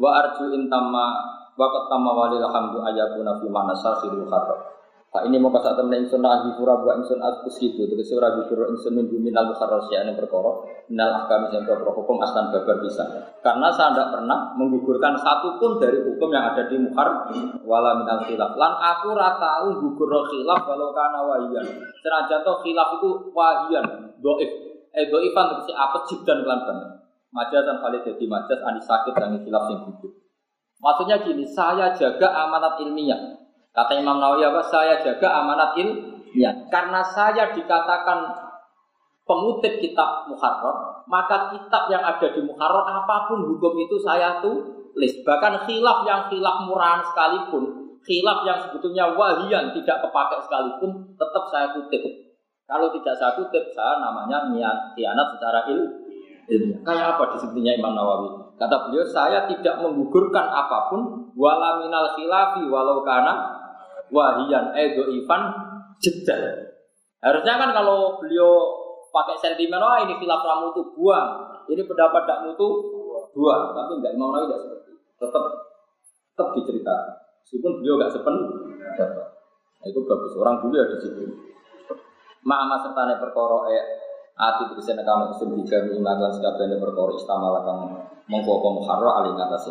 Wa 0.00 0.10
arju 0.16 0.48
intama 0.48 1.12
wa 1.60 1.66
qatama 1.68 2.10
walil 2.16 2.48
hamdu 2.48 2.80
ayakuna 2.88 3.36
fi 3.36 3.46
mana 3.52 3.76
sahirul 3.76 4.24
kharab. 4.32 4.85
Pak 5.06 5.22
ini 5.30 5.38
mau 5.38 5.54
kasih 5.54 5.78
temen 5.78 6.02
insun 6.02 6.20
ahli 6.20 6.52
pura 6.58 6.82
buat 6.82 6.98
insun 7.00 7.22
askus 7.22 7.62
gitu. 7.62 7.86
Terus 7.86 8.10
ora 8.12 8.36
bikur 8.36 8.68
insun 8.68 8.98
minggu 8.98 9.16
minal 9.22 9.48
mukharras 9.48 9.86
ya 9.88 10.02
ini 10.02 10.18
perkara. 10.18 10.66
Minal 10.90 11.24
ahkam 11.24 11.46
yang 11.54 11.62
berkoro 11.62 11.94
hukum 12.02 12.18
aslan 12.20 12.50
babar 12.50 12.82
bisa. 12.82 13.06
Karena 13.40 13.70
saya 13.70 13.94
tidak 13.94 14.18
pernah 14.18 14.52
menggugurkan 14.58 15.14
satu 15.16 15.62
pun 15.62 15.78
dari 15.78 16.02
hukum 16.02 16.28
yang 16.34 16.52
ada 16.52 16.66
di 16.66 16.76
mukhar 16.82 17.32
wala 17.62 18.02
minal 18.02 18.26
khilaf. 18.26 18.58
Lan 18.58 18.72
aku 18.76 19.14
rata 19.14 19.38
tahu 19.38 19.68
gugur 19.88 20.10
khilaf 20.26 20.60
walau 20.66 20.90
karena 20.90 21.20
wahian. 21.22 21.66
Senajan 22.02 22.42
toh 22.42 22.60
khilaf 22.66 22.98
itu 22.98 23.10
wahian, 23.30 23.86
doif. 24.18 24.50
Eh 24.90 25.06
doifan 25.06 25.54
terus 25.54 25.70
apa 25.76 26.02
dan 26.26 26.44
kelan 26.44 26.60
banget. 26.66 26.88
Majas 27.30 27.62
dan 27.62 27.76
kali 27.84 28.00
jadi 28.00 28.24
majas 28.26 28.60
ani 28.64 28.80
sakit 28.82 29.14
dan 29.14 29.38
khilaf 29.38 29.64
yang 29.70 29.80
gugur. 29.86 30.12
Maksudnya 30.76 31.24
gini, 31.24 31.44
saya 31.48 31.96
jaga 31.96 32.28
amanat 32.44 32.76
ilmiah. 32.84 33.45
Kata 33.76 33.92
Imam 33.92 34.16
Nawawi 34.16 34.48
apa? 34.48 34.64
Saya 34.72 35.04
jaga 35.04 35.44
amanat 35.44 35.76
ilmiah. 35.76 36.64
Karena 36.72 37.04
saya 37.04 37.52
dikatakan 37.52 38.24
pengutip 39.28 39.84
kitab 39.84 40.24
Muharrar, 40.32 41.04
maka 41.04 41.52
kitab 41.52 41.92
yang 41.92 42.00
ada 42.00 42.24
di 42.32 42.40
Muharrar 42.40 42.88
apa 42.88 43.28
pun 43.28 43.44
hukum 43.44 43.76
itu 43.76 44.00
saya 44.00 44.40
tulis. 44.40 45.12
Bahkan 45.20 45.68
khilaf 45.68 46.08
yang 46.08 46.32
khilaf 46.32 46.64
murahan 46.64 47.04
sekalipun, 47.04 47.92
khilaf 48.00 48.48
yang 48.48 48.64
sebetulnya 48.64 49.12
wahian 49.12 49.76
tidak 49.76 50.08
kepakai 50.08 50.40
sekalipun, 50.48 51.12
tetap 51.20 51.44
saya 51.52 51.76
kutip. 51.76 52.00
Kalau 52.64 52.88
tidak 52.96 53.14
saya 53.20 53.36
kutip, 53.36 53.76
saya 53.76 54.00
namanya 54.00 54.48
niat 54.56 54.96
khianat 54.96 55.36
secara 55.36 55.68
ilmu. 55.68 56.80
Kayak 56.80 57.18
apa 57.18 57.36
disebutnya 57.36 57.76
Imam 57.76 57.92
Nawawi? 57.92 58.56
Kata 58.56 58.88
beliau, 58.88 59.04
saya 59.04 59.44
tidak 59.50 59.84
menggugurkan 59.84 60.48
apa 60.48 60.88
pun 60.88 61.28
wala 61.36 61.84
minal 61.84 62.16
khilafi 62.16 62.64
walau 62.72 63.04
karena 63.04 63.55
wahian 64.10 64.74
edo 64.74 65.08
ivan 65.10 65.42
jedal. 66.02 66.42
Harusnya 67.22 67.54
kan 67.58 67.70
kalau 67.72 68.20
beliau 68.20 68.52
pakai 69.10 69.36
sentimen, 69.40 69.80
wah 69.80 70.04
ini 70.04 70.14
khilaf 70.20 70.44
ramu 70.44 70.76
itu 70.76 70.82
buang, 70.92 71.64
ini 71.72 71.82
pendapat 71.88 72.22
tidak 72.28 72.40
mutu 72.46 72.68
buang, 73.32 73.72
tapi 73.72 73.92
enggak 73.98 74.12
Imam 74.14 74.30
Nawawi 74.32 74.46
tidak 74.48 74.60
seperti. 74.62 74.90
Tetap 75.16 75.44
tetap 76.36 76.48
diceritakan. 76.52 77.14
Meskipun 77.42 77.72
beliau 77.80 77.94
enggak 77.96 78.12
sepen, 78.12 78.34
nah, 78.76 79.86
itu 79.88 80.00
bagus. 80.04 80.32
Orang 80.36 80.60
dulu 80.60 80.74
ya 80.76 80.86
di 80.92 80.98
situ. 81.00 81.22
Ma'ama 82.46 82.78
serta 82.78 83.18
perkara 83.18 83.58
eh 83.74 83.84
ati 84.36 84.62
tegese 84.70 84.92
nekano 84.92 85.32
kesun 85.32 85.56
dijami 85.56 85.96
ingatan 85.96 86.30
sekabehane 86.30 86.76
perkara 86.76 87.10
istamala 87.16 87.64
kang 87.64 87.80
mongko 88.26 88.50
apa 88.58 88.68
muharra 88.74 89.10
ali 89.22 89.30
ngatas 89.38 89.70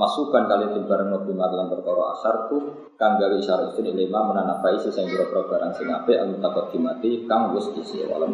masukan 0.00 0.48
kali 0.48 0.72
tim 0.72 0.88
bareng 0.88 1.12
nabi 1.12 1.36
dalam 1.36 1.68
perkara 1.68 2.02
asar 2.16 2.34
tu 2.48 2.88
kang 2.96 3.20
gawe 3.20 3.36
isyarat 3.36 3.76
itu 3.76 3.84
lima 3.92 4.24
menanapai 4.32 4.80
sing 4.80 5.04
pira 5.12 5.28
barang 5.28 5.72
sing 5.76 5.92
apik 5.92 6.16
al 6.16 6.32
mutaqaddimati 6.32 7.28
kang 7.28 7.52
wis 7.52 7.68
isi 7.76 8.00
walam 8.08 8.32